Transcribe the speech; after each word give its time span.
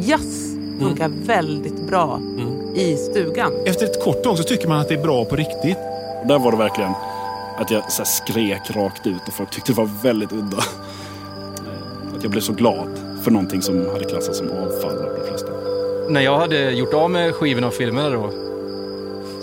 Jazz 0.00 0.56
funkar 0.80 1.08
väldigt 1.08 1.86
bra 1.86 2.20
i 2.74 2.96
stugan. 2.96 3.52
Efter 3.66 3.86
ett 3.86 4.04
kort 4.04 4.22
tag 4.22 4.38
så 4.38 4.44
tycker 4.44 4.68
man 4.68 4.80
att 4.80 4.88
det 4.88 4.94
är 4.94 5.02
bra 5.02 5.24
på 5.24 5.36
riktigt. 5.36 5.78
Där 6.28 6.38
var 6.38 6.52
det 6.52 6.58
verkligen 6.58 6.92
att 7.56 7.70
jag 7.70 7.92
så 7.92 8.02
här 8.02 8.04
skrek 8.04 8.76
rakt 8.76 9.06
ut 9.06 9.28
och 9.28 9.34
folk 9.34 9.50
tyckte 9.50 9.72
det 9.72 9.76
var 9.76 9.90
väldigt 10.02 10.32
udda. 10.32 10.56
Att 12.16 12.22
jag 12.22 12.30
blev 12.30 12.40
så 12.40 12.52
glad 12.52 12.88
för 13.22 13.30
någonting 13.30 13.62
som 13.62 13.86
hade 13.92 14.04
klassats 14.04 14.38
som 14.38 14.50
avfall 14.50 14.98
av 14.98 15.18
de 15.20 15.26
flesta. 15.28 15.50
När 16.08 16.20
jag 16.20 16.38
hade 16.38 16.70
gjort 16.70 16.94
av 16.94 17.10
med 17.10 17.34
skivorna 17.34 17.66
och 17.66 17.74
filmerna 17.74 18.10
då 18.10 18.45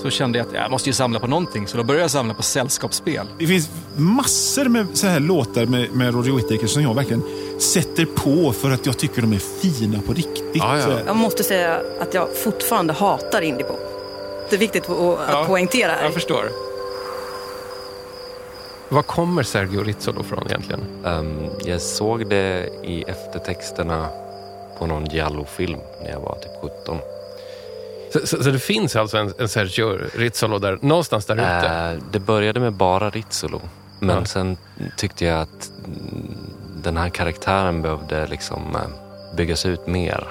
så 0.04 0.10
kände 0.10 0.38
jag 0.38 0.48
att 0.48 0.54
jag 0.54 0.72
måste 0.72 0.90
ju 0.90 0.94
samla 0.94 1.20
på 1.20 1.28
någonting. 1.28 1.68
Så 1.68 1.78
då 1.78 1.84
började 1.84 2.04
jag 2.04 2.12
samla 2.12 2.34
på 2.34 2.44
sällskapsspel. 2.44 3.28
Det 3.40 3.48
finns 3.48 3.70
massor 3.96 4.66
med 4.66 4.88
så 4.94 5.08
här 5.08 5.20
låtar 5.20 5.66
med, 5.66 5.92
med 5.92 6.14
Roger 6.14 6.32
Whittaker 6.32 6.68
som 6.68 6.84
jag 6.84 6.94
verkligen 6.94 7.24
sätter 7.60 8.06
på 8.06 8.52
för 8.54 8.72
att 8.72 8.86
jag 8.86 8.98
tycker 8.98 9.22
de 9.22 9.34
är 9.34 9.38
fina 9.62 10.02
på 10.02 10.14
riktigt. 10.14 10.44
Ja, 10.54 10.78
ja. 10.78 11.00
Jag 11.06 11.16
måste 11.16 11.44
säga 11.44 11.82
att 12.00 12.14
jag 12.14 12.38
fortfarande 12.38 12.94
hatar 12.94 13.42
indiepop. 13.42 13.80
Det 14.50 14.56
är 14.56 14.60
viktigt 14.60 14.84
att, 14.84 14.90
att 14.90 15.30
Ja, 15.32 15.46
poängtera 15.48 15.92
här. 15.92 16.04
Jag 16.04 16.14
förstår. 16.14 16.50
Var 18.90 19.04
kommer 19.04 19.44
Sergio 19.44 19.84
Rizzolo 19.84 20.24
från 20.24 20.48
egentligen? 20.48 20.82
Ehm, 21.06 21.46
jag 21.66 21.82
såg 21.82 22.30
det 22.30 22.70
i 22.84 23.04
eftertexterna 23.08 24.08
på 24.80 24.88
någon 24.88 25.06
Giallo-film 25.06 25.80
när 26.04 26.10
jag 26.10 26.20
var 26.20 26.36
typ 26.36 26.72
17. 26.86 26.98
Så, 28.14 28.28
så, 28.28 28.44
så 28.44 28.50
det 28.52 28.60
finns 28.60 28.96
alltså 28.96 29.18
en, 29.18 29.34
en 29.40 29.50
Sergio 29.50 30.00
Rizzolo 30.16 30.60
där, 30.60 30.78
någonstans 30.82 31.26
där 31.26 31.36
ute? 31.36 31.68
Eh, 31.98 32.04
det 32.12 32.20
började 32.20 32.60
med 32.60 32.74
bara 32.74 33.10
Rizzolo. 33.10 33.62
Men 34.00 34.16
Ja. 34.16 34.26
sen 34.26 34.58
tyckte 34.98 35.26
jag 35.26 35.42
att 35.42 35.72
den 36.84 36.98
här 36.98 37.10
karaktären 37.10 37.82
behövde 37.82 38.28
liksom 38.28 38.76
eh, 38.76 39.36
byggas 39.36 39.66
ut 39.66 39.88
mer. 39.88 40.28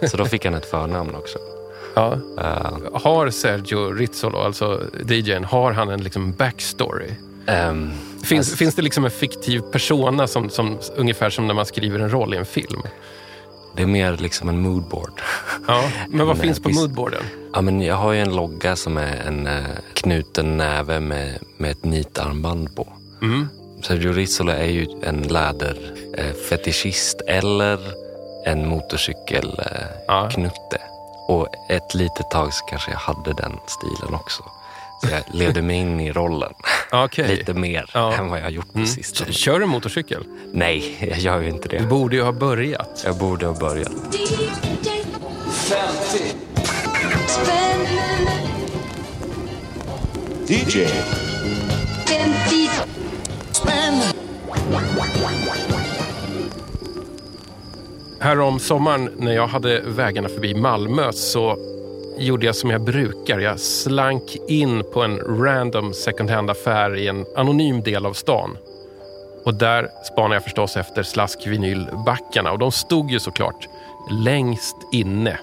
Så 0.10 0.16
då 0.16 0.24
fick 0.24 0.44
han 0.44 0.54
ett 0.54 0.70
förnamn 0.70 1.14
också. 1.14 1.38
Ja. 1.94 2.18
Eh, 2.38 3.00
Har 3.02 3.30
Sergio 3.30 3.92
Rizzolo, 3.92 4.38
alltså 4.38 4.80
DJn, 5.08 5.44
har 5.44 5.72
han 5.72 5.88
en 5.88 6.02
liksom 6.02 6.32
backstory? 6.32 7.10
ehm, 7.46 7.90
Finns, 8.24 8.38
alltså- 8.46 8.56
finns 8.56 8.74
det 8.74 8.82
liksom 8.82 9.04
en 9.04 9.10
fiktiv 9.10 9.60
persona 9.60 10.26
som, 10.26 10.50
som, 10.50 10.78
ungefär 10.96 11.30
som 11.30 11.46
när 11.46 11.54
man 11.54 11.66
skriver 11.66 11.98
en 11.98 12.10
roll 12.10 12.34
i 12.34 12.36
en 12.36 12.44
film? 12.46 12.82
Det 13.76 13.82
är 13.82 13.86
mer 13.86 14.16
liksom 14.16 14.48
en 14.48 14.60
moodboard. 14.60 15.20
Ja. 15.66 15.82
Men 16.08 16.26
vad 16.26 16.36
En, 16.36 16.42
finns 16.42 16.58
eh, 16.58 16.62
på 16.62 16.68
vis- 16.68 16.78
moodboarden? 16.78 17.22
Ja, 17.52 17.60
men 17.60 17.82
jag 17.82 17.94
har 17.96 18.12
ju 18.12 18.20
en 18.20 18.36
logga 18.36 18.76
som 18.76 18.96
är 18.96 19.16
en 19.26 19.46
eh, 19.46 19.64
knuten 19.94 20.56
näve 20.56 21.00
med, 21.00 21.38
med 21.56 21.70
ett 21.70 21.84
nitarmband 21.84 22.76
på. 22.76 22.86
Mm. 23.22 23.48
Sergio 23.82 24.12
Rizzolo 24.12 24.52
är 24.52 24.64
ju 24.64 24.86
en 25.02 25.22
läderfetischist 25.22 27.22
eh, 27.28 27.38
eller 27.38 27.78
en 28.46 28.68
motorcykelknutte. 28.68 30.78
Ja. 30.80 30.86
Och 31.28 31.48
ett 31.68 31.94
litet 31.94 32.30
tag 32.30 32.54
så 32.54 32.64
kanske 32.64 32.90
jag 32.90 32.98
hade 32.98 33.32
den 33.32 33.52
stilen 33.66 34.14
också. 34.14 34.42
Så 35.02 35.08
jag 35.10 35.22
levde 35.34 35.62
mig 35.62 35.76
in 35.76 36.00
i 36.00 36.12
rollen 36.12 36.52
Okej. 36.92 37.28
lite 37.36 37.54
mer 37.54 37.90
Ja. 37.94 38.12
än 38.14 38.28
vad 38.28 38.38
jag 38.38 38.44
har 38.44 38.50
gjort 38.50 38.72
på 38.72 38.78
Mm. 38.78 38.86
sistone. 38.86 39.32
Kör 39.32 39.60
du 39.60 39.66
motorcykel? 39.66 40.24
Nej, 40.52 41.06
jag 41.10 41.18
gör 41.18 41.40
ju 41.42 41.48
inte 41.48 41.68
Du 41.68 41.78
det. 41.78 41.84
borde 41.84 42.16
ju 42.16 42.22
ha 42.22 42.32
börjat. 42.32 43.02
Jag 43.04 43.16
borde 43.18 43.46
ha 43.46 43.54
börjat. 43.54 43.92
DJ. 50.48 50.86
Här 58.18 58.40
om 58.40 58.58
sommaren 58.58 59.10
när 59.16 59.32
jag 59.32 59.46
hade 59.46 59.80
vägarna 59.86 60.28
förbi 60.28 60.54
Malmö 60.54 61.12
så 61.12 61.56
gjorde 62.20 62.46
jag 62.46 62.56
som 62.56 62.70
jag 62.70 62.80
brukar. 62.80 63.38
Jag 63.38 63.60
slank 63.60 64.36
in 64.48 64.82
på 64.92 65.02
en 65.02 65.18
random 65.18 65.94
second 65.94 66.30
hand-affär 66.30 66.96
i 66.96 67.08
en 67.08 67.26
anonym 67.36 67.82
del 67.82 68.06
av 68.06 68.12
stan. 68.12 68.56
Och 69.44 69.54
där 69.54 69.88
spanade 70.12 70.34
jag 70.34 70.44
förstås 70.44 70.76
efter 70.76 71.02
slaskvinylbackarna 71.02 72.52
och 72.52 72.58
de 72.58 72.72
stod 72.72 73.10
ju 73.10 73.20
såklart 73.20 73.68
längst 74.24 74.76
inne. 74.92 75.38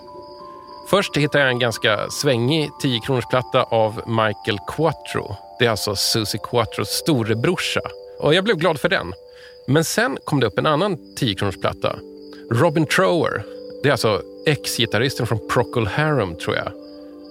Först 0.90 1.18
hittade 1.18 1.44
jag 1.44 1.52
en 1.52 1.60
ganska 1.60 2.10
svängig 2.10 2.70
10 2.82 3.02
platta 3.30 3.64
av 3.64 4.02
Michael 4.08 4.60
Quattro. 4.68 5.36
Det 5.60 5.66
är 5.66 5.70
alltså 5.70 5.96
Susie 5.96 6.40
Quattros 6.44 6.90
storebrorsa. 6.90 7.82
Och 8.20 8.34
jag 8.34 8.44
blev 8.44 8.58
glad 8.58 8.80
för 8.80 8.90
den. 8.90 9.14
Men 9.68 9.84
sen 9.84 10.18
kom 10.26 10.40
det 10.40 10.48
upp 10.48 10.58
en 10.58 10.66
annan 10.66 10.98
10 11.18 11.36
platta. 11.62 11.96
Robin 12.52 12.86
Trower. 12.86 13.44
Det 13.84 13.90
är 13.90 13.92
alltså 13.92 14.22
ex-gitarristen 14.48 15.28
från 15.28 15.48
Procol 15.48 15.88
Harum, 15.88 16.36
tror 16.36 16.56
jag. 16.56 16.72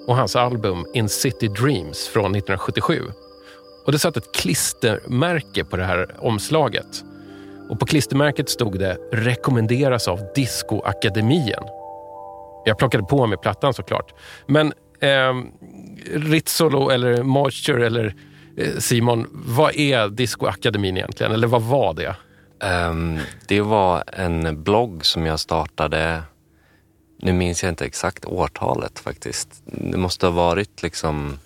Och 0.06 0.16
hans 0.16 0.36
album 0.36 0.86
In 0.94 1.08
City 1.08 1.48
Dreams 1.48 2.08
från 2.08 2.24
1977. 2.24 3.02
Och 3.86 3.92
det 3.92 3.98
satt 3.98 4.16
ett 4.16 4.34
klistermärke 4.34 5.64
på 5.64 5.76
det 5.76 5.84
här 5.84 6.16
omslaget. 6.18 7.04
Och 7.68 7.80
på 7.80 7.86
klistermärket 7.86 8.48
stod 8.48 8.78
det 8.78 8.98
“Rekommenderas 9.12 10.08
av 10.08 10.20
Discoakademien”. 10.34 11.62
Jag 12.64 12.78
plockade 12.78 13.04
på 13.04 13.26
mig 13.26 13.38
plattan 13.38 13.74
såklart. 13.74 14.14
Men 14.46 14.72
eh, 15.00 15.42
Rizzolo 16.14 16.90
eller 16.90 17.22
Moisture 17.22 17.86
eller 17.86 18.14
eh, 18.56 18.76
Simon, 18.78 19.26
vad 19.32 19.76
är 19.76 20.08
Discoakademin 20.08 20.96
egentligen? 20.96 21.32
Eller 21.32 21.46
vad 21.46 21.62
var 21.62 21.94
det? 21.94 22.16
Um, 22.88 23.18
det 23.48 23.60
var 23.60 24.04
en 24.06 24.62
blogg 24.62 25.06
som 25.06 25.26
jag 25.26 25.40
startade, 25.40 26.22
nu 27.26 27.32
minns 27.32 27.62
jag 27.62 27.70
inte 27.72 27.84
exakt 27.86 28.24
årtalet 28.24 28.98
faktiskt. 28.98 29.48
Det 29.64 29.96
måste 29.96 30.26
ha 30.26 30.30
varit 30.30 30.82
liksom 30.82 31.38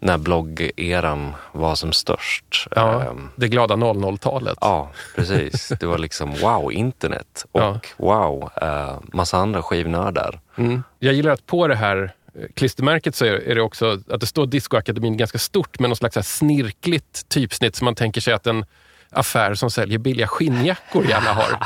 när 0.00 0.18
bloggeran 0.18 1.32
var 1.52 1.74
som 1.74 1.92
störst. 1.92 2.68
Ja, 2.70 3.02
Ehm, 3.02 3.28
det 3.36 3.48
glada 3.48 3.74
00-talet. 3.76 4.58
ja 4.60 4.90
precis. 5.16 5.68
Det 5.80 5.86
var 5.86 5.98
liksom 5.98 6.34
wow, 6.34 6.72
internet 6.72 7.46
och 7.52 7.60
Ja. 7.60 7.80
wow, 7.96 8.50
uh, 8.62 8.98
massa 9.12 9.38
andra 9.38 9.62
skivnördar. 9.62 10.40
Mm. 10.56 10.82
Jag 10.98 11.14
gillar 11.14 11.32
att 11.32 11.46
på 11.46 11.68
det 11.68 11.76
här 11.76 12.12
eh, 12.34 12.40
klistermärket 12.54 13.14
så 13.14 13.24
är 13.24 13.54
det 13.54 13.62
också 13.62 13.98
att 14.10 14.20
det 14.20 14.26
står 14.26 14.46
Discoakademin 14.46 15.16
ganska 15.16 15.38
stort 15.38 15.78
med 15.78 15.88
något 15.90 15.98
slags 15.98 16.36
snirkligt 16.36 17.28
typsnitt 17.28 17.76
som 17.76 17.84
man 17.84 17.94
tänker 17.94 18.20
sig 18.20 18.34
att 18.34 18.46
en 18.46 18.64
affär 19.10 19.54
som 19.54 19.70
säljer 19.70 19.98
billiga 19.98 20.26
skinnjackor 20.26 21.04
gärna 21.06 21.32
har. 21.32 21.58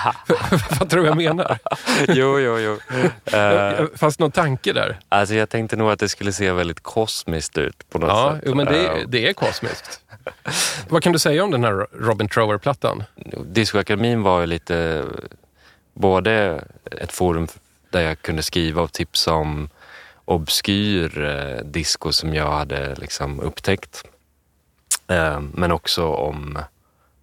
Vad 0.79 0.91
tror 0.91 1.07
jag 1.07 1.17
menar? 1.17 1.59
jo, 2.09 2.39
jo, 2.39 2.59
jo. 2.59 2.79
Eh, 3.39 3.87
Fanns 3.97 4.19
någon 4.19 4.31
tanke 4.31 4.73
där? 4.73 4.99
alltså 5.09 5.35
jag 5.35 5.49
tänkte 5.49 5.77
nog 5.77 5.91
att 5.91 5.99
det 5.99 6.09
skulle 6.09 6.33
se 6.33 6.53
väldigt 6.53 6.81
kosmiskt 6.83 7.59
ut 7.59 7.91
på 7.91 7.99
något 7.99 8.09
Ja, 8.09 8.33
sätt. 8.35 8.43
jo, 8.47 8.55
men 8.55 8.67
det, 8.67 8.87
Eh, 8.87 8.95
det 9.09 9.29
är 9.29 9.33
kosmiskt. 9.33 10.01
Vad 10.89 11.03
kan 11.03 11.13
du 11.13 11.19
säga 11.19 11.45
om 11.45 11.51
den 11.51 11.65
här 11.65 11.87
Robin 11.93 12.29
Trower-plattan? 12.29 13.03
Discoakademin 13.45 14.23
var 14.23 14.41
ju 14.41 14.47
lite 14.47 15.05
både 15.95 16.65
ett 17.01 17.13
forum 17.13 17.49
där 17.91 18.01
jag 18.01 18.23
kunde 18.23 18.43
skriva 18.43 18.83
och 18.83 18.93
tipsa 18.93 19.33
om 19.33 19.69
obskyr 20.25 21.25
eh, 21.25 21.65
disco 21.65 22.13
som 22.13 22.35
jag 22.35 22.51
hade 22.51 22.95
liksom 22.95 23.41
upptäckt. 23.41 24.05
Eh, 25.09 25.41
men 25.41 25.73
också 25.73 26.07
om 26.07 26.59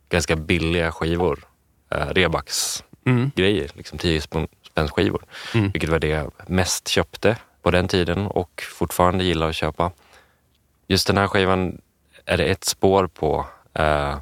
ganska 0.10 0.36
billiga 0.36 0.92
skivor. 0.92 1.40
Eh, 1.92 2.08
Rebax 2.08 2.84
Mm. 3.06 3.32
liksom 3.36 3.98
10 3.98 4.22
spänn- 4.22 4.48
spänns 4.72 4.92
skivor. 4.92 5.24
Mm. 5.54 5.72
Vilket 5.72 5.90
var 5.90 6.00
det 6.00 6.08
jag 6.08 6.32
mest 6.48 6.88
köpte 6.88 7.38
på 7.62 7.72
den 7.72 7.88
tiden 7.88 8.28
och 8.28 8.64
fortfarande 8.78 9.24
gillar 9.24 9.50
att 9.50 9.56
köpa. 9.56 9.92
Just 10.88 11.08
den 11.08 11.18
här 11.18 11.28
skivan 11.28 11.82
är 12.26 12.38
det 12.38 12.44
ett 12.46 12.64
spår 12.64 13.08
på 13.08 13.46
eh, 13.74 14.18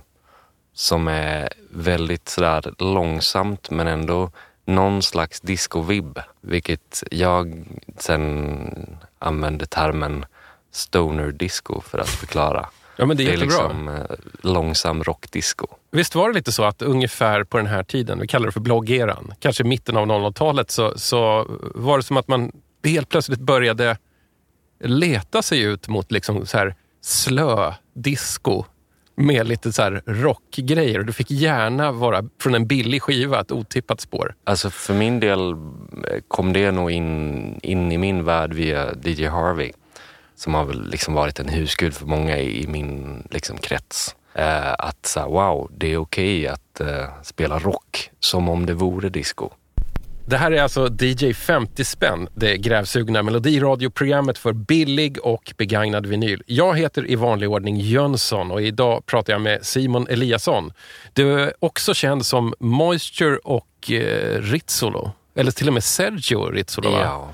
som 0.73 1.07
är 1.07 1.49
väldigt 1.71 2.29
sådär 2.29 2.73
långsamt 2.79 3.69
men 3.69 3.87
ändå 3.87 4.31
någon 4.65 5.01
slags 5.01 5.41
disco-vibb. 5.41 6.19
Vilket 6.41 7.03
jag 7.11 7.65
sen 7.97 8.97
använde 9.19 9.65
termen 9.65 10.25
stoner 10.71 11.31
disco 11.31 11.81
för 11.81 11.97
att 11.99 12.09
förklara. 12.09 12.69
Ja, 12.97 13.05
men 13.05 13.17
det 13.17 13.23
är, 13.23 13.25
jättebra. 13.25 13.45
liksom 13.45 13.87
eh, 13.87 14.03
långsam 14.41 15.03
rockdisco. 15.03 15.67
Visst 15.91 16.15
var 16.15 16.29
det 16.29 16.35
lite 16.35 16.51
så 16.51 16.63
att 16.63 16.81
ungefär 16.81 17.43
på 17.43 17.57
den 17.57 17.67
här 17.67 17.83
tiden, 17.83 18.19
vi 18.19 18.27
kallar 18.27 18.45
det 18.45 18.51
för 18.51 18.59
bloggeran, 18.59 19.33
kanske 19.39 19.63
mitten 19.63 19.97
av 19.97 20.05
00-talet, 20.05 20.71
så, 20.71 20.93
så 20.95 21.45
var 21.75 21.97
det 21.97 22.03
som 22.03 22.17
att 22.17 22.27
man 22.27 22.51
helt 22.83 23.09
plötsligt 23.09 23.39
började 23.39 23.97
leta 24.79 25.41
sig 25.41 25.61
ut 25.61 25.87
mot 25.87 26.11
liksom 26.11 26.45
så 26.45 26.57
här 26.57 26.75
slö 27.01 27.73
disco 27.93 28.63
med 29.15 29.47
lite 29.47 29.73
så 29.73 29.81
här 29.81 30.01
rockgrejer. 30.05 31.03
Du 31.03 31.13
fick 31.13 31.31
gärna 31.31 31.91
vara 31.91 32.23
från 32.41 32.55
en 32.55 32.67
billig 32.67 33.01
skiva, 33.01 33.41
ett 33.41 33.51
otippat 33.51 34.01
spår. 34.01 34.35
Alltså 34.43 34.69
för 34.69 34.93
min 34.93 35.19
del 35.19 35.51
eh, 35.51 35.55
kom 36.27 36.53
det 36.53 36.71
nog 36.71 36.91
in, 36.91 37.59
in 37.63 37.91
i 37.91 37.97
min 37.97 38.23
värld 38.23 38.53
via 38.53 38.93
DJ 39.03 39.25
Harvey. 39.25 39.71
Som 40.35 40.53
har 40.53 40.65
väl 40.65 40.89
liksom 40.89 41.13
varit 41.13 41.39
en 41.39 41.49
husgud 41.49 41.93
för 41.93 42.05
många 42.05 42.37
i, 42.37 42.63
i 42.63 42.67
min 42.67 43.23
liksom 43.31 43.57
krets. 43.57 44.15
Eh, 44.33 44.73
att 44.73 45.05
så 45.05 45.19
här, 45.19 45.27
wow, 45.27 45.71
det 45.77 45.93
är 45.93 45.97
okej 45.97 46.47
att 46.47 46.79
eh, 46.79 47.21
spela 47.23 47.59
rock 47.59 48.11
som 48.19 48.49
om 48.49 48.65
det 48.65 48.73
vore 48.73 49.09
disco. 49.09 49.49
Det 50.27 50.37
här 50.37 50.51
är 50.51 50.61
alltså 50.61 50.89
DJ 50.99 51.33
50 51.33 51.85
spänn, 51.85 52.27
det 52.33 52.57
grävsugna 52.57 53.23
melodiradioprogrammet 53.23 54.37
för 54.37 54.53
billig 54.53 55.17
och 55.23 55.53
begagnad 55.57 56.05
vinyl. 56.05 56.43
Jag 56.45 56.77
heter 56.77 57.11
i 57.11 57.15
vanlig 57.15 57.49
ordning 57.49 57.77
Jönsson 57.77 58.51
och 58.51 58.61
idag 58.61 59.05
pratar 59.05 59.33
jag 59.33 59.41
med 59.41 59.65
Simon 59.65 60.07
Eliasson. 60.07 60.73
Du 61.13 61.41
är 61.41 61.53
också 61.59 61.93
känd 61.93 62.25
som 62.25 62.53
Moisture 62.59 63.37
och 63.37 63.91
eh, 63.91 64.41
Rizzolo. 64.41 65.11
Eller 65.35 65.51
till 65.51 65.67
och 65.67 65.73
med 65.73 65.83
Sergio 65.83 66.49
Rizzolo, 66.49 66.91
va? 66.91 66.99
Ja, 66.99 67.33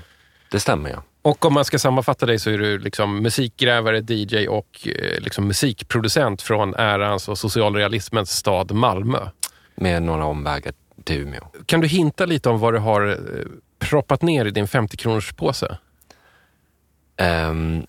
det 0.50 0.60
stämmer 0.60 0.90
ja. 0.90 1.02
Och 1.22 1.44
om 1.44 1.54
man 1.54 1.64
ska 1.64 1.78
sammanfatta 1.78 2.26
dig 2.26 2.38
så 2.38 2.50
är 2.50 2.58
du 2.58 2.78
liksom 2.78 3.22
musikgrävare, 3.22 3.98
DJ 4.08 4.48
och 4.48 4.88
eh, 4.88 5.20
liksom 5.20 5.46
musikproducent 5.46 6.42
från 6.42 6.74
ärans 6.74 7.28
och 7.28 7.38
socialrealismens 7.38 8.30
stad 8.30 8.72
Malmö. 8.72 9.28
Med 9.74 10.02
några 10.02 10.24
omvägar 10.24 10.72
till 11.04 11.20
Umeå. 11.20 11.44
Kan 11.66 11.80
du 11.80 11.88
hinta 11.88 12.26
lite 12.26 12.48
om 12.48 12.58
vad 12.58 12.74
du 12.74 12.78
har 12.78 13.08
eh, 13.08 13.16
proppat 13.78 14.22
ner 14.22 14.44
i 14.44 14.50
din 14.50 14.66
50-kronors 14.66 15.32
påse? 15.32 15.78
Ehm, 17.16 17.86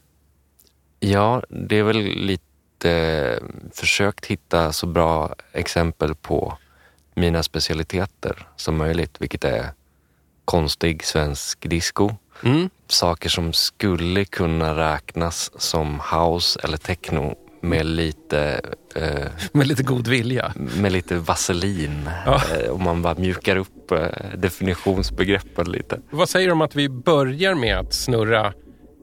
ja, 0.99 1.43
det 1.49 1.75
är 1.75 1.83
väl 1.83 1.97
lite 2.01 2.43
eh, 2.91 3.43
försökt 3.71 4.25
hitta 4.25 4.73
så 4.73 4.87
bra 4.87 5.35
exempel 5.51 6.15
på 6.15 6.57
mina 7.15 7.43
specialiteter 7.43 8.47
som 8.55 8.77
möjligt, 8.77 9.21
vilket 9.21 9.43
är 9.43 9.69
konstig 10.45 11.03
svensk 11.03 11.69
disco. 11.69 12.15
Mm. 12.43 12.69
Saker 12.93 13.29
som 13.29 13.53
skulle 13.53 14.25
kunna 14.25 14.93
räknas 14.93 15.51
som 15.61 16.01
house 16.11 16.59
eller 16.63 16.77
techno 16.77 17.35
med 17.61 17.85
lite, 17.85 18.61
eh, 18.95 19.27
Med 19.51 19.67
lite 19.67 19.83
god 19.83 20.07
vilja. 20.07 20.53
med 20.55 20.91
lite 20.91 21.15
vaselin. 21.15 22.09
Ja. 22.25 22.41
Eh, 22.65 22.71
om 22.71 22.83
man 22.83 23.01
bara 23.01 23.15
mjukar 23.15 23.55
upp 23.55 23.91
eh, 23.91 23.99
definitionsbegreppen 24.37 25.71
lite. 25.71 25.99
Vad 26.11 26.29
säger 26.29 26.47
du 26.47 26.51
om 26.53 26.61
att 26.61 26.75
vi 26.75 26.89
börjar 26.89 27.55
med 27.55 27.77
att 27.77 27.93
snurra 27.93 28.53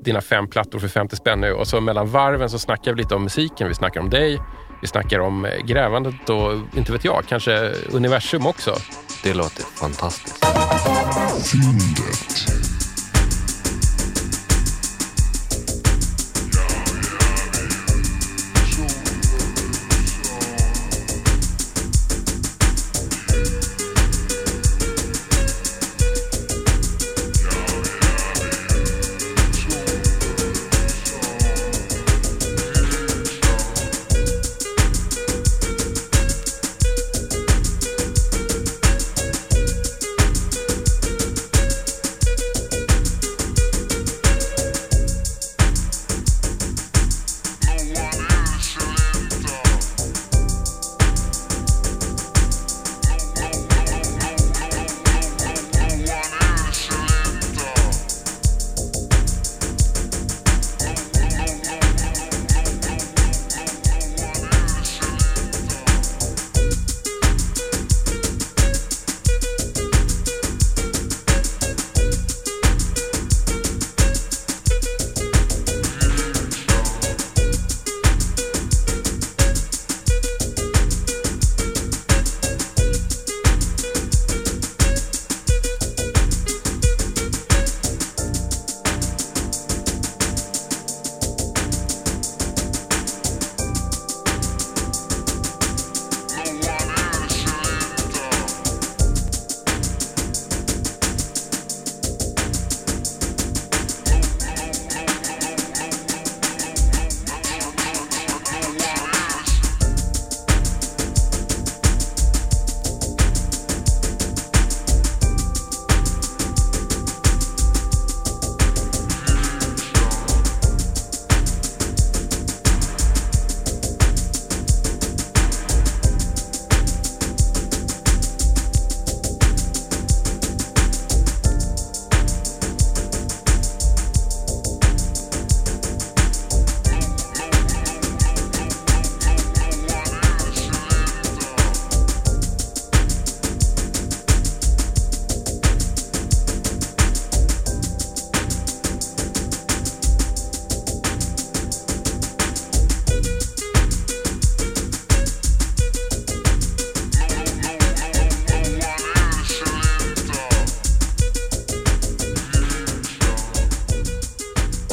dina 0.05 0.21
fem 0.21 0.49
plattor 0.49 0.79
för 0.79 0.89
50 0.89 1.17
spänn 1.17 1.41
nu 1.41 1.53
och 1.53 1.69
så 1.69 1.81
mellan 1.81 2.11
varven 2.11 2.51
så 2.51 2.59
snackar 2.59 2.93
vi 2.95 3.03
lite 3.03 3.15
om 3.15 3.23
musiken, 3.23 3.69
vi 3.69 3.75
snackar 3.75 4.01
om 4.01 4.11
dig, 4.11 4.39
vi 4.83 4.89
snackar 4.89 5.19
om 5.19 5.45
eh, 5.45 5.57
grävandet 5.67 6.29
och 6.29 6.53
inte 6.77 6.93
vet 6.93 7.05
jag, 7.05 7.25
kanske 7.29 7.73
universum 7.93 8.47
också. 8.47 8.77
Det 9.23 9.35
låter 9.35 9.63
fantastiskt. 9.65 10.45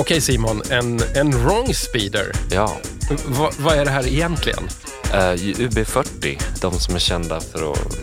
Okej 0.08 0.22
Simon, 0.22 0.62
en, 0.70 1.02
en 1.16 1.44
wrong 1.44 1.74
speeder. 1.74 2.32
Ja, 2.52 2.78
Va, 3.28 3.52
vad 3.60 3.78
är 3.78 3.86
det 3.86 3.92
här 3.92 4.08
egentligen? 4.08 4.64
Eh, 5.14 5.34
UB40, 5.34 6.42
de 6.62 6.80
som 6.80 6.96
är 6.96 7.00
kända 7.00 7.40
för 7.42 7.72
att 7.72 7.94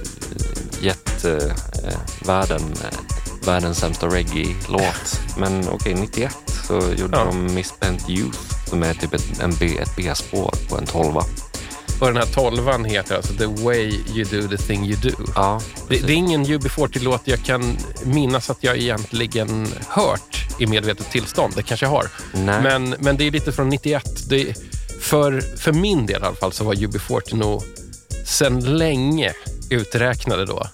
gett 0.80 1.24
eh, 1.24 1.32
eh, 1.34 1.98
världen 2.26 2.60
eh, 2.60 2.98
världens 3.46 3.78
sämsta 3.78 4.06
reggae-låt. 4.06 5.20
Men 5.38 5.68
okej, 5.68 5.94
91 5.94 6.36
så 6.68 6.74
gjorde 6.96 7.16
Ja. 7.18 7.24
de 7.24 7.54
Misspent 7.54 8.08
Youth 8.10 8.38
som 8.68 8.82
är 8.82 8.94
typ 8.94 9.14
ett, 9.14 9.40
en 9.40 9.54
B, 9.60 9.78
ett 9.82 9.96
B-spår 9.96 10.54
på 10.68 10.78
en 10.78 10.86
tolva. 10.86 11.24
Och 12.00 12.06
den 12.06 12.16
här 12.16 12.26
tolvan 12.26 12.84
heter 12.84 13.16
alltså 13.16 13.32
The 13.34 13.46
way 13.46 14.00
you 14.14 14.24
do 14.24 14.48
the 14.56 14.62
thing 14.62 14.84
you 14.86 14.96
do. 14.96 15.10
Ja, 15.34 15.60
Det, 15.88 15.98
det 16.06 16.12
är 16.12 16.16
ingen 16.16 16.44
UB40-låt 16.46 17.20
jag 17.24 17.44
kan 17.44 17.76
minnas 18.04 18.50
att 18.50 18.64
jag 18.64 18.76
egentligen 18.78 19.68
hört 19.88 20.33
i 20.58 20.66
medvetet 20.66 21.10
tillstånd. 21.10 21.52
Det 21.56 21.62
kanske 21.62 21.86
jag 21.86 21.90
har. 21.90 22.06
Nej. 22.32 22.62
Men, 22.62 22.94
men 22.98 23.16
det 23.16 23.26
är 23.26 23.30
lite 23.30 23.52
från 23.52 23.68
91. 23.68 24.04
Det, 24.28 24.54
för, 25.00 25.40
för 25.40 25.72
min 25.72 26.06
del 26.06 26.22
i 26.22 26.24
alla 26.24 26.36
fall 26.36 26.52
så 26.52 26.64
var 26.64 26.74
UB40 26.74 27.34
nog 27.36 27.62
sen 28.26 28.60
länge 28.78 29.32
uträknade 29.70 30.44
då. 30.44 30.66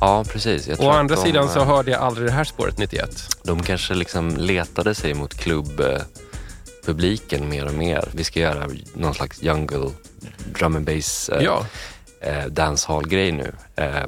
ja 0.00 0.24
precis. 0.24 0.68
Jag 0.68 0.78
tror 0.78 0.88
Å 0.90 0.92
andra 0.92 1.14
de, 1.14 1.22
sidan 1.22 1.48
så 1.48 1.58
eh, 1.60 1.66
hörde 1.66 1.90
jag 1.90 2.00
aldrig 2.00 2.26
det 2.28 2.32
här 2.32 2.44
spåret 2.44 2.78
91. 2.78 3.10
De 3.42 3.62
kanske 3.62 3.94
liksom 3.94 4.36
letade 4.36 4.94
sig 4.94 5.14
mot 5.14 5.34
klubbpubliken 5.34 7.48
mer 7.48 7.66
och 7.66 7.74
mer. 7.74 8.08
Vi 8.12 8.24
ska 8.24 8.40
göra 8.40 8.68
någon 8.94 9.14
slags 9.14 9.42
jungle 9.42 9.90
drum 10.54 10.76
and 10.76 10.86
bass 10.86 11.28
eh, 11.28 11.42
Ja, 11.42 11.66
eh, 12.20 12.44
dancehall-grej 12.44 13.32
nu. 13.32 13.52
Eh, 13.76 14.04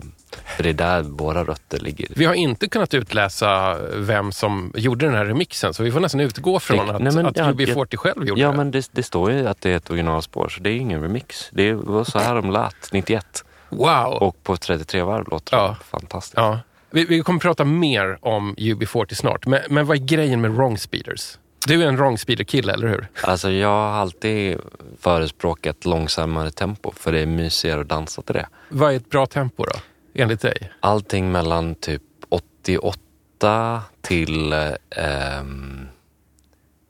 för 0.57 0.63
det 0.63 0.69
är 0.69 0.73
där 0.75 1.03
våra 1.03 1.45
rötter 1.45 1.79
ligger. 1.79 2.09
vi 2.17 2.25
har 2.25 2.35
inte 2.35 2.69
kunnat 2.69 2.95
utläsa 2.95 3.79
vem 3.95 4.33
som 4.33 4.73
gjorde 4.77 5.07
den 5.07 5.15
här 5.15 5.25
remixen, 5.25 5.75
så 5.75 5.83
vi 5.83 5.93
får 5.93 6.01
nästan 6.01 6.21
utgå 6.21 6.61
från 6.61 6.87
Det- 6.87 6.93
att, 6.95 7.03
nej, 7.03 7.13
men 7.15 7.27
att 7.27 7.37
ja, 7.37 7.45
UB40 7.53 7.97
själv 7.97 8.27
gjorde 8.29 8.41
Ja, 8.41 8.51
det. 8.51 8.57
men 8.57 8.71
det, 8.71 8.89
det 8.93 9.03
står 9.03 9.33
ju 9.33 9.49
att 9.49 9.61
det 9.61 9.71
är 9.71 9.77
ett 9.77 9.91
originalspår, 9.91 10.49
så 10.49 10.61
det 10.61 10.71
är 10.71 10.77
ingen 10.77 11.03
remix. 11.03 11.49
Det 11.53 11.73
var 11.73 12.05
så 12.05 12.19
här 12.19 12.35
de 12.35 12.51
lät 12.51 12.93
91. 12.93 13.45
Wow! 13.69 14.13
Och 14.13 14.43
på 14.43 14.57
33 14.57 15.03
varv 15.03 15.29
låter 15.31 15.57
det 15.57 15.63
Ja. 15.63 15.77
fantastiskt. 15.91 16.35
Ja. 16.37 16.59
Vi, 16.91 17.05
vi 17.05 17.21
kommer 17.21 17.41
prata 17.41 17.65
mer 17.65 18.19
om 18.21 18.55
UB40 18.57 19.15
snart, 19.15 19.47
men, 19.47 19.61
men 19.71 19.87
vad 19.87 19.97
är 19.97 20.01
grejen 20.01 20.41
med 20.41 20.51
wrong 20.51 20.79
speeders? 20.79 21.39
Du 21.67 21.83
är 21.83 21.87
en 21.89 21.97
wrong 21.97 22.19
speeder-kille, 22.19 22.73
eller 22.73 22.89
hur? 22.89 23.07
Alltså 23.23 23.51
jag 23.51 23.69
har 23.69 23.91
alltid 23.91 24.59
förespråkat 25.01 25.85
långsammare 25.85 26.51
tempo 26.51 26.93
för 26.97 27.13
det 27.13 27.21
är 27.21 27.27
mysigare 27.27 27.81
att 27.81 27.89
dansa 27.89 28.23
till 28.23 28.35
det. 28.35 28.47
Vad 28.69 28.93
är 28.93 28.97
ett 28.97 29.11
bra 29.11 29.27
tempo 29.27 29.65
då, 29.65 29.73
enligt 30.15 30.41
dig? 30.41 30.73
Allting 30.81 31.33
mellan 31.33 31.75
typ 31.75 32.03
88 32.29 33.83
till 34.01 34.53
ehm, 34.91 35.89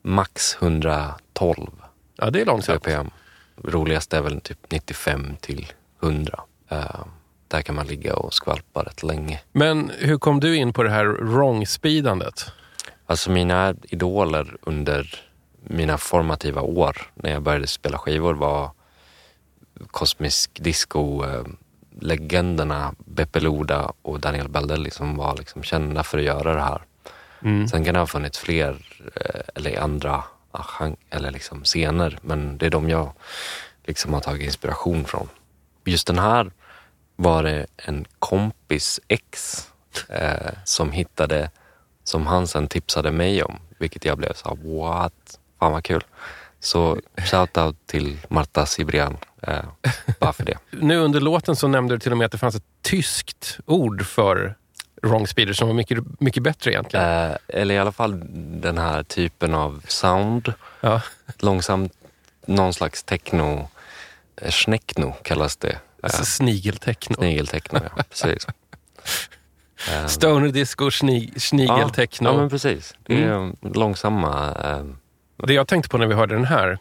max 0.01 0.57
112 0.61 1.71
Ja, 2.15 2.29
det 2.29 2.41
är 2.41 2.45
långsamt. 2.45 2.83
BPM. 2.83 3.09
Roligast 3.63 4.13
är 4.13 4.21
väl 4.21 4.41
typ 4.41 4.71
95 4.71 5.35
till 5.41 5.73
100. 6.01 6.39
Ehm, 6.69 6.81
där 7.47 7.61
kan 7.61 7.75
man 7.75 7.87
ligga 7.87 8.15
och 8.15 8.33
skvalpa 8.33 8.83
rätt 8.83 9.03
länge. 9.03 9.41
Men 9.51 9.91
hur 9.97 10.17
kom 10.17 10.39
du 10.39 10.55
in 10.55 10.73
på 10.73 10.83
det 10.83 10.89
här 10.89 11.05
wrong-speedandet? 11.05 12.51
Alltså 13.05 13.31
mina 13.31 13.75
idoler 13.83 14.57
under 14.61 15.21
mina 15.63 15.97
formativa 15.97 16.61
år 16.61 17.11
när 17.15 17.31
jag 17.31 17.41
började 17.41 17.67
spela 17.67 17.97
skivor 17.97 18.33
var 18.33 18.71
kosmisk 19.87 20.51
disco 20.63 21.25
eh, 21.25 21.43
legenderna 22.03 22.93
Beppe 22.97 23.39
Loda 23.39 23.93
och 24.01 24.19
Daniel 24.19 24.49
Baldelli 24.49 24.91
som 24.91 25.17
var 25.17 25.37
liksom 25.37 25.63
kända 25.63 26.03
för 26.03 26.17
att 26.17 26.23
göra 26.23 26.53
det 26.53 26.61
här. 26.61 26.81
Mm. 27.41 27.67
Sen 27.67 27.85
kan 27.85 27.93
det 27.93 27.99
ha 27.99 28.07
funnits 28.07 28.39
fler 28.39 28.85
eh, 29.15 29.41
eller 29.55 29.79
andra 29.79 30.23
ah, 30.51 30.89
eller 31.09 31.31
liksom 31.31 31.63
scener 31.63 32.19
men 32.21 32.57
det 32.57 32.65
är 32.65 32.69
de 32.69 32.89
jag 32.89 33.13
liksom 33.83 34.13
har 34.13 34.21
tagit 34.21 34.41
inspiration 34.41 35.05
från. 35.05 35.29
Just 35.85 36.07
den 36.07 36.19
här 36.19 36.51
var 37.15 37.43
det 37.43 37.65
en 37.77 38.05
kompis 38.19 38.99
ex 39.07 39.57
eh, 40.09 40.51
som 40.65 40.91
hittade 40.91 41.49
som 42.03 42.27
han 42.27 42.47
sen 42.47 42.67
tipsade 42.67 43.11
mig 43.11 43.43
om, 43.43 43.59
vilket 43.77 44.05
jag 44.05 44.17
blev 44.17 44.33
så 44.33 44.49
här, 44.49 44.79
what? 44.79 45.39
Fan 45.59 45.71
vad 45.71 45.83
kul. 45.83 46.03
Så 46.59 46.97
shout-out 47.15 47.75
till 47.85 48.17
Marta 48.27 48.65
Cibrian, 48.65 49.17
eh, 49.47 49.63
bara 50.19 50.33
för 50.33 50.43
det. 50.45 50.57
Nu 50.71 50.97
under 50.97 51.19
låten 51.19 51.55
så 51.55 51.67
nämnde 51.67 51.95
du 51.95 51.99
till 51.99 52.11
och 52.11 52.17
med 52.17 52.25
att 52.25 52.31
det 52.31 52.37
fanns 52.37 52.55
ett 52.55 52.63
tyskt 52.81 53.59
ord 53.65 54.05
för 54.05 54.55
wrong 55.01 55.27
speeder 55.27 55.53
som 55.53 55.67
var 55.67 55.75
mycket, 55.75 55.97
mycket 56.19 56.43
bättre 56.43 56.71
egentligen. 56.71 57.05
Eh, 57.31 57.37
eller 57.47 57.75
i 57.75 57.79
alla 57.79 57.91
fall 57.91 58.21
den 58.61 58.77
här 58.77 59.03
typen 59.03 59.53
av 59.53 59.81
sound. 59.87 60.53
Ja. 60.81 61.01
Långsamt, 61.39 61.93
någon 62.45 62.73
slags 62.73 63.03
techno, 63.03 63.69
eh, 64.41 64.51
schnekno 64.51 65.15
kallas 65.23 65.57
det. 65.57 65.69
Eh, 65.71 65.77
Alltså 66.01 66.25
snigeltechno. 66.25 67.15
Snigeltechno, 67.15 67.79
ja. 67.95 68.03
Precis. 68.09 68.47
Eh, 69.91 70.05
Stoner 70.07 70.49
disco, 70.49 70.91
snig, 70.91 71.41
snigeltechno. 71.41 72.29
Ja, 72.29 72.37
men 72.37 72.49
precis. 72.49 72.95
Det 73.03 73.23
är 73.23 73.27
Mm. 73.35 73.55
långsamma. 73.61 74.51
Eh, 74.63 74.85
Det 75.47 75.53
jag 75.53 75.67
tänkte 75.67 75.89
på 75.89 75.97
när 75.97 76.07
vi 76.07 76.13
hörde 76.13 76.35
den 76.35 76.45
här 76.45 76.77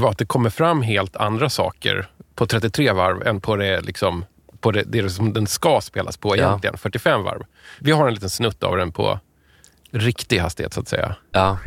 var 0.00 0.10
att 0.10 0.18
det 0.18 0.24
kommer 0.26 0.50
fram 0.50 0.82
helt 0.82 1.16
andra 1.16 1.50
saker 1.50 2.08
på 2.34 2.46
33 2.46 2.92
varv 2.92 3.26
än 3.26 3.40
på 3.40 3.56
det, 3.56 3.80
liksom, 3.80 4.24
på 4.60 4.70
det, 4.72 4.82
det 4.86 5.10
som 5.10 5.32
den 5.32 5.46
ska 5.46 5.80
spelas 5.80 6.16
på 6.16 6.36
Ja. 6.36 6.46
egentligen, 6.48 6.78
45 6.78 7.22
varv. 7.22 7.44
Vi 7.80 7.92
har 7.92 8.08
en 8.08 8.14
liten 8.14 8.30
snutt 8.30 8.62
av 8.62 8.76
den 8.76 8.92
på 8.92 9.20
riktig 9.90 10.38
hastighet 10.38 10.74
så 10.74 10.80
att 10.80 10.88
säga. 10.88 11.16
ja. 11.32 11.58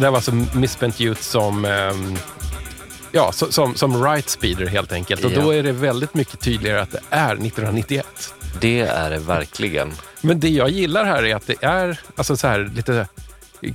Det 0.00 0.10
var 0.10 0.16
alltså 0.16 0.32
Misspent 0.54 1.00
Youth 1.00 1.20
som, 1.22 1.64
ehm, 1.64 2.16
ja, 3.12 3.32
som, 3.32 3.74
som 3.74 4.04
right 4.04 4.28
speeder 4.28 4.66
helt 4.66 4.92
enkelt. 4.92 5.24
Och 5.24 5.32
Ja. 5.32 5.40
då 5.42 5.50
är 5.54 5.62
det 5.62 5.72
väldigt 5.72 6.14
mycket 6.14 6.40
tydligare 6.40 6.80
att 6.82 6.90
det 6.90 7.00
är 7.10 7.32
1991. 7.36 8.06
Det 8.60 8.80
är 8.80 9.10
det 9.10 9.18
verkligen. 9.18 9.92
Men 10.20 10.40
det 10.40 10.48
jag 10.48 10.68
gillar 10.70 11.04
här 11.04 11.24
är 11.24 11.36
att 11.36 11.46
det 11.46 11.62
är 11.64 12.00
alltså 12.16 12.36
så 12.36 12.46
här, 12.46 12.70
lite 12.76 13.08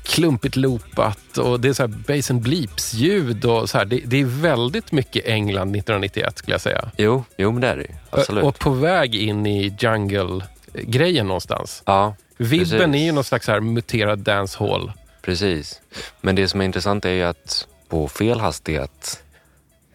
klumpigt 0.04 0.56
loopat 0.56 1.38
och 1.38 1.60
det 1.60 1.70
är 1.70 1.74
så 1.74 1.84
här 1.84 1.88
bass 1.88 2.32
and 2.32 2.42
bleeps-ljud. 2.42 3.46
Och 3.46 3.70
så 3.70 3.78
här. 3.78 3.86
Det, 3.86 4.02
det 4.06 4.22
är 4.22 4.26
väldigt 4.26 4.92
mycket 4.92 5.26
England 5.26 5.76
1991 5.76 6.38
skulle 6.38 6.54
jag 6.54 6.62
säga. 6.62 6.92
Jo, 6.98 7.24
jo 7.38 7.52
men 7.52 7.62
det 7.62 7.68
är 7.68 7.78
det. 7.78 7.96
Absolut. 8.10 8.44
Och 8.44 8.60
på 8.60 8.70
väg 8.70 9.16
in 9.16 9.46
i 9.46 9.76
jungle-grejen 9.80 11.28
någonstans. 11.28 11.84
ja, 11.86 12.16
Vibben 12.38 12.60
Precis. 12.60 12.82
är 13.02 13.06
ju 13.06 13.12
någon 13.12 13.24
slags 13.24 13.48
här 13.48 13.60
muterad 13.60 14.20
dancehall. 14.20 14.92
Precis. 15.22 15.82
Men 16.22 16.36
det 16.36 16.48
som 16.48 16.62
är 16.62 16.66
intressant 16.66 17.06
är 17.06 17.10
ju 17.10 17.24
att 17.24 17.68
på 17.88 18.08
fel 18.08 18.40
hastighet, 18.40 19.24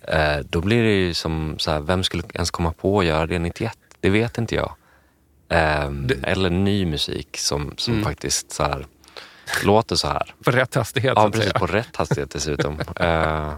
eh, 0.08 0.36
då 0.50 0.60
blir 0.60 0.82
det 0.82 0.92
ju 0.94 1.14
som 1.14 1.54
så 1.58 1.70
här, 1.70 1.80
vem 1.80 2.04
skulle 2.04 2.22
ens 2.34 2.50
komma 2.50 2.72
på 2.72 3.00
att 3.00 3.06
göra 3.06 3.26
det 3.26 3.38
91? 3.38 3.78
Det 4.00 4.10
vet 4.10 4.38
inte 4.38 4.54
jag. 4.54 4.74
Ehm, 5.48 6.08
Eller 6.22 6.50
ny 6.50 6.86
musik 6.86 7.36
som, 7.38 7.74
som 7.76 7.92
Mm. 7.94 8.04
faktiskt 8.04 8.52
så 8.52 8.62
här, 8.62 8.86
låter 9.64 9.96
så 9.96 10.08
här. 10.08 10.34
På 10.44 10.50
rätt 10.50 10.74
hastighet 10.74 11.12
Ja, 11.16 11.30
precis. 11.30 11.52
På 11.52 11.66
rätt 11.66 11.96
hastighet 11.96 12.30
dessutom. 12.30 12.80
Eh, 13.00 13.52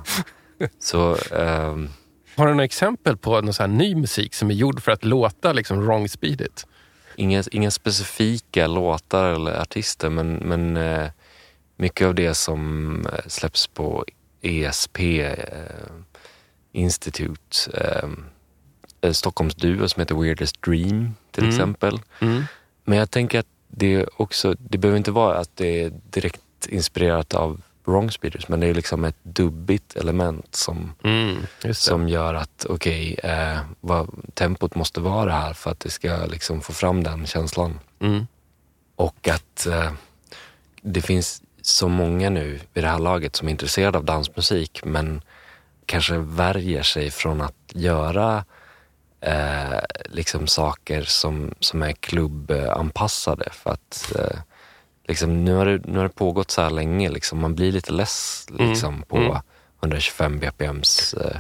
så 0.79 1.17
ehm, 1.35 1.89
Har 2.37 2.47
du 2.47 2.53
några 2.53 2.65
exempel 2.65 3.17
på 3.17 3.41
någon 3.41 3.55
så 3.55 3.63
här 3.63 3.69
ny 3.69 3.95
musik 3.95 4.35
som 4.35 4.51
är 4.51 4.55
gjord 4.55 4.83
för 4.83 4.93
att 4.93 5.05
låta 5.05 5.53
liksom 5.53 5.87
wrong 5.87 6.09
speedigt? 6.09 6.67
inga, 7.19 7.43
inga 7.53 7.71
specifika 7.71 8.67
låtar 8.67 9.25
eller 9.25 9.61
artister 9.61 10.09
men, 10.11 10.35
men 10.35 10.77
eh, 10.77 11.09
mycket 11.77 12.07
av 12.07 12.15
det 12.15 12.35
som 12.35 12.97
eh, 13.13 13.19
släpps 13.27 13.67
på 13.67 14.05
ESP 14.43 14.99
eh, 15.21 15.33
Institute. 16.73 17.71
Eh, 17.75 18.09
eh, 19.01 19.13
Stockholms 19.13 19.55
duo 19.55 19.89
som 19.89 20.01
heter 20.01 20.15
Weirdest 20.15 20.63
Dream 20.63 21.15
till 21.31 21.43
Mm. 21.45 21.55
exempel. 21.55 22.01
Mm. 22.21 22.43
Men 22.85 22.99
jag 22.99 23.11
tänker 23.11 23.39
att 23.39 23.47
det 23.69 24.07
också, 24.17 24.55
det 24.59 24.79
behöver 24.79 24.99
inte 24.99 25.11
vara 25.11 25.39
att 25.39 25.57
det 25.57 25.83
är 25.83 25.93
direkt 26.11 26.41
inspirerat 26.69 27.35
av 27.35 27.61
wrong 27.85 28.11
speeders 28.11 28.49
men 28.49 28.61
det 28.61 28.67
är 28.67 28.75
liksom 28.75 29.05
ett 29.05 29.17
dubbigt 29.23 29.97
element 29.97 30.55
som 30.55 30.93
Mm, 31.05 31.37
som 31.73 32.09
gör 32.09 32.35
att 32.35 32.67
okej, 32.69 33.15
eh, 33.23 33.59
vad 33.81 34.11
tempot 34.35 34.75
måste 34.75 35.01
vara 35.01 35.33
här 35.33 35.53
för 35.53 35.71
att 35.71 35.81
det 35.81 35.91
ska 35.91 36.27
liksom 36.27 36.61
få 36.61 36.73
fram 36.73 37.03
den 37.03 37.27
känslan. 37.27 37.79
Mm. 38.01 38.27
Och 38.97 39.29
att 39.29 39.67
eh, 39.67 39.93
det 40.83 41.03
finns 41.03 41.43
så 41.67 41.89
många 41.89 42.31
nu 42.31 42.61
vid 42.73 42.85
det 42.85 42.89
här 42.91 42.99
laget 42.99 43.37
som 43.37 43.49
är 43.49 43.53
intresserade 43.53 43.99
av 43.99 44.05
dansmusik 44.05 44.81
men 44.85 45.23
kanske 45.87 46.17
värjer 46.19 46.83
sig 46.83 47.11
från 47.11 47.41
att 47.41 47.55
göra 47.73 48.45
eh, 49.21 49.79
liksom 50.05 50.47
saker 50.47 51.03
som, 51.03 51.55
som 51.61 51.83
är 51.83 51.93
klubbanpassade. 51.93 53.49
För 53.53 53.71
att 53.71 54.13
eh, 54.19 54.39
liksom, 55.09 55.45
nu, 55.45 55.55
har 55.55 55.67
det, 55.67 55.81
nu 55.85 55.97
har 55.99 56.03
det 56.05 56.15
pågått 56.15 56.51
så 56.51 56.63
här 56.63 56.71
länge, 56.71 57.09
liksom, 57.11 57.39
man 57.41 57.55
blir 57.55 57.73
lite 57.73 57.93
less 57.93 58.47
liksom, 58.59 59.03
på 59.03 59.17
Mm. 59.17 59.37
125 59.81 60.39
bpms 60.39 61.15
eh, 61.15 61.37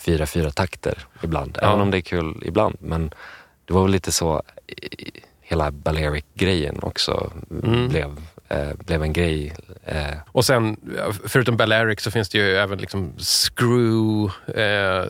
4-4 0.00 0.50
takter 0.50 1.06
ibland. 1.22 1.58
Ja. 1.62 1.68
Även 1.68 1.80
om 1.80 1.90
det 1.90 1.98
är 1.98 2.02
kul 2.02 2.42
ibland. 2.46 2.76
Men 2.80 3.10
det 3.64 3.72
var 3.72 3.82
väl 3.82 3.90
lite 3.92 4.12
så 4.12 4.42
i- 4.66 5.20
hela 5.40 5.70
Balearic-grejen 5.70 6.78
också 6.82 7.32
Mm. 7.50 7.88
blev, 7.88 8.20
eh, 8.48 8.68
blev 8.86 9.02
en 9.02 9.12
grej. 9.12 9.54
Eh, 9.84 10.04
Och 10.32 10.44
sen, 10.44 10.76
förutom 11.26 11.56
Balearic 11.56 12.00
så 12.00 12.10
finns 12.10 12.28
det 12.28 12.38
ju 12.38 12.56
även 12.56 12.78
liksom 12.78 13.12
Screw, 13.18 14.30
eh, 14.62 15.04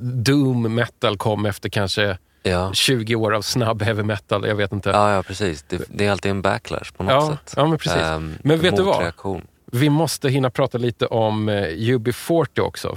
Doom 0.00 0.74
metal 0.74 1.16
kom 1.16 1.46
efter 1.46 1.68
kanske 1.68 2.18
ja. 2.42 2.72
20 2.72 3.14
år 3.16 3.32
av 3.34 3.42
snabb 3.42 3.82
heavy 3.82 4.02
metal. 4.02 4.46
Jag 4.46 4.54
vet 4.54 4.72
inte. 4.72 4.90
Ja, 4.90 5.12
ja, 5.14 5.22
precis. 5.22 5.62
Det, 5.62 5.82
det 5.88 6.06
är 6.06 6.10
alltid 6.10 6.30
en 6.30 6.42
backlash 6.42 6.92
på 6.96 7.02
något 7.02 7.12
Ja, 7.12 7.30
sätt. 7.30 7.54
ja, 7.56 7.66
men 7.66 7.78
precis. 7.78 8.02
Ehm, 8.02 8.34
Men 8.42 8.60
vet 8.60 8.76
du 8.76 8.82
vad? 8.82 8.94
motreaktion. 8.94 9.42
Vi 9.72 9.88
måste 9.90 10.28
hinna 10.28 10.50
prata 10.50 10.78
lite 10.78 11.06
om 11.06 11.48
eh, 11.48 11.54
UB40 11.68 12.60
också. 12.60 12.96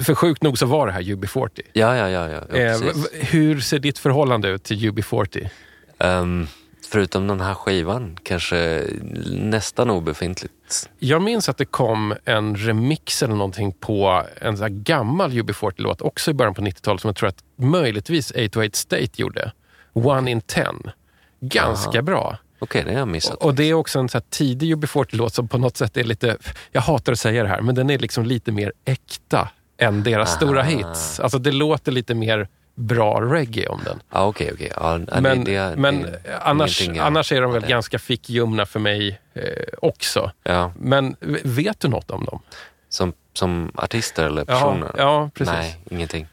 För 0.00 0.14
sjukt 0.14 0.42
nog 0.42 0.58
så 0.58 0.66
var 0.66 0.86
det 0.86 0.92
här 0.92 1.02
UB40. 1.02 1.60
Ja, 1.72 1.96
ja, 1.96 2.08
ja. 2.10 2.28
ja, 2.30 2.40
ja 2.50 2.56
Eh, 2.56 2.78
hur 3.12 3.60
ser 3.60 3.78
ditt 3.78 3.98
förhållande 3.98 4.48
ut 4.48 4.64
till 4.64 4.76
UB40? 4.90 5.48
Ehm, 5.98 6.46
förutom 6.86 7.26
den 7.26 7.40
här 7.40 7.54
skivan, 7.54 8.18
kanske 8.22 8.82
nästan 9.26 9.90
obefintligt. 9.90 10.90
Jag 10.98 11.22
minns 11.22 11.48
att 11.48 11.58
det 11.58 11.64
kom 11.64 12.14
en 12.24 12.56
remix 12.56 13.22
eller 13.22 13.34
någonting 13.34 13.72
på 13.72 14.22
en 14.40 14.56
sån 14.56 14.82
gammal 14.82 15.30
UB40-låt 15.32 16.02
också 16.02 16.30
i 16.30 16.34
början 16.34 16.54
på 16.54 16.62
90-talet 16.62 17.00
som 17.00 17.08
jag 17.08 17.16
tror 17.16 17.28
att 17.28 17.44
möjligtvis 17.56 18.30
808 18.30 18.70
State 18.72 19.10
gjorde. 19.14 19.52
One 19.92 20.30
in 20.30 20.40
Ten. 20.40 20.90
Ganska 21.40 22.02
bra. 22.02 22.38
Okej, 22.58 22.82
det 22.84 22.92
har 22.92 22.98
jag 22.98 23.08
missat. 23.08 23.34
Och 23.34 23.54
det 23.54 23.64
är 23.64 23.74
också 23.74 23.98
en 23.98 24.08
så 24.08 24.20
tidig 24.20 24.76
UB40-låt 24.76 25.34
som 25.34 25.48
på 25.48 25.58
något 25.58 25.76
sätt 25.76 25.96
är 25.96 26.04
lite, 26.04 26.36
jag 26.72 26.80
hatar 26.80 27.12
att 27.12 27.18
säga 27.18 27.42
det 27.42 27.48
här, 27.48 27.60
men 27.60 27.74
den 27.74 27.90
är 27.90 27.98
liksom 27.98 28.24
lite 28.24 28.52
mer 28.52 28.72
äkta 28.84 29.48
än 29.78 30.02
deras 30.02 30.32
stora 30.32 30.62
hits. 30.62 31.20
Alltså 31.20 31.38
det 31.38 31.52
låter 31.52 31.92
lite 31.92 32.14
mer 32.14 32.48
bra 32.74 33.20
reggae 33.20 33.66
om 33.68 33.80
den. 33.84 34.00
Ja, 34.12 34.26
okej, 34.26 34.50
okej. 34.54 34.72
Ja, 34.76 34.98
det- 34.98 35.20
Men, 35.20 35.44
det- 35.44 35.74
men 35.76 36.02
det 36.02 36.38
annars, 36.42 36.88
annars 37.00 37.32
är 37.32 37.40
de 37.40 37.52
väl 37.52 37.62
det- 37.62 37.68
ganska 37.68 37.98
fickljumna 37.98 38.66
för 38.66 38.80
mig 38.80 39.20
eh, 39.34 39.42
också. 39.82 40.30
Ja, 40.42 40.72
Men 40.78 41.16
vet 41.44 41.80
du 41.80 41.88
något 41.88 42.10
om 42.10 42.24
dem? 42.24 42.40
som, 42.88 43.12
som 43.32 43.72
artister 43.74 44.24
eller 44.26 44.44
Ja, 44.48 44.54
personer? 44.54 44.90
ja, 44.98 45.30
precis. 45.34 45.54
Nej, 45.54 45.80
ingenting. 45.90 46.26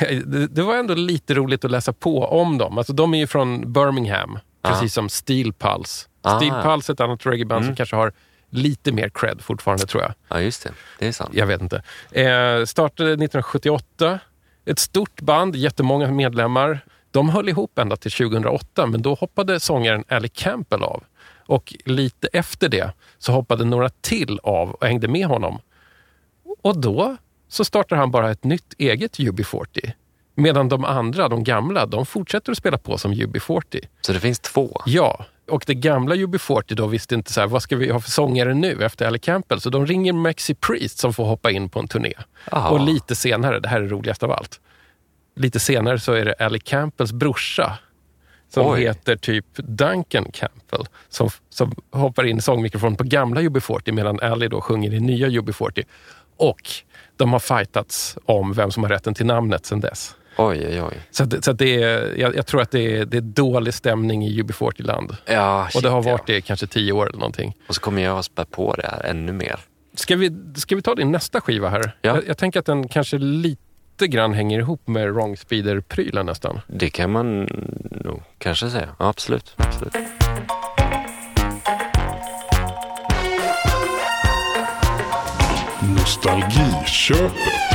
det, 0.24 0.46
det 0.46 0.62
var 0.62 0.76
ändå 0.76 0.94
lite 0.94 1.34
roligt 1.34 1.64
att 1.64 1.70
läsa 1.70 1.92
på 1.92 2.24
om 2.24 2.58
dem. 2.58 2.78
Alltså, 2.78 2.92
de 2.92 3.14
är 3.14 3.18
ju 3.18 3.26
från 3.26 3.72
Birmingham, 3.72 4.38
precis 4.62 4.94
som 4.94 5.08
Steel 5.08 5.52
Pulse. 5.52 6.08
Ah. 6.22 6.36
Steel 6.36 6.62
Pulse 6.62 6.92
är 6.92 6.94
ett 6.94 7.00
annat 7.00 7.26
reggaeband 7.26 7.60
som 7.64 7.68
Mm. 7.68 7.76
kanske 7.76 7.96
har 7.96 8.12
lite 8.50 8.92
mer 8.92 9.08
cred 9.08 9.40
fortfarande 9.40 9.86
tror 9.86 10.02
jag. 10.02 10.12
Ja, 10.28 10.40
just 10.40 10.62
det. 10.64 10.70
Det 10.98 11.08
är 11.08 11.12
sant. 11.12 11.30
Jag 11.32 11.46
vet 11.46 11.60
inte. 11.60 11.76
Eh, 12.12 12.64
startade 12.64 13.10
1978. 13.12 14.18
Ett 14.68 14.78
stort 14.78 15.20
band, 15.20 15.56
jättemånga 15.56 16.10
medlemmar. 16.10 16.80
De 17.10 17.28
höll 17.28 17.48
ihop 17.48 17.78
ända 17.78 17.96
till 17.96 18.10
2008, 18.10 18.86
men 18.86 19.02
då 19.02 19.14
hoppade 19.14 19.60
sångaren 19.60 20.04
Ali 20.08 20.28
Campbell 20.28 20.82
av. 20.82 21.04
Och 21.46 21.74
lite 21.84 22.28
efter 22.32 22.68
det 22.68 22.92
så 23.18 23.32
hoppade 23.32 23.64
några 23.64 23.88
till 23.88 24.38
av 24.42 24.70
och 24.70 24.86
hängde 24.86 25.08
med 25.08 25.26
honom. 25.26 25.58
Och 26.62 26.80
då 26.80 27.16
så 27.48 27.64
startar 27.64 27.96
han 27.96 28.10
bara 28.10 28.30
ett 28.30 28.44
nytt 28.44 28.74
eget 28.78 29.18
UB40. 29.18 29.92
Medan 30.34 30.68
de 30.68 30.84
andra, 30.84 31.28
de 31.28 31.44
gamla, 31.44 31.86
de 31.86 32.06
fortsätter 32.06 32.52
att 32.52 32.58
spela 32.58 32.78
på 32.78 32.98
som 32.98 33.12
UB40. 33.12 33.84
Så 34.00 34.12
det 34.12 34.20
finns 34.20 34.40
två? 34.40 34.82
Ja, 34.86 35.24
och 35.50 35.64
det 35.66 35.74
gamla 35.74 36.14
UB40 36.14 36.74
då 36.74 36.86
visste 36.86 37.14
inte 37.14 37.32
så 37.32 37.40
här, 37.40 37.48
vad 37.48 37.62
ska 37.62 37.76
vi 37.76 37.90
ha 37.90 38.00
för 38.00 38.10
sångare 38.10 38.54
nu 38.54 38.84
efter 38.84 39.06
Ali 39.06 39.18
Campbell? 39.18 39.60
Så 39.60 39.70
de 39.70 39.86
ringer 39.86 40.12
Maxi 40.12 40.54
Priest 40.54 40.98
som 40.98 41.14
får 41.14 41.24
hoppa 41.24 41.50
in 41.50 41.68
på 41.68 41.80
en 41.80 41.88
turné. 41.88 42.12
Aha. 42.52 42.68
Och 42.68 42.80
lite 42.80 43.16
senare, 43.16 43.60
det 43.60 43.68
här 43.68 43.80
är 43.80 43.88
roligast 43.88 44.22
av 44.22 44.32
allt, 44.32 44.60
lite 45.36 45.60
senare 45.60 45.98
så 45.98 46.12
är 46.12 46.24
det 46.24 46.34
Ali 46.34 46.60
Campbells 46.60 47.12
brorsa 47.12 47.78
som 48.50 48.66
Oj. 48.66 48.80
heter 48.80 49.16
typ 49.16 49.46
Duncan 49.56 50.24
Campbell 50.32 50.86
som, 51.08 51.30
som 51.50 51.74
hoppar 51.90 52.24
in 52.24 52.38
i 52.38 52.40
sångmikrofonen 52.40 52.96
på 52.96 53.04
gamla 53.04 53.40
UB40 53.40 53.92
medan 53.92 54.20
Ali 54.20 54.48
då 54.48 54.60
sjunger 54.60 54.94
i 54.94 55.00
nya 55.00 55.28
UB40. 55.28 55.84
Och 56.36 56.62
de 57.16 57.32
har 57.32 57.38
fightats 57.38 58.18
om 58.24 58.52
vem 58.52 58.70
som 58.70 58.82
har 58.82 58.90
rätten 58.90 59.14
till 59.14 59.26
namnet 59.26 59.66
sedan 59.66 59.80
dess. 59.80 60.14
Oj, 60.40 60.66
oj, 60.68 60.82
oj. 60.82 60.94
Så, 61.10 61.22
att, 61.22 61.44
så 61.44 61.50
att 61.50 61.58
det 61.58 61.82
är, 61.82 62.14
jag, 62.18 62.36
jag 62.36 62.46
tror 62.46 62.60
att 62.60 62.70
det 62.70 62.96
är, 62.96 63.04
det 63.04 63.16
är 63.16 63.20
dålig 63.20 63.74
stämning 63.74 64.26
i 64.26 64.42
UB40-land. 64.42 65.16
Ja, 65.26 65.68
Och 65.74 65.82
det 65.82 65.88
har 65.88 66.04
ja. 66.04 66.12
varit 66.12 66.26
det 66.26 66.36
i 66.36 66.42
kanske 66.42 66.66
tio 66.66 66.92
år 66.92 67.06
eller 67.08 67.18
någonting. 67.18 67.56
Och 67.68 67.74
så 67.74 67.80
kommer 67.80 68.02
jag 68.02 68.18
att 68.18 68.24
spä 68.24 68.44
på 68.44 68.74
det 68.74 68.86
här 68.86 69.04
ännu 69.04 69.32
mer. 69.32 69.60
Ska 69.94 70.16
vi, 70.16 70.32
ska 70.56 70.76
vi 70.76 70.82
ta 70.82 70.94
din 70.94 71.12
nästa 71.12 71.40
skiva 71.40 71.68
här? 71.68 71.96
Ja. 72.00 72.14
Jag, 72.14 72.28
jag 72.28 72.38
tänker 72.38 72.60
att 72.60 72.66
den 72.66 72.88
kanske 72.88 73.18
lite 73.18 74.06
grann 74.06 74.34
hänger 74.34 74.58
ihop 74.58 74.88
med 74.88 75.12
Wrong 75.14 75.36
Speeder-prylen 75.36 76.26
nästan. 76.26 76.60
Det 76.66 76.90
kan 76.90 77.10
man 77.10 77.42
nog 77.90 78.22
kanske 78.38 78.70
säga. 78.70 78.88
Ja, 78.98 79.08
absolut. 79.08 79.54
absolut. 79.56 79.94
Nostalgiköpet. 85.82 87.67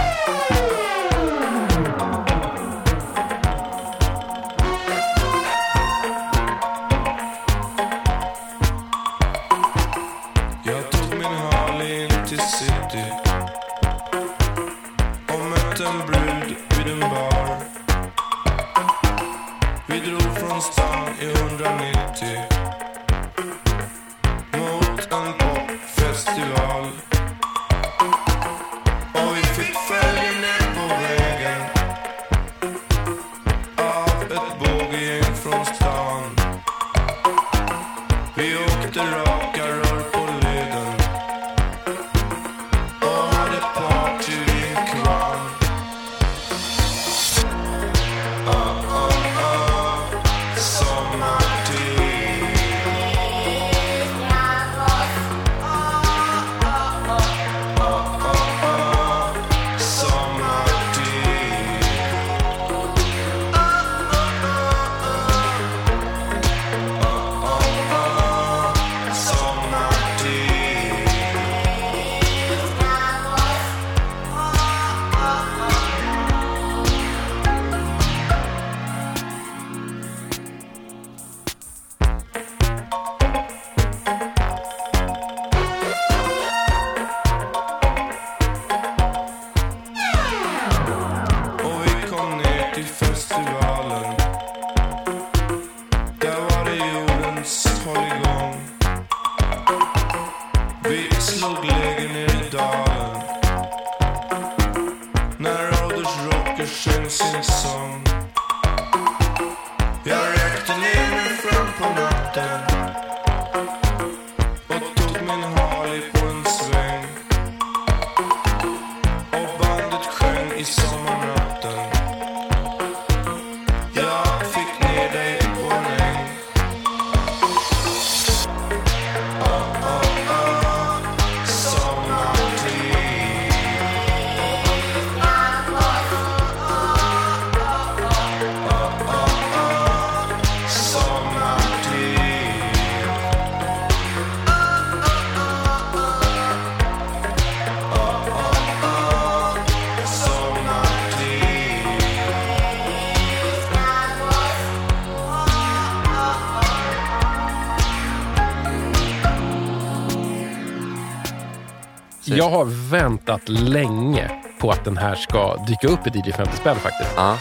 Jag 162.25 162.49
har 162.49 162.65
väntat 162.91 163.49
länge 163.49 164.31
på 164.59 164.71
att 164.71 164.85
den 164.85 164.97
här 164.97 165.15
ska 165.15 165.55
dyka 165.67 165.87
upp 165.87 166.07
i 166.07 166.09
DJ 166.19 166.31
50 166.31 166.57
spänn 166.57 166.75
faktiskt. 166.75 167.13
Ja, 167.15 167.37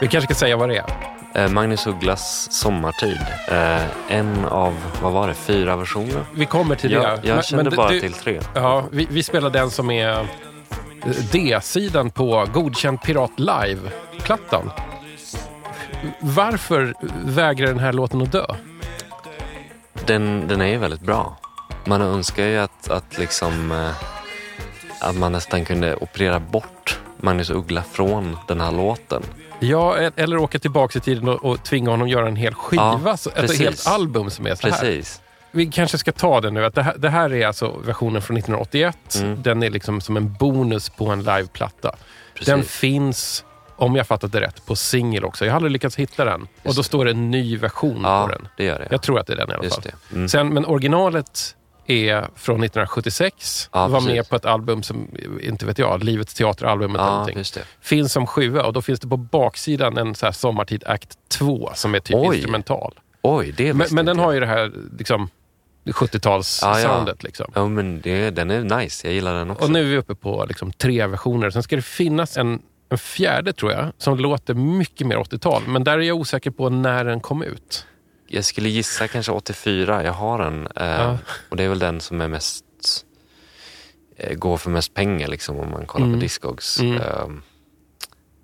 Vi 0.00 0.08
kanske 0.08 0.34
ska 0.34 0.38
säga 0.38 0.56
vad 0.56 0.68
det 0.68 0.76
är. 0.76 0.84
Eh, 1.44 1.48
Magnus 1.50 1.86
Ugglas 1.86 2.48
Sommartid. 2.52 3.18
Eh, 3.50 3.82
en 4.08 4.44
av, 4.44 4.74
vad 5.02 5.12
var 5.12 5.28
det, 5.28 5.34
fyra 5.34 5.76
versioner? 5.76 6.24
Vi 6.34 6.46
kommer 6.46 6.74
till 6.76 6.92
Jag, 6.92 7.02
det. 7.02 7.28
jag 7.28 7.34
Men- 7.34 7.42
kände 7.42 7.64
men 7.64 7.76
bara 7.76 7.88
du- 7.90 8.00
till 8.00 8.12
tre. 8.12 8.40
Ja, 8.54 8.84
vi, 8.90 9.06
vi 9.10 9.22
spelar 9.22 9.50
den 9.50 9.70
som 9.70 9.90
är 9.90 10.20
eh, 10.20 10.26
D-sidan 11.32 12.10
på 12.10 12.46
Godkänd 12.54 13.02
Pirat 13.02 13.32
Live-plattan. 13.36 14.70
Varför 16.20 16.94
vägrar 17.24 17.66
den 17.66 17.78
här 17.78 17.92
låten 17.92 18.22
att 18.22 18.32
dö? 18.32 18.46
Den, 20.06 20.48
den 20.48 20.60
är 20.60 20.66
ju 20.66 20.76
väldigt 20.78 21.00
bra. 21.00 21.36
Man 21.84 22.02
önskar 22.02 22.44
ju 22.44 22.58
att, 22.58 22.90
att, 22.90 23.18
liksom, 23.18 23.72
eh, 23.72 23.90
att 25.06 25.16
man 25.16 25.32
nästan 25.32 25.64
kunde 25.64 25.96
operera 25.96 26.40
bort 26.40 26.98
Magnus 27.20 27.50
Uggla 27.50 27.82
från 27.82 28.36
den 28.48 28.60
här 28.60 28.72
låten. 28.72 29.22
Ja, 29.60 29.98
e- 29.98 30.10
eller 30.16 30.36
åka 30.38 30.58
tillbaka 30.58 30.98
i 30.98 31.02
tiden 31.02 31.28
och, 31.28 31.44
och 31.44 31.62
tvinga 31.64 31.90
honom 31.90 32.08
göra 32.08 32.28
en 32.28 32.36
hel 32.36 32.54
skiva, 32.54 33.00
Ja, 33.04 33.16
så- 33.16 33.30
ett 33.30 33.58
helt 33.58 33.86
album 33.86 34.30
som 34.30 34.46
är 34.46 34.54
så 34.54 34.68
här. 34.68 34.78
Precis. 34.78 35.22
Vi 35.50 35.66
kanske 35.66 35.98
ska 35.98 36.12
ta 36.12 36.40
den 36.40 36.54
nu. 36.54 36.64
Att 36.64 36.74
det, 36.74 36.82
här, 36.82 36.94
det 36.98 37.08
här 37.10 37.32
är 37.32 37.46
alltså 37.46 37.76
versionen 37.84 38.22
från 38.22 38.36
1981. 38.36 38.96
Mm. 39.22 39.42
Den 39.42 39.62
är 39.62 39.70
liksom 39.70 40.00
som 40.00 40.16
en 40.16 40.32
bonus 40.32 40.88
på 40.88 41.06
en 41.10 41.18
liveplatta. 41.22 41.96
Precis. 42.34 42.46
Den 42.46 42.62
finns, 42.64 43.44
om 43.76 43.96
jag 43.96 44.06
fattat 44.06 44.32
det 44.32 44.40
rätt, 44.40 44.66
på 44.66 44.76
singel 44.76 45.24
också. 45.24 45.44
Jag 45.44 45.52
har 45.52 45.56
aldrig 45.56 45.72
lyckats 45.72 45.96
hitta 45.96 46.24
den. 46.24 46.42
Och 46.42 46.48
då 46.62 46.72
det. 46.72 46.82
står 46.84 47.04
det 47.04 47.10
en 47.10 47.30
ny 47.30 47.56
version 47.56 48.00
ja, 48.02 48.26
på 48.26 48.32
den. 48.32 48.48
det 48.56 48.64
gör 48.64 48.78
det. 48.78 48.88
Jag 48.90 49.02
tror 49.02 49.18
att 49.20 49.26
det 49.26 49.32
är 49.32 49.36
den 49.36 49.50
i 49.50 49.54
alla 49.54 49.64
Just 49.64 49.74
fall. 49.82 49.92
det. 50.08 50.14
Mm. 50.16 50.28
Sen, 50.28 50.48
men 50.54 50.64
originalet 50.66 51.56
är 51.86 52.20
från 52.34 52.62
1976. 52.62 53.70
Ja, 53.72 53.88
var 53.88 54.00
precis. 54.00 54.14
med 54.14 54.28
på 54.28 54.36
ett 54.36 54.44
album 54.44 54.82
som, 54.82 55.08
inte 55.40 55.66
vet 55.66 55.78
jag, 55.78 56.04
Livets 56.04 56.34
teateralbumet 56.34 57.00
eller 57.00 57.10
Ja, 57.10 57.16
någonting. 57.16 57.44
Finns 57.80 58.12
som 58.12 58.26
sjua 58.26 58.62
och 58.64 58.72
då 58.72 58.82
finns 58.82 59.00
det 59.00 59.08
på 59.08 59.16
baksidan 59.16 59.98
en 59.98 60.14
så 60.14 60.26
här 60.26 60.32
Sommartid 60.32 60.84
Act 60.86 61.18
2 61.28 61.70
som 61.74 61.94
är 61.94 62.00
typ 62.00 62.16
Oj. 62.16 62.36
instrumental. 62.36 62.94
Oj, 63.22 63.54
det 63.56 63.74
Men, 63.74 63.86
men 63.90 64.06
den 64.06 64.18
har 64.18 64.32
ju 64.32 64.40
det 64.40 64.46
här 64.46 64.72
liksom, 64.98 65.28
70-tals-soundet. 65.84 67.06
Ja, 67.08 67.14
Liksom. 67.20 67.50
Ja, 67.54 67.66
men 67.68 68.00
det, 68.00 68.30
den 68.30 68.50
är 68.50 68.78
nice. 68.78 69.06
Jag 69.06 69.14
gillar 69.14 69.34
den 69.34 69.50
också. 69.50 69.64
Och 69.64 69.70
nu 69.70 69.80
är 69.80 69.84
vi 69.84 69.96
uppe 69.96 70.14
på 70.14 70.44
liksom, 70.48 70.72
tre 70.72 71.06
versioner. 71.06 71.50
Sen 71.50 71.62
ska 71.62 71.76
det 71.76 71.82
finnas 71.82 72.36
en, 72.36 72.62
en 72.88 72.98
fjärde, 72.98 73.52
tror 73.52 73.72
jag, 73.72 73.92
som 73.98 74.18
låter 74.18 74.54
mycket 74.54 75.06
mer 75.06 75.16
80-tal. 75.16 75.62
Men 75.66 75.84
där 75.84 75.98
är 75.98 76.02
jag 76.02 76.16
osäker 76.16 76.50
på 76.50 76.68
när 76.68 77.04
den 77.04 77.20
kom 77.20 77.42
ut. 77.42 77.86
Jag 78.26 78.44
skulle 78.44 78.68
gissa 78.68 79.08
kanske 79.08 79.32
84. 79.32 80.04
Jag 80.04 80.12
har 80.12 80.38
den. 80.38 80.66
Eh, 80.76 80.86
Ja. 80.86 81.18
Och 81.50 81.56
det 81.56 81.62
är 81.64 81.68
väl 81.68 81.78
den 81.78 82.00
som 82.00 82.20
är 82.20 82.28
mest 82.28 82.64
eh, 84.16 84.34
går 84.34 84.56
för 84.56 84.70
mest 84.70 84.94
pengar 84.94 85.28
liksom 85.28 85.58
om 85.58 85.70
man 85.70 85.86
kollar 85.86 86.06
Mm. 86.06 86.18
på 86.18 86.22
Discogs. 86.22 86.80
Mm. 86.80 86.96
Eh, 87.02 87.28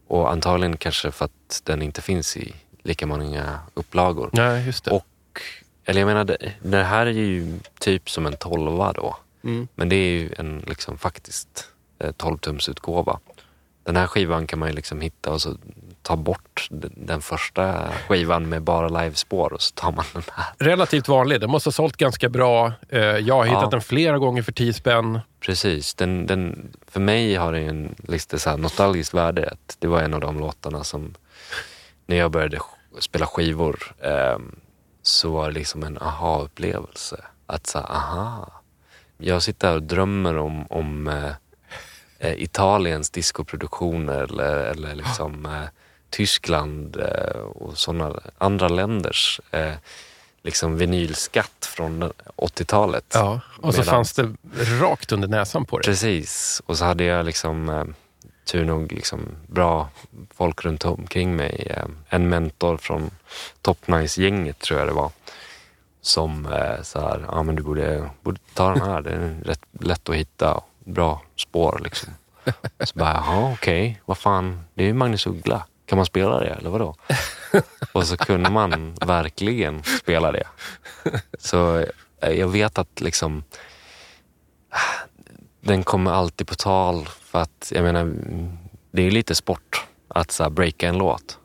och 0.09 0.31
antagligen 0.33 0.77
kanske 0.77 1.11
för 1.11 1.25
att 1.25 1.61
den 1.65 1.83
inte 1.83 2.03
finns 2.03 2.37
i 2.37 2.55
lika 2.83 3.07
många 3.07 3.59
upplagor. 3.75 4.31
Nej, 4.33 4.67
just 4.67 4.85
det. 4.85 4.91
Och, 4.91 5.41
eller 5.85 6.01
jag 6.01 6.07
menar, 6.07 6.25
det, 6.25 6.53
det 6.63 6.83
här 6.83 7.07
är 7.07 7.11
ju 7.11 7.59
typ 7.79 8.11
som 8.11 8.27
en 8.27 8.37
tolva 8.37 8.93
då. 8.93 9.17
Mm. 9.45 9.69
Men 9.75 9.89
det 9.89 9.97
är 9.97 10.11
ju 10.21 10.33
en 10.39 10.65
liksom 10.67 10.99
faktiskt 10.99 11.69
eh, 11.99 12.13
12-tumsutgåva. 12.13 13.19
Den 13.85 13.97
här 13.97 14.07
skivan 14.07 14.47
kan 14.47 14.59
man 14.59 14.69
ju 14.69 14.75
liksom 14.75 15.01
hitta 15.01 15.31
och 15.33 15.43
så 15.43 15.57
ta 16.03 16.17
bort 16.17 16.69
den, 16.71 17.23
första 17.23 17.89
skivan 18.09 18.49
med 18.49 18.63
bara 18.63 18.89
livespår 18.89 19.53
och 19.53 19.63
så 19.63 19.75
tar 19.75 19.93
man 19.93 20.05
den 20.13 20.23
här. 20.33 20.47
Relativt 20.59 21.09
vanlig. 21.09 21.41
Den 21.41 21.51
måste 21.51 21.67
ha 21.67 21.73
sålt 21.73 21.97
ganska 21.97 22.29
bra. 22.29 22.73
Eh, 22.89 23.01
Jag 23.01 23.35
har 23.35 23.45
hittat 23.45 23.63
Ja. 23.63 23.69
den 23.71 23.81
flera 23.81 24.19
gånger 24.19 24.43
för 24.43 24.53
10 24.53 24.73
spänn. 24.73 25.21
Precis, 25.41 25.95
den, 25.95 26.27
den, 26.27 26.73
för 26.89 27.01
mig 27.01 27.35
har 27.35 27.53
den 27.53 27.69
en 27.69 27.95
lite 27.99 28.39
så 28.39 28.51
här 28.51 28.57
nostalgiskt 28.57 29.15
värde. 29.15 29.55
Det 29.79 29.87
var 29.87 30.01
en 30.01 30.15
av 30.15 30.21
de 30.21 30.39
låtarna 30.39 30.85
som, 30.85 31.15
när 32.07 32.17
jag 32.17 32.31
började 32.31 32.59
spela 32.99 33.27
skivor, 33.27 33.95
ehm, 34.03 34.57
så 35.03 35.31
var 35.31 35.49
det 35.49 35.55
liksom 35.55 35.83
en 35.83 35.99
aha-upplevelse. 35.99 37.25
Att 37.47 37.67
så 37.67 37.79
här, 37.79 37.87
aha. 37.91 38.53
Jag 39.19 39.43
sitter 39.43 39.69
här 39.69 39.75
och 39.75 39.83
drömmer 39.83 40.37
om, 40.39 40.67
om 40.71 41.09
eh, 41.09 41.31
eh, 42.19 42.43
Italiens 42.43 43.11
discoproduktioner 43.11 44.15
eller, 44.23 44.57
eller 44.57 44.95
liksom 44.95 45.47
eh, 45.47 45.63
Tyskland 46.13 46.97
eh, 46.97 47.41
och 47.41 47.79
sådana 47.79 48.21
andra 48.39 48.69
länders 48.69 49.41
eh, 49.51 49.73
liksom 50.43 50.77
vinylskatt 50.77 51.69
från 51.77 52.13
80-talet. 52.37 53.05
Ja. 53.15 53.41
Och 53.61 53.75
så 53.75 53.81
Medan- 53.81 53.95
fanns 53.95 54.13
det 54.13 54.29
rakt 54.81 55.13
under 55.13 55.29
näsan 55.29 55.65
på 55.65 55.79
det. 55.79 55.85
Precis, 55.85 56.63
och 56.67 56.79
så 56.79 56.85
hade 56.85 57.05
jag 57.05 57.27
liksom 57.27 57.69
eh, 57.69 57.85
tur 58.45 58.65
nog 58.65 58.93
liksom 58.93 59.21
bra 59.47 59.89
folk 60.35 60.65
runt 60.65 60.85
omkring 60.85 61.37
mig. 61.37 61.79
En 62.09 62.29
mentor 62.29 62.77
från 62.77 63.11
Top 63.63 63.87
Nice-gänget 63.87 64.59
tror 64.59 64.79
jag 64.79 64.89
det 64.89 64.95
var. 64.95 65.11
Som 66.01 66.49
så 66.83 67.01
här, 67.01 67.25
ja 67.29 67.43
men 67.43 67.55
du 67.57 67.63
borde, 67.63 68.11
borde 68.23 68.41
ta 68.55 68.71
den 68.71 68.83
här, 68.83 69.01
det 69.03 69.11
är 69.11 69.37
rätt 69.45 69.61
lätt 69.81 70.09
att 70.09 70.15
hitta, 70.15 70.61
bra 70.85 71.23
spår 71.37 71.81
liksom. 71.85 72.13
Så 72.85 72.99
bara, 72.99 73.13
jaha 73.13 73.53
okej, 73.53 74.01
vad 74.05 74.19
fan, 74.19 74.65
det 74.75 74.83
är 74.83 74.87
ju 74.87 74.95
Magnus 74.95 75.27
Uggla. 75.27 75.67
Kan 75.87 75.97
man 75.97 76.07
spela 76.07 76.41
det 76.41 76.47
eller 76.47 76.71
vadå? 76.71 76.95
Och 77.93 78.07
så 78.07 78.17
kunde 78.17 78.51
man 78.51 78.95
verkligen 79.07 79.83
spela 79.83 80.33
det. 80.33 80.47
Så 81.39 81.79
eh, 82.21 82.31
jag 82.31 82.49
vet 82.49 82.79
att 82.79 83.01
liksom 83.01 83.45
den 85.61 85.83
kommer 85.85 86.11
alltid 86.13 86.47
på 86.47 86.55
tal 86.55 87.07
för 87.07 87.39
att, 87.43 87.73
jag 87.75 87.83
menar, 87.83 88.15
det 88.91 89.03
är 89.03 89.05
ju 89.05 89.11
lite 89.11 89.35
sport 89.35 89.85
att 90.09 90.31
så 90.31 90.43
här, 90.43 90.51
breaka 90.51 90.89
en 90.89 90.99
låt. 90.99 91.39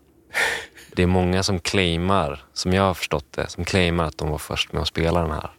Det 0.91 1.03
är 1.03 1.07
många 1.07 1.43
som 1.43 1.59
claimar, 1.59 2.43
som 2.53 2.73
jag 2.73 2.83
har 2.83 2.93
förstått 2.93 3.25
det, 3.31 3.47
som 3.49 3.65
claimar 3.65 4.03
att 4.05 4.17
de 4.17 4.29
var 4.29 4.37
först 4.37 4.73
med 4.73 4.81
att 4.81 4.87
spela 4.87 5.21
den 5.21 5.31
här. 5.31 5.51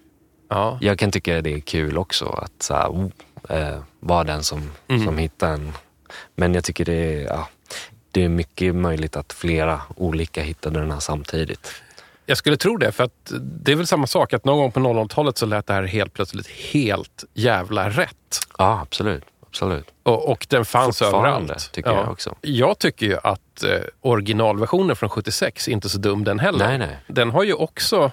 Ja. 0.49 0.79
Jag 0.81 0.99
kan 0.99 1.11
tycka 1.11 1.43
det 1.43 1.55
är 1.55 1.61
kul 1.61 1.99
också 1.99 2.27
att 2.27 2.62
så 2.62 2.75
här, 2.75 2.88
oh, 2.88 3.09
eh, 3.49 3.79
vara 4.01 4.25
den 4.25 4.43
som, 4.43 4.71
Mm. 4.88 5.05
som 5.05 5.19
hittar 5.19 5.53
en. 5.53 5.73
Men 6.35 6.55
jag 6.55 6.64
tycker 6.64 6.85
det 6.85 6.93
är, 7.14 7.25
ja, 7.27 7.49
det 8.18 8.24
är 8.24 8.28
mycket 8.28 8.74
möjligt 8.74 9.16
att 9.16 9.33
flera 9.33 9.81
olika 9.96 10.42
hittade 10.42 10.81
den 10.81 10.90
här 10.90 11.00
samtidigt. 11.00 11.72
Jag 12.26 12.37
skulle 12.38 12.57
tro 12.57 12.76
det, 12.76 12.92
för 12.92 13.04
att 13.04 13.33
det 13.40 13.72
är 13.72 13.76
väl 13.76 13.87
samma 13.87 14.07
sak 14.07 14.33
att 14.33 14.44
någon 14.44 14.59
gång 14.59 14.72
på 14.72 14.81
00-talet 14.81 15.38
så 15.38 15.46
lät 15.46 15.66
det 15.66 15.72
här 15.72 15.83
helt 15.83 16.12
plötsligt 16.12 16.46
helt 16.46 17.24
jävla 17.35 17.90
rätt. 17.90 18.40
Ja, 18.59 18.81
absolut. 18.83 19.24
absolut. 19.46 19.87
Och, 20.02 20.31
och 20.31 20.46
den 20.50 20.64
fanns 20.64 21.02
överallt. 21.02 21.72
tycker 21.72 21.90
jag 21.90 22.09
också. 22.11 22.35
Jag 22.40 22.78
tycker 22.78 23.07
ju 23.07 23.16
att 23.22 23.62
eh, 23.62 23.70
originalversionen 24.00 24.96
från 24.96 25.11
76 25.11 25.68
är 25.68 25.72
inte 25.72 25.88
så 25.88 25.98
dum 25.98 26.24
den 26.24 26.38
heller. 26.38 26.66
Nej, 26.68 26.78
nej. 26.78 26.96
Den 27.07 27.31
har 27.31 27.42
ju 27.44 27.52
också 27.54 28.12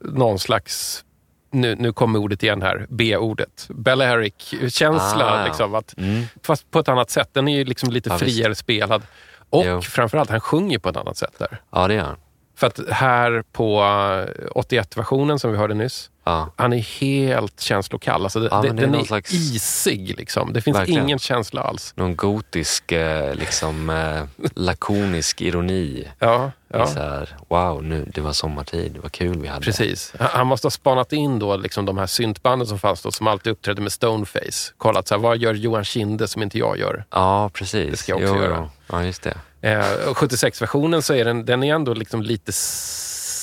någon 0.00 0.38
slags, 0.38 1.04
nu, 1.50 1.74
nu 1.74 1.92
kommer 1.92 2.18
ordet 2.18 2.42
igen 2.42 2.62
här, 2.62 2.86
B-ordet, 2.88 3.66
Balearic-känsla. 3.68 5.24
Ah, 5.24 5.38
ja. 5.40 5.44
liksom, 5.46 5.74
att, 5.74 5.94
Mm. 5.98 6.22
Fast 6.42 6.70
på 6.70 6.78
ett 6.78 6.88
annat 6.88 7.10
sätt. 7.10 7.28
Den 7.32 7.48
är 7.48 7.56
ju 7.56 7.64
liksom 7.64 7.90
lite 7.90 8.08
Ja, 8.08 8.16
visst. 8.16 8.24
friare 8.36 8.54
spelad. 8.54 9.02
Och 9.50 9.64
Jo. 9.66 9.82
framförallt, 9.82 10.30
han 10.30 10.40
sjunger 10.40 10.78
på 10.78 10.88
ett 10.88 10.96
annat 10.96 11.16
sätt 11.16 11.34
där. 11.38 11.60
Ja, 11.72 11.88
det 11.88 11.94
gör 11.94 12.02
han. 12.04 12.16
För 12.56 12.66
att 12.66 12.80
här 12.90 13.44
på 13.52 13.80
eh, 13.82 14.60
81-versionen 14.60 15.38
som 15.38 15.52
vi 15.52 15.58
hörde 15.58 15.74
nyss, 15.74 16.10
Ja. 16.24 16.52
han 16.56 16.72
är 16.72 17.00
helt 17.00 17.60
känslokall. 17.60 18.22
Alltså 18.24 18.40
det, 18.40 18.48
Ja, 18.50 18.56
det, 18.56 18.62
det 18.62 18.68
är 18.68 18.74
den 18.74 18.94
är 18.94 18.96
någon 18.98 19.06
slags- 19.06 19.32
isig. 19.32 20.14
Liksom. 20.18 20.52
Det 20.52 20.60
finns 20.60 20.76
Verkligen. 20.76 21.02
ingen 21.04 21.18
känsla 21.18 21.60
alls. 21.62 21.92
Någon 21.96 22.16
gotisk, 22.16 22.92
eh, 22.92 23.34
liksom 23.34 23.90
eh, 23.90 24.22
lakonisk 24.54 25.40
ironi. 25.40 26.08
Ja, 26.18 26.50
Det 26.76 26.82
är 26.82 26.86
ja. 26.86 26.94
Så 26.94 26.98
här, 27.00 27.36
wow, 27.48 27.84
nu, 27.84 28.04
det 28.14 28.20
var 28.20 28.32
sommartid, 28.32 28.96
var 29.02 29.08
kul 29.08 29.38
vi 29.40 29.48
hade. 29.48 29.64
Precis. 29.64 30.12
Han- 30.20 30.46
måste 30.46 30.66
ha 30.66 30.70
spanat 30.70 31.12
in 31.12 31.38
då 31.38 31.56
liksom 31.56 31.84
de 31.84 31.98
här 31.98 32.06
syntbanden 32.06 32.68
som 32.68 32.78
fanns 32.78 33.02
då, 33.02 33.12
som 33.12 33.26
alltid 33.26 33.52
uppträdde 33.52 33.82
med 33.82 33.92
Stoneface. 33.92 34.72
Kollat 34.78 35.08
så 35.08 35.14
här, 35.14 35.20
vad 35.22 35.38
gör 35.38 35.54
Johan 35.54 35.84
Kinde 35.84 36.28
som 36.28 36.42
inte 36.42 36.58
jag 36.58 36.78
gör? 36.78 37.04
Ja, 37.10 37.50
precis. 37.52 37.90
Det 37.90 37.96
ska 37.96 38.12
jag 38.12 38.22
också 38.22 38.34
Jo, 38.36 38.42
göra. 38.42 38.70
Ja, 38.86 39.04
just 39.04 39.22
det. 39.22 39.38
Eh, 39.60 40.08
och 40.08 40.16
76-versionen 40.16 41.02
så 41.02 41.14
är 41.14 41.24
den, 41.24 41.44
den 41.44 41.62
är 41.62 41.74
ändå 41.74 41.94
liksom 41.94 42.22
lite 42.22 42.52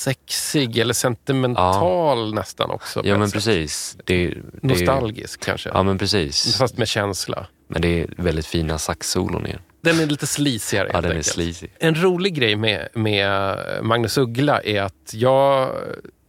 sexig 0.04 0.78
eller 0.78 0.94
sentimental 0.94 2.34
nästan 2.34 2.70
också. 2.70 3.02
Ja, 3.04 3.18
men 3.18 3.28
sätt. 3.28 3.34
precis. 3.34 3.96
Det, 4.04 4.26
det, 4.26 4.36
Nostalgisk 4.62 5.44
kanske. 5.44 5.68
Ja, 5.74 5.82
men 5.82 5.98
precis. 5.98 6.56
Fast 6.58 6.78
med 6.78 6.88
känsla. 6.88 7.46
Men 7.68 7.82
det 7.82 8.00
är 8.02 8.06
väldigt 8.16 8.46
fina 8.46 8.78
saxsolon 8.78 9.46
igen. 9.46 9.60
Den 9.84 10.00
är 10.00 10.06
lite 10.06 10.26
sleazigare 10.26 10.90
Ja, 10.92 11.00
den 11.00 11.10
är 11.10 11.14
enkelt. 11.14 11.26
sleazy. 11.26 11.66
En 11.78 12.02
rolig 12.02 12.34
grej 12.34 12.56
med, 12.56 12.88
med 12.94 13.56
Magnus 13.82 14.18
Uggla 14.18 14.60
är 14.60 14.82
att 14.82 15.10
jag 15.12 15.70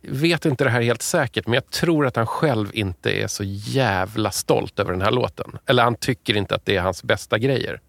vet 0.01 0.45
inte 0.45 0.63
det 0.63 0.69
här 0.69 0.81
helt 0.81 1.01
säkert, 1.01 1.47
men 1.47 1.53
jag 1.53 1.69
tror 1.69 2.07
att 2.07 2.15
han 2.15 2.27
själv 2.27 2.69
inte 2.73 3.11
är 3.11 3.27
så 3.27 3.43
jävla 3.45 4.31
stolt 4.31 4.79
över 4.79 4.91
den 4.91 5.01
här 5.01 5.11
låten. 5.11 5.57
Eller 5.65 5.83
han 5.83 5.95
tycker 5.95 6.37
inte 6.37 6.55
att 6.55 6.65
det 6.65 6.75
är 6.75 6.81
hans 6.81 7.03
bästa 7.03 7.37
grejer. 7.37 7.79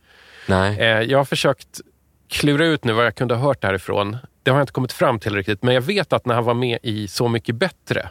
Nej. 0.46 0.78
Eh, 0.80 0.86
jag 1.00 1.18
har 1.18 1.24
försökt 1.24 1.80
klura 2.28 2.66
ut 2.66 2.84
nu 2.84 2.92
vad 2.92 3.06
jag 3.06 3.14
kunde 3.14 3.34
ha 3.34 3.42
hört 3.48 3.60
därifrån. 3.62 4.16
Det 4.42 4.50
har 4.50 4.58
jag 4.58 4.62
inte 4.62 4.72
kommit 4.72 4.92
fram 4.92 5.18
till 5.20 5.34
riktigt, 5.34 5.62
men 5.62 5.74
jag 5.74 5.82
vet 5.82 6.12
att 6.12 6.26
när 6.26 6.34
han 6.34 6.44
var 6.44 6.54
med 6.54 6.78
i 6.82 7.08
Så 7.08 7.28
mycket 7.28 7.54
bättre 7.54 8.10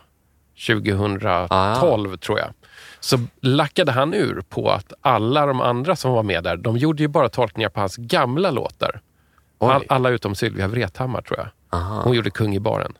2012 0.68 2.18
tror 2.18 2.39
jag, 2.39 2.54
så 3.06 3.20
lackade 3.41 3.91
han 3.91 4.13
ur 4.13 4.41
på 4.50 4.72
att 4.72 4.94
alla 5.02 5.46
de 5.46 5.62
andra 5.62 5.96
som 5.96 6.12
var 6.12 6.24
med 6.24 6.44
där, 6.44 6.58
de 6.58 6.78
gjorde 6.78 7.04
ju 7.04 7.08
bara 7.08 7.30
tolkningar 7.30 7.70
på 7.70 7.80
hans 7.80 7.96
gamla 7.96 8.52
låtar. 8.52 9.02
All, 9.58 9.84
alla 9.89 10.10
utom 10.10 10.36
Sylvia 10.36 10.68
Vrethammar 10.68 11.22
tror 11.22 11.39
jag. 11.39 11.80
Aha. 11.80 12.02
Hon 12.04 12.13
gjorde 12.15 12.30
Kung 12.30 12.56
i 12.56 12.60
baren. 12.60 12.94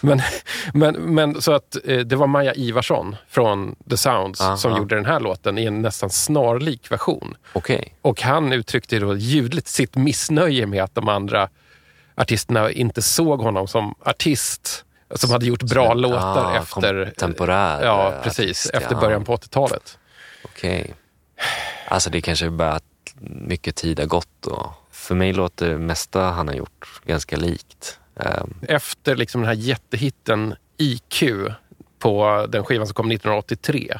Men, 0.00 0.20
men, 0.74 0.94
men 0.94 1.42
så 1.42 1.52
att 1.52 1.76
eh, 1.84 1.98
det 1.98 2.16
var 2.16 2.26
Maja 2.26 2.54
Ivarsson 2.54 3.16
från 3.28 3.76
The 3.90 3.96
Sounds 3.96 4.40
Aha. 4.40 4.56
som 4.56 4.76
gjorde 4.76 4.94
den 4.94 5.06
här 5.06 5.20
låten 5.20 5.58
i 5.58 5.64
en 5.64 5.82
nästan 5.82 6.10
snarlik 6.10 6.92
version. 6.92 7.36
Okej. 7.52 7.94
Och 8.02 8.22
han 8.22 8.52
uttryckte 8.52 8.98
då 8.98 9.16
ljudligt 9.16 9.68
sitt 9.68 9.96
missnöje 9.96 10.66
med 10.66 10.82
att 10.82 10.94
de 10.94 11.08
andra 11.08 11.48
artisterna 12.14 12.70
inte 12.70 13.02
såg 13.02 13.40
honom 13.40 13.68
som 13.68 13.94
artist 14.04 14.84
som 15.14 15.30
hade 15.30 15.46
gjort 15.46 15.62
bra 15.62 15.88
Som- 15.88 15.98
låtar 16.00 16.44
ah, 16.44 16.56
efter... 16.56 17.04
kontemporär, 17.04 17.84
Ja, 17.84 18.12
eh, 18.12 18.22
precis. 18.22 18.40
artist, 18.66 18.70
efter 18.74 18.94
ja. 18.94 19.00
början 19.00 19.24
på 19.24 19.36
80-talet. 19.36 19.98
Okej. 20.44 20.94
Alltså 21.88 22.10
det 22.10 22.20
kanske 22.20 22.50
bara 22.50 22.72
att 22.72 22.84
mycket 23.20 23.76
tid 23.76 23.98
har 24.00 24.06
gått 24.06 24.46
och 24.46 24.72
för 24.90 25.14
mig 25.14 25.32
låter 25.32 25.68
det 25.68 25.78
mesta 25.78 26.22
han 26.22 26.48
har 26.48 26.54
gjort 26.54 27.00
ganska 27.04 27.36
likt. 27.36 27.98
Ehm, 28.20 28.54
Efter 28.68 29.16
liksom 29.16 29.40
den 29.40 29.48
här 29.48 29.54
jättehitten 29.56 30.54
IQ 30.78 31.22
på 31.98 32.46
den 32.48 32.64
skivan 32.64 32.86
som 32.86 32.94
kom 32.94 33.06
1983. 33.10 33.98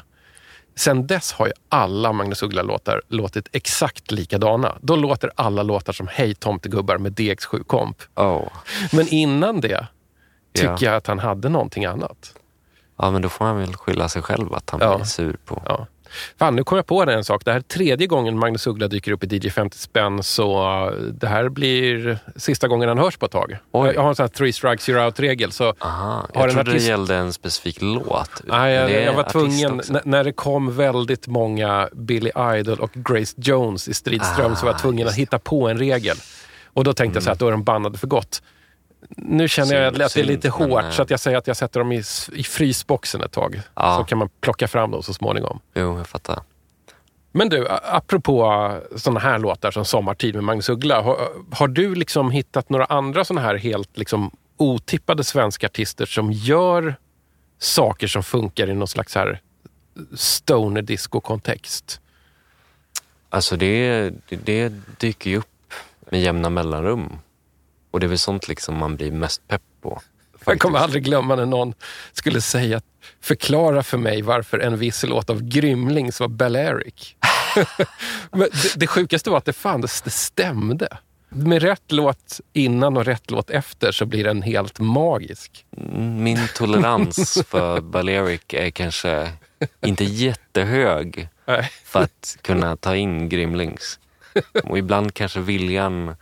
Sen 0.75 1.07
dess 1.07 1.31
har 1.33 1.47
ju 1.47 1.53
alla 1.69 2.13
Magnus 2.13 2.43
Uggla-låtar 2.43 3.01
låtit 3.07 3.47
exakt 3.51 4.11
likadana. 4.11 4.77
Då 4.81 4.95
låter 4.95 5.31
alla 5.35 5.63
låtar 5.63 5.93
som 5.93 6.07
Hej 6.11 6.35
tomtegubbar 6.35 6.97
med 6.97 7.13
DX7 7.13 7.63
komp. 7.63 7.97
oh. 8.15 8.47
Men 8.91 9.07
innan 9.07 9.61
det 9.61 9.87
tycker 10.53 10.67
Ja. 10.69 10.77
jag 10.81 10.95
att 10.95 11.07
han 11.07 11.19
hade 11.19 11.49
någonting 11.49 11.85
annat. 11.85 12.33
Ja 12.99 13.11
men 13.11 13.21
då 13.21 13.29
får 13.29 13.45
han 13.45 13.57
väl 13.57 13.73
skylla 13.75 14.09
sig 14.09 14.21
själv 14.21 14.53
att 14.53 14.69
han 14.69 14.79
Ja. 14.83 14.95
blir 14.95 15.05
sur 15.05 15.37
på. 15.45 15.61
Ja. 15.65 15.87
Fan, 16.39 16.55
nu 16.55 16.63
kom 16.63 16.75
jag 16.75 16.85
på 16.87 17.05
det 17.05 17.13
en 17.13 17.23
sak. 17.23 17.45
Det 17.45 17.51
här 17.51 17.57
är 17.59 17.61
tredje 17.63 18.07
gången 18.07 18.39
Magnus 18.39 18.67
Uggla 18.67 18.87
dyker 18.87 19.11
upp 19.11 19.23
i 19.23 19.27
DJ 19.37 19.49
50 19.49 19.77
spänn 19.77 20.23
så 20.23 20.69
uh, 20.89 20.91
det 20.93 21.27
här 21.27 21.49
blir 21.49 22.17
sista 22.35 22.67
gången 22.67 22.89
han 22.89 22.97
hörs 22.97 23.17
på 23.17 23.25
ett 23.25 23.31
tag. 23.31 23.57
Oj. 23.71 23.91
Jag 23.95 24.01
har 24.01 24.09
en 24.09 24.15
sån 24.15 24.23
här 24.23 24.27
three 24.27 24.53
strikes 24.53 24.89
you're 24.89 25.05
out-regel. 25.05 25.51
Så 25.51 25.73
Aha, 25.79 26.11
Har 26.11 26.27
jag 26.33 26.51
trodde 26.51 26.71
artist- 26.71 26.85
det 26.85 26.89
gällde 26.89 27.15
en 27.15 27.33
specifik 27.33 27.77
låt. 27.81 28.29
Nej, 28.43 28.73
jag, 28.73 28.91
jag 29.03 29.13
var 29.13 29.23
tvungen, 29.23 29.81
när 30.03 30.23
det 30.23 30.31
kom 30.33 30.75
väldigt 30.75 31.27
många 31.27 31.89
Billy 31.93 32.31
Idol 32.57 32.79
och 32.79 32.91
Grace 32.93 33.33
Jones 33.37 33.87
i 33.87 33.93
stridström 33.93 34.55
så 34.55 34.61
var 34.65 34.71
jag 34.71 34.75
Ah, 34.75 34.79
tvungen 34.79 35.07
att 35.07 35.15
hitta 35.15 35.39
på 35.39 35.69
en 35.69 35.77
regel. 35.77 36.17
Och 36.73 36.83
då 36.83 36.93
tänkte 36.93 37.15
jag 37.17 37.23
så 37.23 37.29
här 37.29 37.33
att 37.33 37.39
då 37.39 37.47
är 37.47 37.51
de 37.51 37.63
bannade 37.63 37.97
för 37.97 38.07
gott. 38.07 38.41
Nu 39.17 39.47
känner 39.47 39.75
jag 39.75 40.01
att 40.01 40.13
det 40.13 40.19
är 40.19 40.23
lite 40.23 40.51
synd, 40.51 40.71
hårt 40.71 40.83
eh, 40.83 40.89
så 40.89 41.01
att 41.01 41.09
jag 41.09 41.19
säger 41.19 41.37
att 41.37 41.47
jag 41.47 41.57
sätter 41.57 41.79
dem 41.79 41.91
i, 41.91 42.03
i 42.33 42.43
frysboxen 42.43 43.21
ett 43.21 43.31
tag. 43.31 43.61
Ja. 43.75 43.97
Så 43.97 44.03
kan 44.03 44.17
man 44.17 44.29
plocka 44.41 44.67
fram 44.67 44.91
dem 44.91 45.03
så 45.03 45.13
småningom. 45.13 45.59
Jo, 45.73 45.97
jag 45.97 46.07
fattar. 46.07 46.39
Men 47.31 47.49
du, 47.49 47.67
apropå 47.69 48.71
såna 48.95 49.19
här 49.19 49.39
låtar 49.39 49.71
som 49.71 49.85
Sommartid 49.85 50.35
med 50.35 50.43
Magnus 50.43 50.69
Uggla. 50.69 51.01
Har, 51.01 51.17
har 51.51 51.67
du 51.67 51.95
liksom 51.95 52.31
hittat 52.31 52.69
några 52.69 52.85
andra 52.85 53.25
såna 53.25 53.41
här 53.41 53.55
helt 53.55 53.97
liksom 53.97 54.31
otippade 54.57 55.23
svenska 55.23 55.67
artister 55.67 56.05
som 56.05 56.31
gör 56.31 56.95
saker 57.59 58.07
som 58.07 58.23
funkar 58.23 58.69
i 58.69 58.73
någon 58.73 58.87
slags 58.87 59.15
här 59.15 59.41
stoner 60.15 60.81
disco-kontext? 60.81 62.01
Alltså 63.29 63.57
det, 63.57 64.11
det 64.29 64.73
dyker 64.99 65.29
ju 65.29 65.37
upp 65.37 65.73
med 66.09 66.21
jämna 66.21 66.49
mellanrum. 66.49 67.09
Och 67.91 67.99
det 67.99 68.05
är 68.05 68.07
väl 68.07 68.17
sånt 68.17 68.47
liksom 68.47 68.77
man 68.77 68.95
blir 68.95 69.11
mest 69.11 69.47
pepp 69.47 69.61
på. 69.81 70.01
Jag 70.45 70.59
kommer 70.59 70.79
faktiskt. 70.79 70.83
aldrig 70.83 71.03
glömma 71.03 71.35
när 71.35 71.45
någon 71.45 71.73
skulle 72.13 72.41
säga 72.41 72.77
att 72.77 72.85
förklara 73.21 73.83
för 73.83 73.97
mig 73.97 74.21
varför 74.21 74.59
en 74.59 74.77
viss 74.77 75.03
låt 75.03 75.29
av 75.29 75.41
Grymlings 75.41 76.19
var 76.19 76.27
Balearic. 76.27 77.15
Det, 78.31 78.75
det 78.75 78.87
sjukaste 78.87 79.29
var 79.29 79.37
att 79.37 79.45
det 79.45 79.53
fanns, 79.53 80.01
det 80.01 80.09
stämde. 80.09 80.97
Med 81.29 81.61
rätt 81.61 81.91
låt 81.91 82.39
innan 82.53 82.97
och 82.97 83.05
rätt 83.05 83.31
låt 83.31 83.49
efter 83.49 83.91
så 83.91 84.05
blir 84.05 84.23
den 84.23 84.41
helt 84.41 84.79
magisk. 84.79 85.65
Min 85.97 86.47
tolerans 86.55 87.37
för 87.47 87.81
Balearic 87.81 88.41
är 88.47 88.69
kanske 88.69 89.31
inte 89.85 90.03
jättehög 90.03 91.27
för 91.83 91.99
att 91.99 92.37
kunna 92.41 92.75
ta 92.75 92.95
in 92.95 93.29
Grymlings. 93.29 93.99
Och 94.63 94.77
ibland 94.77 95.13
kanske 95.13 95.39
viljan 95.39 96.15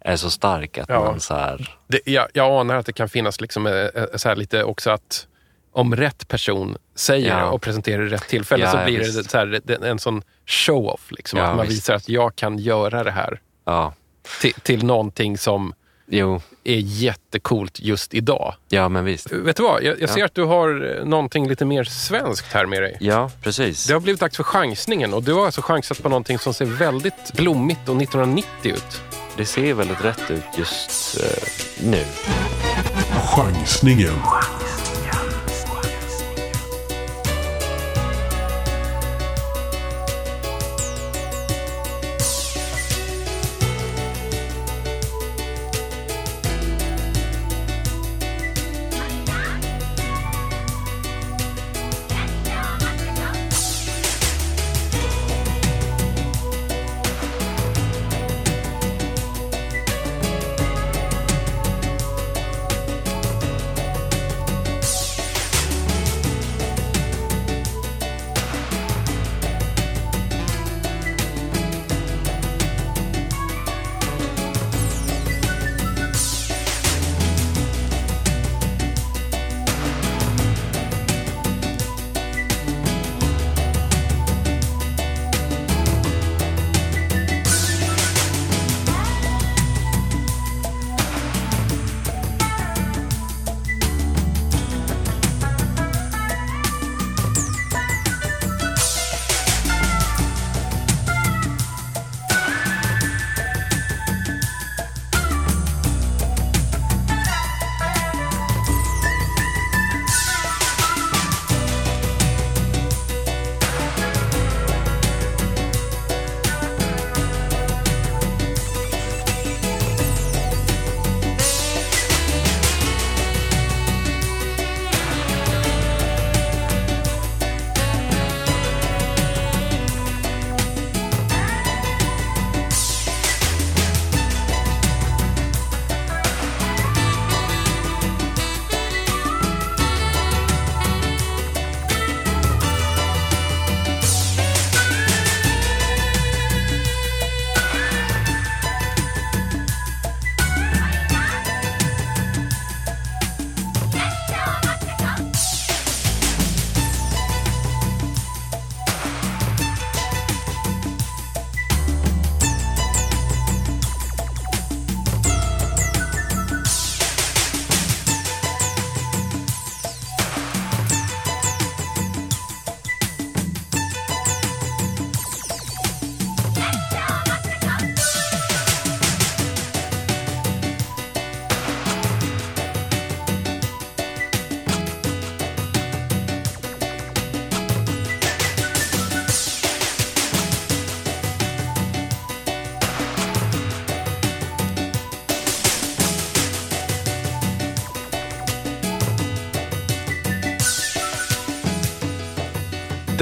är 0.00 0.16
så 0.16 0.30
stark 0.30 0.78
att 0.78 0.88
Ja. 0.88 1.00
man 1.04 1.20
så 1.20 1.34
här... 1.34 1.76
Det, 1.88 2.00
jag, 2.04 2.26
jag 2.32 2.60
anar 2.60 2.74
att 2.76 2.86
det 2.86 2.92
kan 2.92 3.08
finnas 3.08 3.40
liksom, 3.40 3.66
eh, 3.66 3.86
så 4.16 4.28
här 4.28 4.36
lite 4.36 4.64
också 4.64 4.90
att 4.90 5.26
om 5.72 5.96
rätt 5.96 6.28
person 6.28 6.76
säger 6.94 7.38
Ja. 7.38 7.44
och 7.50 7.62
presenterar 7.62 8.02
i 8.06 8.08
rätt 8.08 8.28
tillfälle 8.28 8.64
Ja, 8.64 8.70
så 8.70 8.84
blir 8.84 8.98
visst. 8.98 9.22
det 9.24 9.30
så 9.30 9.38
här, 9.38 9.84
en 9.84 9.98
sån 9.98 10.22
show-off. 10.46 11.06
Liksom, 11.10 11.38
att 11.40 11.56
man 11.56 11.66
visst. 11.66 11.76
visar 11.78 11.94
att 11.94 12.08
jag 12.08 12.36
kan 12.36 12.58
göra 12.58 13.04
det 13.04 13.10
här 13.10 13.40
till, 14.40 14.52
till 14.52 14.84
någonting 14.84 15.38
som 15.38 15.74
jo, 16.10 16.40
är 16.64 16.76
jättecoolt 16.78 17.80
just 17.80 18.14
idag. 18.14 18.54
ja 18.68 18.88
men 18.88 19.04
visst. 19.04 19.32
Vet 19.32 19.56
du 19.56 19.62
vad? 19.62 19.82
Jag, 19.82 20.00
jag 20.00 20.02
Ja. 20.10 20.14
ser 20.14 20.24
att 20.24 20.34
du 20.34 20.44
har 20.44 20.96
eh, 20.98 21.04
någonting 21.04 21.48
lite 21.48 21.64
mer 21.64 21.84
svenskt 21.84 22.52
här 22.52 22.66
med 22.66 22.82
dig. 22.82 22.96
Ja, 23.00 23.30
precis. 23.42 23.86
Det 23.86 23.92
har 23.92 24.00
blivit 24.00 24.20
dags 24.20 24.36
för 24.36 24.44
chansningen 24.44 25.14
och 25.14 25.22
du 25.22 25.32
har 25.32 25.44
alltså 25.44 25.62
chansat 25.62 26.02
på 26.02 26.08
någonting 26.08 26.38
som 26.38 26.54
ser 26.54 26.64
väldigt 26.64 27.32
blommigt 27.32 27.88
och 27.88 27.96
1990 28.02 28.72
ut. 28.72 29.02
Det 29.38 29.46
ser 29.46 29.74
väldigt 29.74 30.04
rätt 30.04 30.30
ut 30.30 30.44
just 30.58 31.20
eh, 31.20 31.48
nu. 31.90 32.04
Chansningen. 33.34 34.14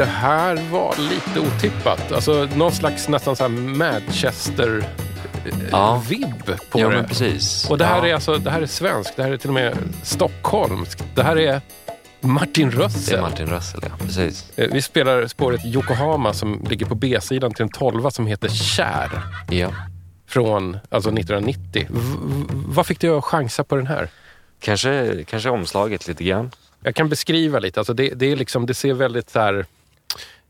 Det 0.07 0.11
här 0.11 0.57
var 0.71 0.95
lite 0.99 1.41
otippat. 1.41 2.13
Alltså 2.13 2.49
någon 2.57 2.73
slags 2.73 3.09
nästan 3.09 3.37
så 3.37 3.43
här 3.45 3.49
Manchester 3.51 4.85
Ja. 5.71 6.03
vibb 6.09 6.47
på 6.71 6.81
Ja, 6.81 6.89
det. 6.89 6.97
men 6.97 7.05
precis. 7.09 7.71
Och 7.71 7.79
det 7.79 7.85
här 7.85 7.99
ja, 7.99 8.07
är 8.09 8.15
alltså, 8.15 8.37
det 8.39 8.51
här 8.51 8.63
är 8.63 8.67
svenskt. 8.67 9.17
Det 9.17 9.23
här 9.23 9.33
är 9.33 9.37
till 9.37 9.51
och 9.51 9.55
med 9.55 9.77
stockholmskt. 10.03 11.05
Det 11.15 11.23
här 11.23 11.39
är 11.39 11.61
Martin 12.21 12.71
Det 12.71 12.77
är 12.77 12.81
Rössel. 12.81 13.21
Martin 13.21 13.47
Russell, 13.47 13.81
ja. 13.83 13.89
Precis. 14.07 14.53
Eh, 14.57 14.69
Vi 14.73 14.83
spelar 14.83 15.27
spåret 15.27 15.65
Yokohama 15.65 16.33
som 16.33 16.67
ligger 16.71 16.87
på 16.87 16.95
B-sidan 16.95 17.55
till 17.55 17.63
en 17.63 17.69
tolva 17.69 18.11
som 18.11 18.27
heter 18.27 18.49
Kär. 18.49 19.11
Ja. 19.51 19.69
Från 20.29 20.79
alltså 20.89 21.11
1990. 21.11 21.87
V- 21.91 22.01
v- 22.23 22.45
vad 22.51 22.87
fick 22.87 23.01
du 23.01 23.11
att 23.11 23.25
chansa 23.25 23.65
på 23.65 23.77
den 23.77 23.87
här? 23.87 24.09
Kanske, 24.61 25.25
kanske 25.29 25.51
omslaget 25.51 26.09
lite 26.09 26.25
grann. 26.25 26.51
Jag 26.83 26.95
kan 26.95 27.09
beskriva 27.09 27.59
lite. 27.59 27.81
Alltså 27.81 27.95
det, 27.95 28.09
det, 28.15 28.33
är 28.33 28.37
liksom, 28.37 28.67
det 28.67 28.75
ser 28.75 28.95
väldigt 28.95 29.31
så 29.31 29.41
här 29.41 29.67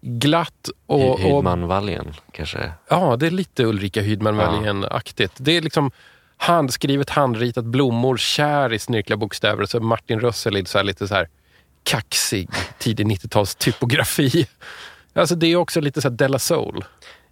glatt 0.09 0.69
och... 0.87 1.01
Hy- 1.01 1.11
och 1.11 1.19
Hydman-valjen 1.21 2.15
kanske. 2.33 2.73
ja, 2.89 3.17
det 3.17 3.27
är 3.27 3.31
lite 3.31 3.65
Ulrika 3.65 4.01
Hydman-Wallén-aktigt. 4.03 5.33
Det 5.37 5.53
är 5.57 5.61
liksom 5.63 5.91
handskrivet, 6.37 7.11
handritat, 7.11 7.65
blommor, 7.65 8.17
kär 8.17 8.73
i 8.73 8.79
snirkliga 8.79 9.17
bokstäver. 9.17 9.67
Så 9.67 9.81
Martin 9.81 10.21
Rössel 10.21 10.57
i 10.57 10.65
så 10.65 10.79
här 10.79 10.85
lite 10.85 11.09
så 11.09 11.15
här 11.15 11.29
kaxig, 11.83 12.49
tidig 12.79 13.07
90-tals 13.07 13.55
typografi. 13.55 14.47
Alltså 15.15 15.35
det 15.35 15.47
är 15.47 15.57
också 15.57 15.81
lite 15.81 16.01
så 16.03 16.09
här 16.09 16.17
Della 16.17 16.39
Soul. 16.39 16.85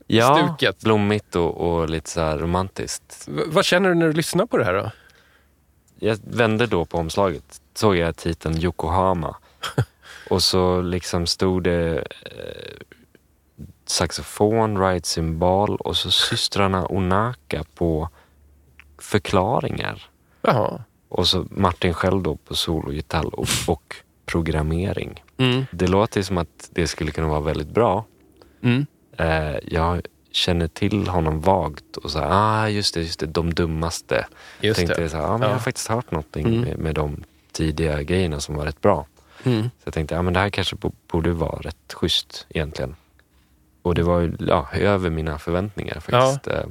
Ja, 0.07 0.49
Stuket. 0.57 0.81
blommigt 0.81 1.37
och, 1.37 1.57
och 1.81 1.91
lite 1.91 2.11
så 2.11 2.21
här 2.21 2.39
romantiskt. 2.39 3.25
V- 3.29 3.43
vad 3.47 3.65
känner 3.65 3.89
du 3.89 3.95
när 3.95 4.07
du 4.07 4.13
lyssnar 4.13 4.47
på 4.47 4.57
det 4.59 4.65
här 4.65 4.75
då? 4.75 4.91
Jag 5.99 6.19
vände 6.25 6.67
då 6.67 6.85
på 6.85 6.99
omslaget, 6.99 7.61
såg 7.75 7.97
jag 7.97 8.17
titeln 8.17 8.59
Yokohama. 8.63 9.37
och 10.31 10.43
så 10.43 10.81
liksom 10.83 11.27
stod 11.27 11.63
det 11.65 11.99
eh, 12.23 12.87
saxofon, 13.87 14.79
ride 14.89 15.07
cymbal 15.07 15.77
och 15.77 15.97
så 15.97 16.11
systrarna 16.11 16.87
Onaka 16.87 17.65
på 17.75 18.09
förklaringar. 18.99 20.03
Jaha. 20.43 20.83
Och 21.09 21.29
så 21.29 21.47
Martin 21.51 21.95
själv 21.95 22.23
då 22.23 22.37
på 22.37 22.55
sologitarr 22.55 23.35
och, 23.35 23.49
och 23.67 23.97
programmering. 24.27 25.23
Mm. 25.37 25.65
Det 25.73 25.87
låter 25.87 26.23
som 26.23 26.39
att 26.39 26.71
det 26.73 26.87
skulle 26.87 27.11
kunna 27.11 27.29
vara 27.29 27.41
väldigt 27.41 27.69
bra. 27.69 28.05
Mm. 28.63 28.87
Eh, 29.17 29.57
jag 29.63 30.07
känner 30.31 30.69
till 30.69 31.09
honom 31.09 31.41
vagt 31.41 31.97
och 31.97 32.11
så 32.11 32.19
här, 32.19 32.29
ah 32.31 32.69
just 32.69 32.95
det, 32.95 33.01
just 33.03 33.21
det, 33.21 33.27
de 33.27 33.55
dummaste. 33.55 34.27
Just 34.61 34.79
tänkte 34.79 35.01
det. 35.01 35.09
så 35.09 35.17
här, 35.17 35.25
ah, 35.25 35.33
men 35.33 35.41
Ja. 35.41 35.47
jag 35.47 35.55
har 35.55 35.61
faktiskt 35.61 35.89
hört 35.89 36.11
någonting 36.11 36.47
Mm. 36.47 36.61
med, 36.61 36.79
med 36.79 36.95
de 36.95 37.25
tidiga 37.53 38.03
grejerna 38.03 38.41
som 38.41 38.55
var 38.55 38.65
rätt 38.65 38.81
bra. 38.81 39.07
Mm. 39.45 39.63
Så 39.63 39.69
jag 39.85 39.95
tänkte, 39.95 40.15
ja 40.15 40.23
men 40.23 40.33
det 40.33 40.41
här 40.41 40.51
kanske 40.51 40.77
bo- 40.77 40.93
borde 41.09 41.31
vara 41.33 41.59
rätt 41.61 41.93
schysst 41.93 42.47
egentligen. 42.49 42.97
Och 43.83 43.95
det 43.95 44.03
var 44.03 44.21
ju 44.21 44.37
ja, 44.41 44.69
över 44.73 45.11
mina 45.11 45.39
förväntningar 45.39 46.01
faktiskt. 46.01 46.47
Eh, 46.47 46.67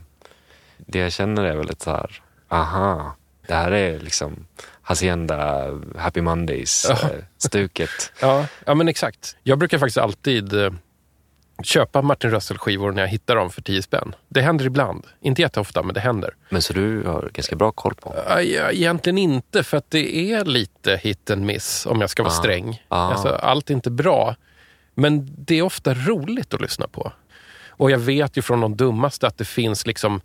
Det 0.77 0.99
jag 0.99 1.11
känner 1.11 1.43
är 1.43 1.55
väldigt 1.55 1.81
så 1.81 1.91
här, 1.91 2.21
aha, 2.47 3.15
det 3.47 3.53
här 3.53 3.71
är 3.71 3.99
liksom 3.99 4.45
Hacienda 4.81 5.69
Happy 5.97 6.21
Mondays 6.21 6.85
Ja. 6.89 6.95
eh. 7.09 7.23
Ja, 8.21 8.45
ja, 8.65 8.73
men 8.73 8.87
exakt. 8.87 9.35
Jag 9.43 9.59
brukar 9.59 9.77
faktiskt 9.77 9.97
alltid 9.97 10.53
eh, 10.53 10.71
köpa 11.63 12.01
Martin 12.01 12.31
Rössel-skivor 12.31 12.91
när 12.91 13.01
jag 13.01 13.09
hittar 13.09 13.35
dem 13.35 13.49
för 13.49 13.61
10 13.61 13.81
spänn. 13.81 14.15
Det 14.29 14.41
händer 14.41 14.65
ibland. 14.65 15.05
Inte 15.21 15.41
jätteofta, 15.41 15.83
men 15.83 15.93
det 15.93 15.99
händer. 15.99 16.35
Men 16.49 16.61
så 16.61 16.73
du 16.73 17.03
har 17.03 17.29
ganska 17.33 17.55
bra 17.55 17.71
koll 17.71 17.93
på? 17.95 18.15
Ja, 18.29 18.41
Egentligen 18.71 19.17
inte, 19.17 19.63
för 19.63 19.77
att 19.77 19.91
det 19.91 20.15
är 20.31 20.45
lite 20.45 20.97
hit 21.03 21.29
and 21.29 21.45
miss 21.45 21.85
om 21.85 22.01
jag 22.01 22.09
ska 22.09 22.23
vara 22.23 22.33
Ah. 22.33 22.35
sträng. 22.35 22.83
Ah. 22.87 23.11
Alltså, 23.11 23.27
allt 23.29 23.69
är 23.69 23.73
inte 23.73 23.91
bra, 23.91 24.35
men 24.95 25.29
det 25.37 25.55
är 25.55 25.61
ofta 25.61 25.93
roligt 25.93 26.53
att 26.53 26.61
lyssna 26.61 26.87
på. 26.87 27.11
Och 27.69 27.91
jag 27.91 27.99
vet 27.99 28.37
ju 28.37 28.41
från 28.41 28.61
de 28.61 28.77
dummaste 28.77 29.27
att 29.27 29.37
det 29.37 29.45
finns 29.45 29.87
liksom 29.87 30.21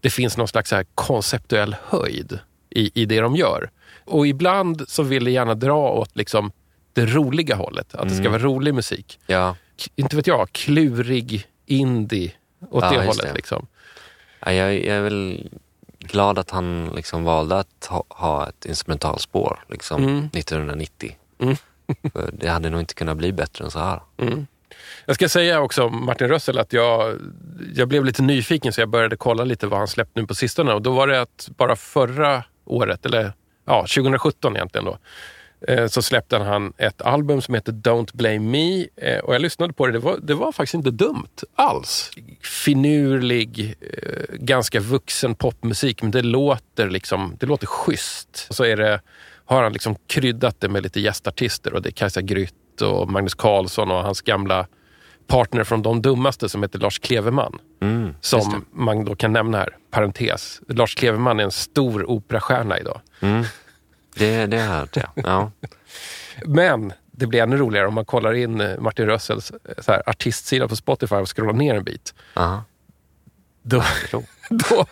det 0.00 0.10
finns 0.10 0.36
någon 0.36 0.48
slags 0.48 0.72
här 0.72 0.86
konceptuell 0.94 1.76
höjd 1.84 2.38
i, 2.70 3.02
i 3.02 3.06
det 3.06 3.20
de 3.20 3.36
gör. 3.36 3.70
Och 4.04 4.26
ibland 4.26 4.88
så 4.88 5.02
vill 5.02 5.24
det 5.24 5.30
gärna 5.30 5.54
dra 5.54 5.90
åt 5.90 6.16
liksom 6.16 6.52
det 6.92 7.06
roliga 7.06 7.54
hållet. 7.56 7.94
Att 7.94 8.02
det 8.08 8.14
ska 8.14 8.20
Mm. 8.20 8.32
vara 8.32 8.42
rolig 8.42 8.74
musik. 8.74 9.20
Ja, 9.26 9.56
Inte 9.94 10.16
vet 10.16 10.26
jag, 10.26 10.52
klurig 10.52 11.46
indie 11.66 12.32
åt 12.70 12.84
Ja, 12.84 12.90
det 12.90 12.96
hållet. 13.06 13.22
det. 13.22 13.32
Liksom. 13.34 13.66
Ja, 14.40 14.52
jag, 14.52 14.74
jag 14.74 14.96
är 14.96 15.00
väl 15.00 15.48
glad 15.98 16.38
att 16.38 16.50
han 16.50 16.92
liksom 16.96 17.24
valde 17.24 17.58
att 17.58 17.86
ha, 17.90 18.04
ha 18.08 18.48
ett 18.48 18.64
instrumentalspår 18.64 19.64
liksom, 19.68 20.02
Mm. 20.02 20.18
1990. 20.32 21.16
Mm. 21.40 21.56
För 22.12 22.30
det 22.32 22.48
hade 22.48 22.70
nog 22.70 22.80
inte 22.80 22.94
kunnat 22.94 23.16
bli 23.16 23.32
bättre 23.32 23.64
än 23.64 23.70
så 23.70 23.78
här. 23.78 24.00
Mm. 24.18 24.46
Jag 25.06 25.14
ska 25.16 25.28
säga 25.28 25.60
också 25.60 25.84
om 25.84 26.04
Martin 26.06 26.28
Rössel 26.28 26.58
att 26.58 26.72
jag, 26.72 27.18
jag 27.74 27.88
blev 27.88 28.04
lite 28.04 28.22
nyfiken 28.22 28.72
så 28.72 28.80
jag 28.80 28.88
började 28.88 29.16
kolla 29.16 29.44
lite 29.44 29.66
vad 29.66 29.78
han 29.78 29.88
släppt 29.88 30.16
nu 30.16 30.26
på 30.26 30.34
sistone. 30.34 30.72
Och 30.72 30.82
då 30.82 30.92
var 30.92 31.06
det 31.06 31.20
att 31.20 31.50
bara 31.56 31.76
förra 31.76 32.44
året, 32.64 33.06
eller 33.06 33.32
ja, 33.64 33.80
2017 33.80 34.56
egentligen 34.56 34.84
då, 34.84 34.98
så 35.88 36.02
släppte 36.02 36.36
han 36.38 36.72
ett 36.78 37.02
album 37.02 37.40
som 37.40 37.54
heter 37.54 37.72
Don't 37.72 38.16
Blame 38.16 38.38
Me. 38.38 38.86
Eh, 38.96 39.18
och 39.18 39.34
jag 39.34 39.42
lyssnade 39.42 39.72
på 39.72 39.86
det, 39.86 39.92
det 39.92 39.98
var, 39.98 40.18
det 40.22 40.34
var 40.34 40.52
faktiskt 40.52 40.74
inte 40.74 40.90
dumt 40.90 41.28
alls. 41.54 42.10
Finurlig, 42.64 43.74
eh, 43.80 44.34
ganska 44.34 44.80
vuxen 44.80 45.34
popmusik, 45.34 46.02
men 46.02 46.10
det 46.10 46.22
låter 46.22 46.90
liksom, 46.90 47.36
det 47.40 47.46
låter 47.46 47.66
schysst. 47.66 48.46
Så 48.50 48.64
är 48.64 48.76
det, 48.76 49.00
har 49.44 49.62
han 49.62 49.72
liksom 49.72 49.96
kryddat 50.06 50.60
det 50.60 50.68
med 50.68 50.82
lite 50.82 51.00
gästartister 51.00 51.74
och 51.74 51.82
det 51.82 51.88
är 51.88 51.92
Kajsa 51.92 52.22
Grytt 52.22 52.80
och 52.82 53.10
Magnus 53.10 53.34
Carlsson 53.34 53.90
och 53.90 54.02
hans 54.02 54.20
gamla 54.20 54.66
partner 55.26 55.64
från 55.64 55.82
De 55.82 56.02
Dummaste 56.02 56.48
som 56.48 56.62
heter 56.62 56.78
Lars 56.78 56.98
Kleveman. 56.98 57.58
Mm, 57.82 58.14
Som 58.20 58.64
man 58.72 59.04
då 59.04 59.14
kan 59.14 59.32
nämna 59.32 59.58
här, 59.58 59.76
parentes. 59.90 60.60
Lars 60.68 60.94
Kleveman 60.94 61.40
är 61.40 61.44
en 61.44 61.50
stor 61.50 62.10
operastjärna 62.10 62.78
idag. 62.78 63.00
Mm. 63.20 63.44
Det, 64.14 64.46
det 64.46 64.58
har 64.60 64.88
jag 64.92 65.08
ja. 65.14 65.50
Men 66.44 66.92
det 67.20 67.26
blir 67.26 67.42
ännu 67.42 67.56
roligare 67.56 67.86
om 67.86 67.94
man 67.94 68.04
kollar 68.04 68.34
in 68.34 68.60
eh, 68.60 68.78
Martin 68.78 69.06
Rössels 69.06 69.50
eh, 69.50 69.82
så 69.82 69.92
här, 69.92 70.02
artistsida 70.06 70.68
på 70.68 70.76
Spotify 70.76 71.14
och 71.14 71.36
scrollar 71.36 71.52
ner 71.52 71.74
en 71.74 71.84
bit. 71.84 72.14
Aha. 72.34 72.64
Då, 73.62 73.84
då, 74.50 74.86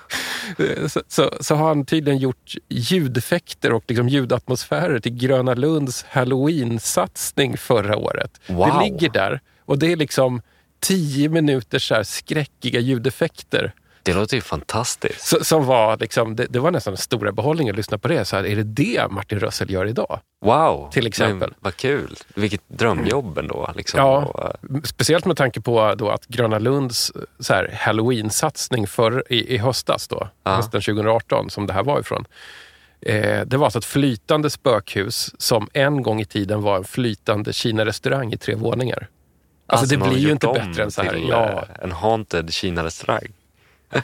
eh, 0.64 0.87
så, 0.87 1.02
så, 1.09 1.33
så 1.40 1.54
har 1.54 1.68
han 1.68 1.85
tydligen 1.85 2.18
gjort 2.18 2.54
ljudeffekter 2.68 3.72
och 3.72 3.85
liksom 3.88 4.09
ljudatmosfärer 4.09 5.00
till 5.00 5.14
Gröna 5.14 5.54
Lunds 5.54 6.04
halloween-satsning 6.09 7.57
förra 7.57 7.96
året. 7.96 8.40
Wow. 8.46 8.68
Det 8.68 8.85
ligger 8.85 9.11
där 9.11 9.40
och 9.64 9.78
det 9.78 9.92
är 9.92 9.96
liksom 9.96 10.42
tio 10.81 11.28
minuters 11.28 11.88
så 11.88 11.94
här 11.94 12.02
skräckiga 12.02 12.81
ljudeffekter. 12.81 13.74
Det 14.03 14.15
låter 14.15 14.37
ju 14.37 14.41
fantastiskt. 14.41 15.27
Så, 15.27 15.45
som 15.45 15.65
var 15.67 15.97
liksom, 15.97 16.37
det, 16.37 16.47
det 16.51 16.59
var 16.59 16.71
nästan 16.71 16.93
den 16.93 16.99
stora 16.99 17.33
behållningen 17.33 17.73
att 17.73 17.77
lyssna 17.77 17.99
på 17.99 18.09
det. 18.09 18.25
Så 18.25 18.37
här, 18.37 18.47
är 18.47 18.57
det 18.57 18.63
det 18.63 19.07
Martin 19.11 19.40
Rössel 19.40 19.71
gör 19.71 19.87
idag? 19.87 20.21
Wow! 20.44 20.90
Till 20.92 21.07
exempel. 21.07 21.49
Men, 21.51 21.59
vad 21.61 21.77
kul. 21.77 22.17
Vilket 22.35 22.61
drömjobb 22.69 23.38
ändå. 23.38 23.71
Liksom. 23.77 24.01
Ja. 24.01 24.17
Och, 24.25 24.44
eh, 24.77 24.81
Speciellt 24.85 25.25
med 25.25 25.37
tanke 25.37 25.61
på 25.61 25.94
då 25.94 26.11
att 26.11 26.27
Gröna 26.27 26.59
Lunds 26.59 27.13
så 27.40 27.55
här, 27.55 27.71
halloween-satsning 27.81 28.87
för, 28.87 29.33
i, 29.33 29.55
i 29.55 29.59
höstas, 29.59 30.09
då, 30.09 30.29
Ja. 30.44 30.51
hösten 30.51 30.81
2018, 30.81 31.51
som 31.51 31.67
det 31.67 31.73
här 31.73 31.83
var 31.85 32.01
ifrån. 32.01 32.25
Eh, 33.01 33.40
det 33.46 33.57
var 33.57 33.65
alltså 33.67 33.79
ett 33.79 33.85
flytande 33.85 34.51
spökhus 34.51 35.35
som 35.38 35.69
en 35.73 36.03
gång 36.03 36.21
i 36.21 36.25
tiden 36.25 36.63
var 36.63 36.77
en 36.77 36.85
flytande 36.85 37.53
Kina-restaurang 37.53 38.33
i 38.33 38.37
tre 38.37 38.55
våningar. 38.55 39.09
Alltså, 39.67 39.87
det 39.87 39.99
man 39.99 40.09
har 40.09 40.15
blir 40.15 40.25
ju 40.25 40.33
inte 40.33 40.46
bättre 40.46 40.83
än 40.83 40.90
så 40.90 41.03
här. 41.03 41.15
Ja, 41.29 41.49
eh, 41.49 41.63
En 41.85 41.92
haunted 41.92 42.53
Kina-restaurang. 42.53 43.29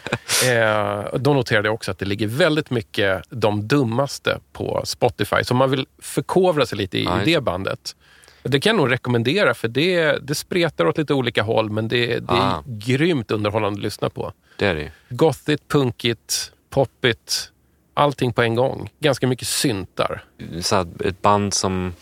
Eh, 0.51 1.05
då 1.19 1.35
noterade 1.35 1.69
jag 1.69 1.75
också 1.75 1.91
att 1.91 1.99
det 1.99 2.05
ligger 2.05 2.27
väldigt 2.27 2.71
mycket 2.71 3.23
de 3.31 3.69
dummaste 3.69 4.39
på 4.53 4.83
Spotify. 4.85 5.45
Så 5.45 5.55
om 5.55 5.59
man 5.59 5.71
vill 5.71 5.87
förkovra 5.99 6.67
sig 6.67 6.79
lite 6.79 6.99
i, 6.99 7.03
just 7.05 7.25
det 7.25 7.41
bandet. 7.41 7.97
Det 8.43 8.61
kan 8.61 8.71
jag 8.71 8.77
nog 8.77 8.93
rekommendera 8.93 9.55
för 9.55 9.69
det, 9.69 10.19
det 10.23 10.35
spretar 10.35 10.87
åt 10.87 10.99
lite 10.99 11.15
olika 11.15 11.43
håll 11.43 11.71
men 11.71 11.89
det, 11.89 12.07
det 12.07 12.33
är 12.33 12.37
Ah. 12.37 12.63
grymt 12.67 13.31
underhållande 13.31 13.79
att 13.79 13.83
lyssna 13.83 14.11
på. 14.11 14.33
Det 14.59 14.67
är 14.67 14.75
det. 14.75 14.91
Gothigt, 15.09 15.69
punkigt, 15.69 16.53
poppigt, 16.71 17.51
allting 17.95 18.33
på 18.33 18.43
en 18.43 18.55
gång. 18.55 18.91
Ganska 19.01 19.27
mycket 19.27 19.49
syntar. 19.49 20.25
så 20.61 20.87
ett 21.05 21.23
band 21.23 21.55
som 21.55 21.93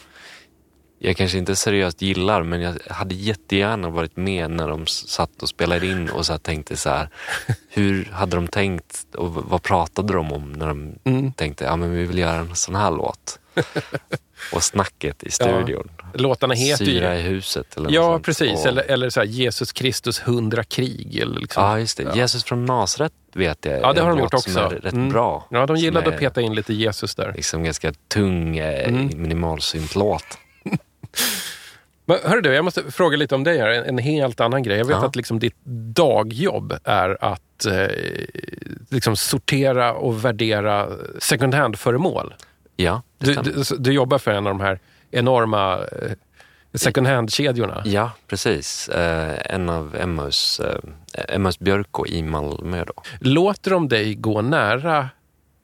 jag 1.04 1.16
kanske 1.16 1.38
inte 1.38 1.56
seriöst 1.56 2.02
gillar 2.02 2.42
men 2.42 2.60
jag 2.60 2.74
hade 2.90 3.14
jättegärna 3.14 3.88
varit 3.88 4.16
med 4.16 4.50
när 4.50 4.68
de 4.68 4.86
satt 4.86 5.42
och 5.42 5.48
spelade 5.48 5.86
in 5.86 6.10
och 6.10 6.26
så 6.26 6.38
tänkte 6.38 6.76
så 6.76 6.90
här. 6.90 7.08
Hur 7.68 8.04
hade 8.12 8.36
de 8.36 8.48
tänkt 8.48 9.14
och 9.14 9.34
vad 9.34 9.62
pratade 9.62 10.12
de 10.12 10.32
om 10.32 10.52
när 10.52 10.66
de 10.66 10.94
Mm. 11.04 11.32
tänkte 11.32 11.64
ja 11.64 11.76
men 11.76 11.90
vi 11.90 12.04
vill 12.04 12.18
göra 12.18 12.36
en 12.38 12.54
sån 12.56 12.74
här 12.74 12.90
låt. 12.90 13.38
och 14.52 14.62
snacket 14.62 15.22
i 15.22 15.30
studion. 15.30 15.90
Låtarna 16.14 16.54
heter 16.54 16.84
Syra 16.84 17.14
ju... 17.14 17.20
i 17.20 17.22
huset 17.22 17.76
eller 17.76 17.90
Ja, 17.90 18.02
sånt. 18.12 18.24
precis. 18.24 18.60
Och, 18.60 18.66
Eller, 18.66 18.82
eller 18.90 19.10
så 19.10 19.20
här, 19.20 19.26
Jesus 19.26 19.72
Kristus 19.72 20.20
hundra 20.20 20.64
krig. 20.64 21.16
Eller 21.16 21.40
liksom. 21.40 21.64
Ja, 21.64 21.78
just 21.78 21.96
det. 21.96 22.02
Ja. 22.02 22.14
Jesus 22.14 22.44
från 22.44 22.64
Nasaret 22.64 23.12
vet 23.34 23.64
jag 23.64 23.80
Ja, 23.80 23.92
det 23.92 24.00
har 24.00 24.08
de 24.10 24.18
gjort 24.18 24.32
låt 24.32 24.42
som 24.44 24.52
också. 24.64 24.76
är 24.76 24.80
rätt 24.80 24.92
Mm. 24.92 25.08
bra. 25.08 25.46
Ja, 25.50 25.66
de 25.66 25.76
gillade 25.76 26.06
är 26.10 26.12
att 26.14 26.20
peta 26.20 26.40
in 26.40 26.54
lite 26.54 26.74
Jesus 26.74 27.14
där. 27.14 27.32
Liksom 27.36 27.64
ganska 27.64 27.92
tung 28.08 28.58
eh, 28.58 28.88
Mm. 28.88 29.22
minimalsyntlåt. 29.22 30.38
Men 32.04 32.18
hörru 32.24 32.40
du, 32.40 32.54
jag 32.54 32.64
måste 32.64 32.90
fråga 32.92 33.16
lite 33.16 33.34
om 33.34 33.44
dig 33.44 33.58
här. 33.58 33.68
En, 33.70 33.84
en 33.84 33.98
helt 33.98 34.40
annan 34.40 34.62
grej. 34.62 34.78
Jag 34.78 34.84
vet 34.84 34.96
Ja. 35.00 35.06
att 35.06 35.16
liksom 35.16 35.38
ditt 35.38 35.56
dagjobb 35.94 36.74
är 36.84 37.24
att 37.24 37.66
eh, 37.66 37.86
liksom 38.90 39.16
sortera 39.16 39.92
och 39.94 40.24
värdera 40.24 40.88
second 41.18 41.54
hand-föremål. 41.54 42.34
Ja, 42.76 43.02
det 43.18 43.42
Du, 43.42 43.52
du, 43.52 43.62
du 43.78 43.92
jobbar 43.92 44.18
för 44.18 44.30
en 44.30 44.46
av 44.46 44.50
de 44.52 44.60
här 44.60 44.78
enorma 45.10 45.78
eh, 45.78 46.12
second 46.74 47.06
hand-kedjorna. 47.06 47.82
Ja, 47.84 48.10
precis. 48.26 48.88
Eh, 48.88 49.38
en 49.54 49.68
av 49.68 49.96
Emmaus, 49.96 50.60
eh, 50.60 51.34
Emmaus 51.34 51.58
Björko 51.58 52.06
i 52.06 52.22
Malmö 52.22 52.84
då. 52.84 52.92
Låter 53.20 53.70
de 53.70 53.88
dig 53.88 54.14
gå 54.14 54.42
nära 54.42 55.08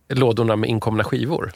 lådorna 0.08 0.56
med 0.56 0.70
inkomna 0.70 1.04
skivor? 1.04 1.52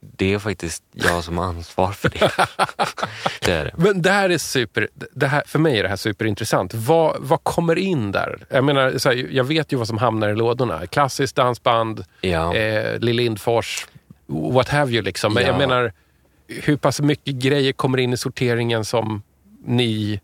Det 0.00 0.34
är 0.34 0.38
faktiskt 0.38 0.82
jag 0.92 1.24
som 1.24 1.38
har 1.38 1.44
ansvar 1.44 1.92
för 1.92 2.08
det. 2.08 2.30
det 3.44 3.52
är 3.52 3.64
det. 3.64 3.72
Men 3.76 4.02
det 4.02 4.10
här 4.10 4.30
är 4.30 4.38
super, 4.38 4.88
det 5.12 5.26
här, 5.26 5.42
för 5.46 5.58
mig 5.58 5.78
är 5.78 5.82
det 5.82 5.88
här 5.88 5.96
superintressant. 5.96 6.74
Vad, 6.74 7.16
vad 7.20 7.44
kommer 7.44 7.78
in 7.78 8.12
där? 8.12 8.38
Jag 8.48 8.64
menar, 8.64 8.98
så 8.98 9.08
här, 9.08 9.26
jag 9.30 9.44
vet 9.44 9.72
ju 9.72 9.76
vad 9.76 9.88
som 9.88 9.98
hamnar 9.98 10.28
i 10.28 10.34
lådorna. 10.34 10.86
Klassiskt 10.86 11.36
dansband, 11.36 12.04
Ja. 12.20 12.54
eh, 12.56 12.98
Lill 12.98 13.16
Lindfors, 13.16 13.86
what 14.26 14.68
have 14.68 14.92
you 14.92 15.02
liksom. 15.02 15.34
Men 15.34 15.42
Ja. 15.42 15.48
jag 15.48 15.58
menar, 15.58 15.92
hur 16.48 16.76
pass 16.76 17.00
mycket 17.00 17.34
grejer 17.34 17.72
kommer 17.72 17.98
in 17.98 18.12
i 18.12 18.16
sorteringen 18.16 18.84
som 18.84 19.22
ni 19.64 20.20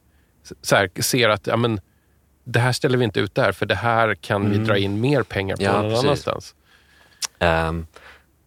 så 0.62 0.76
här, 0.76 0.90
ser 1.02 1.28
att 1.28 1.46
ja, 1.46 1.56
men, 1.56 1.80
det 2.44 2.60
här 2.60 2.72
ställer 2.72 2.98
vi 2.98 3.04
inte 3.04 3.20
ut 3.20 3.34
där, 3.34 3.52
för 3.52 3.66
det 3.66 3.74
här 3.74 4.14
kan 4.14 4.50
vi 4.50 4.58
dra 4.58 4.76
in 4.76 5.00
mer 5.00 5.22
pengar 5.22 5.56
på 5.56 5.62
Mm. 5.62 5.74
Ja, 5.74 5.82
någon 5.82 5.90
precis. 5.90 6.04
annanstans. 6.28 6.54
Um, 7.38 7.86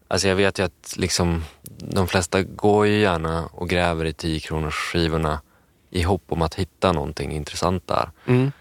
alltså 0.10 0.28
jag 0.28 0.36
vet 0.36 0.60
ju 0.60 0.64
att 0.64 0.94
liksom, 0.98 1.44
de 1.78 2.08
flesta 2.08 2.44
går 2.44 2.88
ju 2.88 3.00
gärna 3.00 3.46
och 3.46 3.70
gräver 3.70 4.06
i 4.06 4.14
10 4.14 4.40
kronors 4.40 4.76
skivorna 4.76 5.42
i 5.90 6.02
hopp 6.02 6.24
om 6.28 6.42
att 6.42 6.56
hitta 6.56 6.92
någonting 6.92 7.32
intressant 7.32 7.88
där. 7.88 8.12
Mm. 8.26 8.52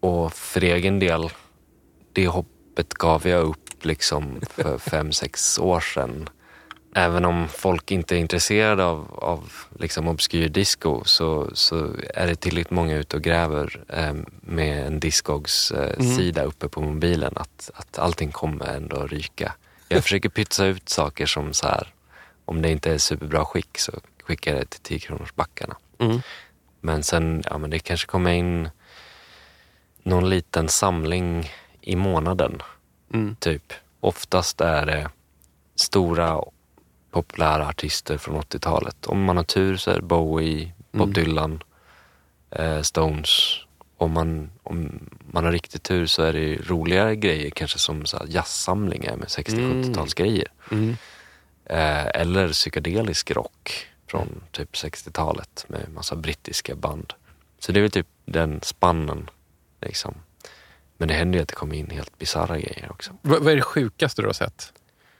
Och 0.00 0.32
för 0.32 0.62
egen 0.62 0.98
del, 0.98 1.30
det 2.12 2.26
hoppet 2.26 2.94
gav 2.94 3.28
jag 3.28 3.42
upp 3.42 3.84
liksom 3.84 4.40
för 4.50 4.78
fem, 4.90 5.12
sex 5.12 5.58
år 5.58 5.80
sedan. 5.80 6.28
Även 6.94 7.24
om 7.24 7.48
folk 7.48 7.90
inte 7.90 8.16
är 8.16 8.18
intresserade 8.18 8.84
av, 8.84 9.06
av 9.14 9.52
liksom 9.78 10.08
obskyr 10.08 10.48
disco 10.48 11.02
så, 11.04 11.50
så 11.54 11.88
är 12.14 12.26
det 12.26 12.34
tillräckligt 12.34 12.70
många 12.70 12.96
ute 12.96 13.16
och 13.16 13.22
gräver 13.22 13.84
eh, 13.88 14.14
med 14.40 14.86
en 14.86 15.00
Discogs 15.00 15.70
eh, 15.70 16.16
sida 16.16 16.42
uppe 16.42 16.68
på 16.68 16.80
mobilen 16.80 17.32
att, 17.36 17.70
att 17.74 17.98
allting 17.98 18.30
kommer 18.30 18.66
ändå 18.66 19.06
ryka. 19.06 19.52
Jag 19.94 20.02
försöker 20.02 20.28
pytsa 20.28 20.66
ut 20.66 20.88
saker 20.88 21.26
som 21.26 21.52
så 21.52 21.66
här, 21.66 21.94
om 22.44 22.62
det 22.62 22.70
inte 22.70 22.92
är 22.92 22.98
superbra 22.98 23.44
skick 23.44 23.78
så 23.78 23.92
skickar 24.22 24.52
jag 24.52 24.60
det 24.60 24.66
till 24.66 24.80
10 24.80 24.98
kronors 24.98 25.34
backarna. 25.34 25.76
Mm. 25.98 26.20
Men 26.80 27.02
sen, 27.02 27.42
ja 27.50 27.58
men 27.58 27.70
det 27.70 27.78
kanske 27.78 28.06
kommer 28.06 28.32
in 28.32 28.68
någon 30.02 30.30
liten 30.30 30.68
samling 30.68 31.50
i 31.80 31.96
månaden. 31.96 32.62
Mm. 33.14 33.36
Typ. 33.36 33.72
Oftast 34.00 34.60
är 34.60 34.86
det 34.86 35.10
stora 35.74 36.40
populära 37.10 37.68
artister 37.68 38.18
från 38.18 38.42
80-talet. 38.42 39.06
Om 39.06 39.24
man 39.24 39.36
har 39.36 39.44
tur 39.44 39.76
så 39.76 39.90
är 39.90 39.94
det 39.94 40.02
Bowie, 40.02 40.72
Bob 40.92 41.08
Mm. 41.08 41.12
Dylan, 41.12 41.62
eh, 42.50 42.80
Stones. 42.80 43.56
Om 43.96 44.12
man, 44.12 44.50
om 44.62 45.10
man 45.32 45.44
har 45.44 45.52
riktigt 45.52 45.82
tur 45.82 46.06
så 46.06 46.22
är 46.22 46.32
det 46.32 46.56
roligare 46.56 47.16
grejer 47.16 47.50
kanske 47.50 47.78
som 47.78 48.06
så 48.06 48.18
här 48.18 48.26
jazzsamlingar 48.28 49.16
med 49.16 49.28
60-70-talsgrejer. 49.28 50.48
Mm. 50.70 50.96
Eh, 51.64 52.06
eller 52.06 52.52
psykedelisk 52.52 53.30
rock 53.30 53.86
från 54.06 54.42
typ 54.50 54.72
60-talet 54.72 55.64
med 55.68 55.92
massa 55.94 56.16
brittiska 56.16 56.74
band. 56.74 57.12
Så 57.58 57.72
det 57.72 57.80
är 57.80 57.82
väl 57.82 57.90
typ 57.90 58.06
den 58.24 58.60
spannen. 58.62 59.30
Liksom. 59.80 60.14
Men 60.96 61.08
det 61.08 61.14
händer 61.14 61.38
ju 61.38 61.42
att 61.42 61.48
det 61.48 61.54
kommer 61.54 61.76
in 61.76 61.90
helt 61.90 62.18
bisarra 62.18 62.58
grejer 62.58 62.88
också. 62.90 63.12
Vad, 63.22 63.42
vad 63.42 63.52
är 63.52 63.56
det 63.56 63.62
sjukaste 63.62 64.22
du 64.22 64.28
har 64.28 64.32
sett? 64.32 64.72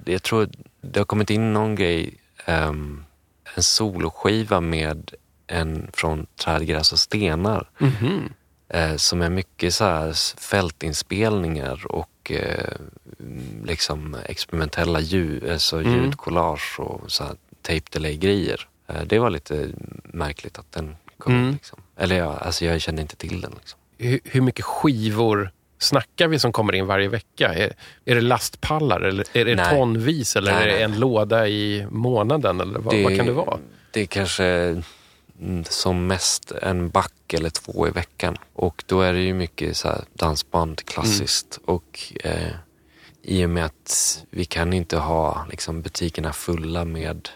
Jag 0.04 0.22
tror 0.22 0.48
det 0.80 1.00
har 1.00 1.04
kommit 1.04 1.30
in 1.30 1.52
någon 1.52 1.74
grej, 1.74 2.14
ehm, 2.44 3.04
en 3.56 3.62
soloskiva 3.62 4.60
med 4.60 5.14
en 5.46 5.90
från 5.92 6.26
Träd, 6.36 6.66
gräs 6.66 6.92
och 6.92 6.98
stenar. 6.98 7.70
Mhm. 7.78 8.32
Eh, 8.74 8.96
som 8.96 9.22
är 9.22 9.28
mycket 9.30 9.74
så 9.74 9.84
här 9.84 10.12
fältinspelningar 10.40 11.86
och 11.86 12.32
eh, 12.32 12.74
liksom 13.64 14.16
experimentella 14.26 15.00
ljud, 15.00 15.50
alltså 15.50 15.76
Mm. 15.80 15.94
ljudcollage 15.94 16.80
och 16.80 17.12
så 17.12 17.24
här 17.24 17.32
tape 17.62 17.82
delay-grejer. 17.90 18.68
Eh, 18.88 19.02
det 19.06 19.18
var 19.18 19.30
lite 19.30 19.68
märkligt 20.04 20.58
att 20.58 20.72
den 20.72 20.96
kom. 21.18 21.34
Mm. 21.34 21.52
Liksom. 21.52 21.78
Eller 21.96 22.16
ja, 22.16 22.36
alltså 22.38 22.64
jag 22.64 22.80
kände 22.80 23.02
inte 23.02 23.16
till 23.16 23.40
den. 23.40 23.52
Liksom. 23.58 23.78
hur, 23.98 24.20
hur 24.24 24.40
mycket 24.40 24.64
skivor 24.64 25.50
snackar 25.78 26.28
vi 26.28 26.38
som 26.38 26.52
kommer 26.52 26.72
in 26.72 26.86
varje 26.86 27.08
vecka? 27.08 27.54
Är, 27.54 27.72
är 28.04 28.14
det 28.14 28.20
lastpallar 28.20 29.00
eller 29.00 29.24
är 29.36 29.44
det 29.44 29.54
Nej. 29.54 29.76
tonvis 29.76 30.36
eller 30.36 30.52
Nej, 30.52 30.62
är 30.62 30.66
det 30.66 30.72
nej. 30.74 30.82
en 30.82 30.98
låda 31.00 31.48
i 31.48 31.86
månaden? 31.90 32.60
Eller 32.60 32.78
vad, 32.78 33.02
vad 33.02 33.16
kan 33.16 33.26
det 33.26 33.32
vara? 33.32 33.58
Det 33.90 34.06
kanske 34.06 34.82
som 35.68 36.07
mest 36.07 36.53
en 36.53 36.90
back 36.90 37.32
eller 37.32 37.51
två 37.51 37.88
i 37.88 37.90
veckan. 37.90 38.36
Och 38.53 38.84
då 38.86 39.01
är 39.01 39.12
det 39.12 39.20
ju 39.20 39.34
mycket 39.34 39.76
så 39.76 39.93
dansband, 40.14 40.84
klassiskt. 40.84 41.59
Mm. 41.64 41.76
Och 41.76 42.12
eh, 42.24 42.53
i 43.22 43.45
och 43.47 43.51
med 43.51 43.64
att 43.64 44.24
vi 44.30 44.45
kan 44.45 44.72
inte 44.72 44.97
ha 44.97 45.47
liksom, 45.51 45.82
butikerna 45.82 46.32
fulla 46.32 46.84
med 46.84 47.28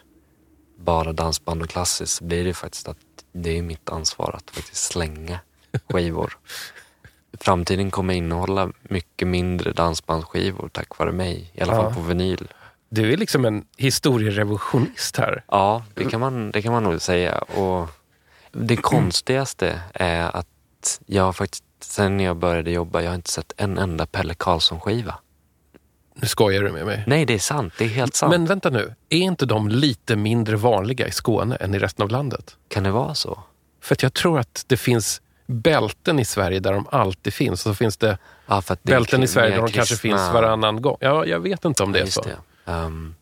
bara 0.78 1.12
dansband 1.12 1.62
och 1.62 1.68
klassiskt 1.68 2.12
så 2.12 2.24
blir 2.24 2.44
det 2.44 2.54
faktiskt 2.54 2.88
att 2.88 2.98
det 3.32 3.58
är 3.58 3.62
mitt 3.62 3.88
ansvar 3.88 4.34
att 4.36 4.50
faktiskt 4.50 4.84
slänga 4.84 5.38
skivor. 5.90 6.38
Framtiden 7.40 7.90
kommer 7.90 8.14
innehålla 8.14 8.72
mycket 8.82 9.28
mindre 9.28 9.72
dansbandsskivor 9.72 10.68
tack 10.72 10.98
vare 10.98 11.12
mig. 11.12 11.50
I 11.54 11.60
alla 11.62 11.74
Ja. 11.74 11.82
fall 11.82 11.94
på 11.94 12.00
vinyl. 12.00 12.48
Du 12.88 13.12
är 13.12 13.16
liksom 13.16 13.44
en 13.44 13.64
historierevisionist 13.76 15.16
här. 15.16 15.44
Ja, 15.48 15.84
det 15.94 16.04
kan 16.04 16.20
man, 16.20 16.50
det 16.50 16.62
kan 16.62 16.72
man 16.72 16.82
nog 16.82 17.02
säga. 17.02 17.38
Och 17.38 17.88
det 18.60 18.76
konstigaste 18.76 19.80
är 19.94 20.36
att 20.36 20.46
jag 21.06 21.36
faktiskt, 21.36 21.64
sen 21.80 22.20
jag 22.20 22.36
började 22.36 22.70
jobba, 22.70 23.00
jag 23.02 23.10
har 23.10 23.14
inte 23.14 23.30
sett 23.30 23.52
en 23.56 23.78
enda 23.78 24.06
Pelle 24.06 24.34
Karlsson-skiva. 24.34 25.14
Nu 26.14 26.28
skojar 26.28 26.62
du 26.62 26.72
med 26.72 26.86
mig. 26.86 27.04
Nej, 27.06 27.24
det 27.24 27.34
är 27.34 27.38
sant. 27.38 27.74
Det 27.78 27.84
är 27.84 27.88
helt 27.88 28.14
sant. 28.14 28.30
Men 28.30 28.46
vänta 28.46 28.70
nu, 28.70 28.94
är 29.08 29.18
inte 29.18 29.46
de 29.46 29.68
lite 29.68 30.16
mindre 30.16 30.56
vanliga 30.56 31.06
i 31.08 31.12
Skåne 31.12 31.56
än 31.56 31.74
i 31.74 31.78
resten 31.78 32.02
av 32.02 32.10
landet? 32.10 32.56
Kan 32.68 32.82
det 32.82 32.90
vara 32.90 33.14
så? 33.14 33.42
För 33.80 33.94
att 33.94 34.02
jag 34.02 34.14
tror 34.14 34.38
att 34.38 34.64
det 34.66 34.76
finns 34.76 35.20
bälten 35.46 36.18
i 36.18 36.24
Sverige 36.24 36.60
där 36.60 36.72
de 36.72 36.86
alltid 36.90 37.34
finns. 37.34 37.66
Och 37.66 37.70
så 37.70 37.74
finns 37.74 37.96
det 37.96 38.18
Ja, 38.46 38.62
det 38.68 38.78
bälten 38.82 39.22
i 39.22 39.26
Sverige 39.26 39.54
där 39.54 39.62
de 39.62 39.70
kanske 39.72 39.96
finns 39.96 40.20
varannan 40.32 40.82
gång. 40.82 40.96
Ja, 41.00 41.26
jag 41.26 41.40
vet 41.40 41.64
inte 41.64 41.82
om 41.82 41.92
det 41.92 41.98
Ja, 41.98 42.04
är 42.04 42.10
så. 42.10 42.22
det. 42.22 42.72
Ehm, 42.72 43.14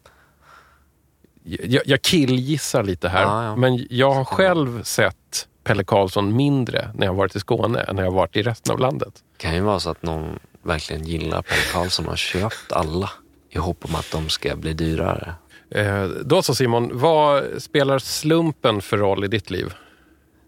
Jag, 1.46 1.82
jag 1.86 2.02
killgissar 2.02 2.82
lite 2.82 3.08
här, 3.08 3.22
Ja, 3.22 3.44
ja. 3.44 3.56
men 3.56 3.86
jag 3.90 4.10
har 4.10 4.24
själv 4.24 4.82
sett 4.82 5.48
Pelle 5.64 5.84
Karlsson 5.84 6.36
mindre 6.36 6.90
när 6.94 7.06
jag 7.06 7.14
varit 7.14 7.36
i 7.36 7.40
Skåne 7.40 7.80
än 7.80 7.96
när 7.96 8.02
jag 8.02 8.10
varit 8.10 8.36
i 8.36 8.42
resten 8.42 8.72
av 8.72 8.78
landet. 8.80 9.14
kan 9.36 9.54
ju 9.54 9.60
vara 9.60 9.80
så 9.80 9.90
att 9.90 10.02
någon 10.02 10.38
verkligen 10.62 11.04
gillar 11.04 11.42
Pelle 11.42 11.62
Karlsson 11.72 12.04
och 12.04 12.12
har 12.12 12.16
köpt 12.16 12.72
alla 12.72 13.10
i 13.50 13.58
hopp 13.58 13.84
om 13.84 13.94
att 13.94 14.10
de 14.12 14.28
ska 14.28 14.56
bli 14.56 14.72
dyrare. 14.72 15.34
Eh, 15.70 16.04
då 16.04 16.42
så 16.42 16.54
Simon, 16.54 16.90
vad 16.92 17.44
spelar 17.62 17.98
slumpen 17.98 18.82
för 18.82 18.98
roll 18.98 19.24
i 19.24 19.28
ditt 19.28 19.50
liv? 19.50 19.74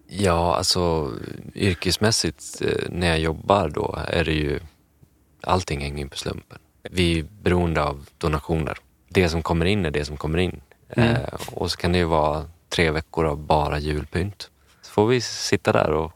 Ja, 0.09 0.57
alltså 0.57 1.11
yrkesmässigt 1.55 2.62
eh, 2.62 2.68
när 2.90 3.07
jag 3.09 3.18
jobbar 3.18 3.68
då 3.68 3.99
är 4.09 4.24
det 4.24 4.32
ju 4.32 4.61
allting 5.42 5.80
hänger 5.80 6.03
ju 6.05 6.09
på 6.09 6.16
slumpen. 6.16 6.59
Vi 6.90 7.18
är 7.18 7.24
beroende 7.42 7.82
av 7.82 8.07
donationer. 8.18 8.78
Det 9.09 9.28
som 9.28 9.42
kommer 9.42 9.64
in 9.66 9.84
är 9.86 9.90
det 9.90 10.05
som 10.05 10.16
kommer 10.16 10.38
in. 10.38 10.61
Eh, 10.89 11.16
och 11.47 11.70
så 11.70 11.76
kan 11.76 11.93
det 11.93 11.99
ju 11.99 12.05
vara 12.05 12.45
tre 12.68 12.91
veckor 12.91 13.26
av 13.26 13.39
bara 13.39 13.78
julpynt. 13.78 14.51
Så 14.82 14.93
får 14.93 15.07
vi 15.07 15.20
sitta 15.20 15.72
där 15.72 15.91
och 15.91 16.12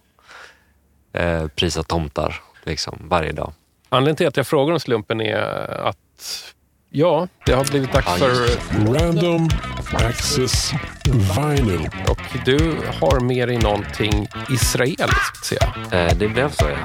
eh, 1.21 1.49
prisa 1.49 1.83
tomtar 1.83 2.43
liksom 2.65 2.99
varje 3.09 3.33
dag. 3.33 3.53
Anledningen 3.89 4.17
till 4.17 4.27
att 4.27 4.37
jag 4.37 4.47
frågar 4.47 4.73
om 4.73 4.81
slumpen 4.81 5.21
är 5.21 5.37
att 5.87 6.55
ja, 6.91 7.29
det 7.47 7.53
har 7.53 7.65
blivit 7.65 7.93
dags 7.93 8.19
för... 8.19 8.35
Random 8.95 9.49
Access 9.95 10.73
Vinyl. 11.05 11.89
Och 12.09 12.21
du 12.45 12.77
har 13.01 13.21
med 13.21 13.49
dig 13.49 13.59
någonting 13.59 14.29
israeliskt 14.51 15.45
ser 15.45 15.59
jag. 15.61 16.07
Eh, 16.07 16.17
det 16.17 16.29
blev 16.29 16.51
så 16.51 16.65
ja. 16.65 16.77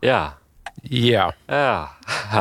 Ja. 0.00 0.32
Ja. 0.82 1.34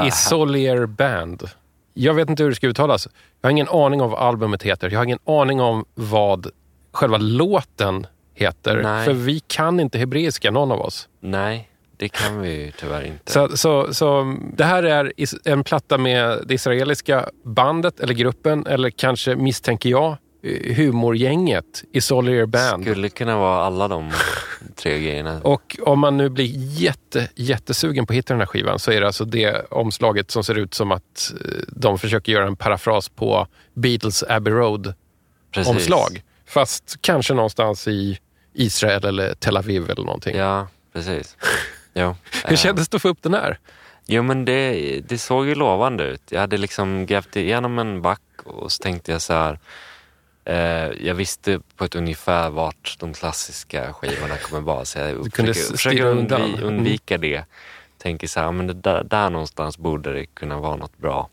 Isolier 0.05 0.85
Band. 0.85 1.49
Jag 1.93 2.13
vet 2.13 2.29
inte 2.29 2.43
hur 2.43 2.49
det 2.49 2.55
ska 2.55 2.67
uttalas. 2.67 3.07
Jag 3.41 3.47
har 3.47 3.51
ingen 3.51 3.69
aning 3.69 4.01
om 4.01 4.09
vad 4.09 4.19
albumet 4.19 4.63
heter. 4.63 4.89
Jag 4.89 4.99
har 4.99 5.03
ingen 5.03 5.19
aning 5.25 5.61
om 5.61 5.85
vad 5.95 6.47
själva 6.91 7.17
låten 7.17 8.07
heter. 8.33 8.83
Nej. 8.83 9.05
För 9.05 9.13
vi 9.13 9.39
kan 9.39 9.79
inte 9.79 9.97
hebreiska, 9.97 10.51
någon 10.51 10.71
av 10.71 10.81
oss. 10.81 11.09
Nej, 11.19 11.69
det 11.97 12.09
kan 12.09 12.41
vi 12.41 12.65
ju 12.65 12.71
tyvärr 12.71 13.03
inte. 13.03 13.31
Så, 13.31 13.57
så, 13.57 13.93
så 13.93 14.37
det 14.53 14.63
här 14.63 14.83
är 14.83 15.13
en 15.45 15.63
platta 15.63 15.97
med 15.97 16.43
det 16.45 16.53
israeliska 16.53 17.29
bandet 17.43 17.99
eller 17.99 18.13
gruppen 18.13 18.67
eller 18.67 18.89
kanske 18.89 19.35
misstänker 19.35 19.89
jag 19.89 20.17
eh, 20.41 20.75
humorgänget 20.75 21.83
Isolier 21.91 22.45
Band. 22.45 22.83
Skulle 22.83 23.09
kunna 23.09 23.37
vara 23.37 23.63
alla 23.65 23.87
de 23.87 24.11
tre 24.75 24.99
grejerna. 24.99 25.41
Och 25.43 25.77
om 25.81 25.99
man 25.99 26.17
nu 26.17 26.29
blir 26.29 26.45
jätte, 26.81 27.29
jättesugen 27.35 28.05
på 28.05 28.13
att 28.13 28.17
hitta 28.17 28.33
den 28.33 28.41
här 28.41 28.47
skivan 28.47 28.79
så 28.79 28.91
är 28.91 29.01
det 29.01 29.07
alltså 29.07 29.25
det 29.25 29.65
omslaget 29.71 30.31
som 30.31 30.43
ser 30.43 30.57
ut 30.57 30.73
som 30.73 30.91
att 30.91 31.33
eh, 31.45 31.51
de 31.67 31.99
försöker 31.99 32.31
göra 32.31 32.47
en 32.47 32.55
parafras 32.55 33.09
på 33.09 33.47
Beatles 33.73 34.23
Abbey 34.29 34.53
Road-omslag. 34.53 36.23
Fast 36.45 36.97
kanske 37.01 37.33
någonstans 37.33 37.87
i 37.87 38.19
Israel 38.53 39.05
eller 39.05 39.33
Tel 39.33 39.57
Aviv 39.57 39.89
eller 39.89 40.03
någonting. 40.03 40.37
Ja, 40.37 40.67
precis. 40.93 41.37
Jo. 41.93 42.15
Hur 42.45 42.55
kändes 42.55 42.89
det 42.89 42.95
att 42.95 43.01
få 43.01 43.07
upp 43.09 43.21
den 43.21 43.33
här? 43.33 43.59
Jo, 44.07 44.23
men 44.23 44.45
det, 44.45 44.99
det 45.07 45.17
såg 45.17 45.47
ju 45.47 45.55
lovande 45.55 46.03
ut. 46.03 46.21
Jag 46.29 46.39
hade 46.39 46.57
liksom 46.57 47.05
grävt 47.05 47.35
igenom 47.35 47.79
en 47.79 48.01
back 48.01 48.21
och 48.43 48.71
så 48.71 48.83
tänkte 48.83 49.11
jag 49.11 49.21
så 49.21 49.33
här. 49.33 49.59
Eh, 50.49 50.91
jag 51.07 51.15
visste 51.15 51.59
på 51.75 51.85
ett 51.85 51.95
ungefär 51.95 52.49
vart 52.49 52.95
de 52.99 53.13
klassiska 53.13 53.93
skivorna 53.93 54.37
kommer 54.37 54.61
vara. 54.61 54.85
Så 54.85 54.99
jag 54.99 55.23
Du 55.23 55.29
kunde 55.29 55.53
försöker, 55.53 55.71
försöker 55.77 56.05
undvi, 56.05 56.61
undvika 56.61 57.17
det. 57.17 57.43
Tänker 57.97 58.27
så 58.27 58.39
här, 58.39 58.51
men 58.51 58.67
det 58.67 58.73
där, 58.73 59.03
där 59.03 59.29
någonstans 59.29 59.77
borde 59.77 60.13
det 60.13 60.25
kunna 60.25 60.59
vara 60.59 60.75
något 60.75 60.97
bra. 60.97 61.29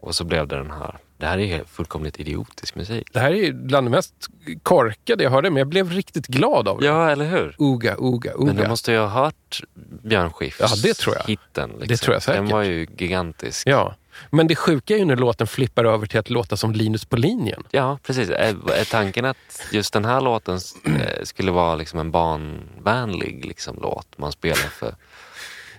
Och 0.00 0.14
så 0.14 0.24
blev 0.24 0.46
det 0.48 0.56
den 0.56 0.70
här. 0.70 0.96
Det 1.16 1.26
här 1.26 1.38
är 1.38 1.64
fullkomligt 1.64 2.20
idiotisk 2.20 2.74
musik. 2.74 3.08
Det 3.12 3.20
här 3.20 3.30
är 3.30 3.34
ju 3.34 3.52
bland 3.52 3.86
det 3.86 3.90
mest 3.90 4.14
korkade 4.62 5.24
jag 5.24 5.30
hörde, 5.30 5.50
men 5.50 5.56
jag 5.58 5.66
blev 5.68 5.90
riktigt 5.90 6.26
glad 6.26 6.68
av 6.68 6.80
det. 6.80 6.86
Ja, 6.86 7.10
eller 7.10 7.24
hur? 7.24 7.54
Uga, 7.58 7.96
uga, 7.98 8.32
Men 8.38 8.46
du 8.46 8.60
uga. 8.60 8.68
måste 8.68 8.92
ju 8.92 8.98
ha 8.98 9.06
hört 9.06 9.62
Björn 10.02 10.32
Skifs 10.32 10.60
Ja, 10.60 10.68
det 10.82 10.94
tror 10.94 11.16
jag. 11.16 11.24
hitten. 11.24 11.70
Liksom. 11.70 11.88
Det 11.88 11.96
tror 11.96 12.14
jag 12.14 12.22
säkert. 12.22 12.42
Den 12.42 12.48
var 12.50 12.62
ju 12.62 12.86
gigantisk. 12.96 13.66
Ja. 13.66 13.94
Men 14.30 14.46
det 14.46 14.54
sjuka 14.56 14.94
är 14.94 14.98
ju 14.98 15.04
när 15.04 15.16
låten 15.16 15.46
flippar 15.46 15.84
över 15.84 16.06
till 16.06 16.18
att 16.20 16.30
låta 16.30 16.56
som 16.56 16.72
Linus 16.72 17.04
på 17.04 17.16
linjen. 17.16 17.62
Ja, 17.70 17.98
precis. 18.02 18.30
Är, 18.30 18.70
är 18.70 18.84
tanken 18.90 19.24
att 19.24 19.36
just 19.72 19.92
den 19.92 20.04
här 20.04 20.20
låten 20.20 20.58
eh, 20.84 21.22
skulle 21.24 21.50
vara 21.50 21.74
liksom 21.74 21.98
en 21.98 22.10
barnvänlig 22.10 23.44
liksom, 23.46 23.78
låt 23.82 24.18
man 24.18 24.32
spelar 24.32 24.56
för? 24.56 24.94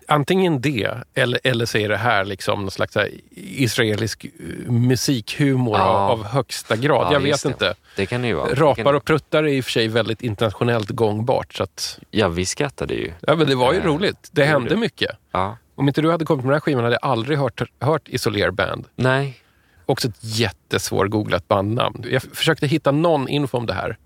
Antingen 0.07 0.61
det, 0.61 0.91
eller, 1.13 1.39
eller 1.43 1.65
så 1.65 1.77
är 1.77 1.89
det 1.89 1.97
här 1.97 2.25
liksom 2.25 2.61
någon 2.61 2.71
slags 2.71 2.95
här 2.95 3.09
israelisk 3.35 4.25
eh, 4.25 4.71
musikhumor 4.71 5.77
Ja. 5.77 5.83
av, 5.83 6.11
av 6.11 6.25
högsta 6.25 6.75
grad. 6.75 7.07
Ja, 7.07 7.13
jag 7.13 7.19
vet 7.19 7.43
det. 7.43 7.49
inte. 7.49 7.73
Det 7.95 8.05
kan 8.05 8.21
det 8.21 8.27
ju 8.27 8.33
vara. 8.33 8.53
Rapar 8.55 8.93
och 8.93 9.05
pruttar 9.05 9.43
är 9.43 9.47
i 9.47 9.61
och 9.61 9.65
för 9.65 9.71
sig 9.71 9.87
väldigt 9.87 10.21
internationellt 10.21 10.89
gångbart. 10.89 11.53
Så 11.53 11.63
att, 11.63 11.99
ja, 12.11 12.27
vi 12.27 12.45
skrattade 12.45 12.93
ju. 12.93 13.11
ja, 13.21 13.35
men 13.35 13.47
det 13.47 13.55
var 13.55 13.73
ju 13.73 13.79
Eh, 13.79 13.85
roligt. 13.85 14.29
Det 14.31 14.45
hände 14.45 14.75
mycket. 14.75 15.11
Ja. 15.31 15.57
Om 15.75 15.87
inte 15.87 16.01
du 16.01 16.11
hade 16.11 16.25
kommit 16.25 16.45
med 16.45 16.49
den 16.51 16.55
här 16.55 16.59
skivan 16.59 16.83
hade 16.83 16.97
jag 17.01 17.11
aldrig 17.11 17.37
hört, 17.37 17.61
hört 17.79 18.09
Isoler 18.09 18.51
Band. 18.51 18.85
Nej. 18.95 19.37
Också 19.85 20.07
ett 20.07 20.17
jättesvårgooglat 20.21 21.47
bandnamn. 21.47 22.05
Jag 22.11 22.21
försökte 22.23 22.67
hitta 22.67 22.91
någon 22.91 23.27
info 23.27 23.57
om 23.57 23.65
det 23.65 23.73
här. 23.73 23.97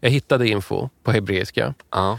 Jag 0.00 0.10
hittade 0.10 0.48
info 0.48 0.88
på 1.02 1.12
hebreiska. 1.12 1.74
Ja. 1.90 2.18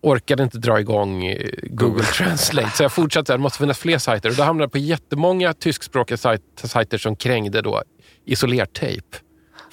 Orkade 0.00 0.42
inte 0.42 0.58
dra 0.58 0.80
igång 0.80 1.26
eh, 1.26 1.48
Google 1.62 2.04
Translate. 2.04 2.70
Så 2.76 2.82
jag 2.82 2.92
fortsatte, 2.92 3.32
det 3.32 3.38
måste 3.38 3.58
finnas 3.58 3.78
fler 3.78 3.98
sajter. 3.98 4.28
Och 4.28 4.34
då 4.36 4.42
hamnade 4.42 4.64
jag 4.64 4.72
på 4.72 4.78
jättemånga 4.78 5.52
tyskspråkiga 5.54 6.16
sajt- 6.16 6.40
sajter 6.66 6.98
som 6.98 7.16
krängde 7.16 7.62
då 7.62 7.82
isolertejp. 8.24 9.16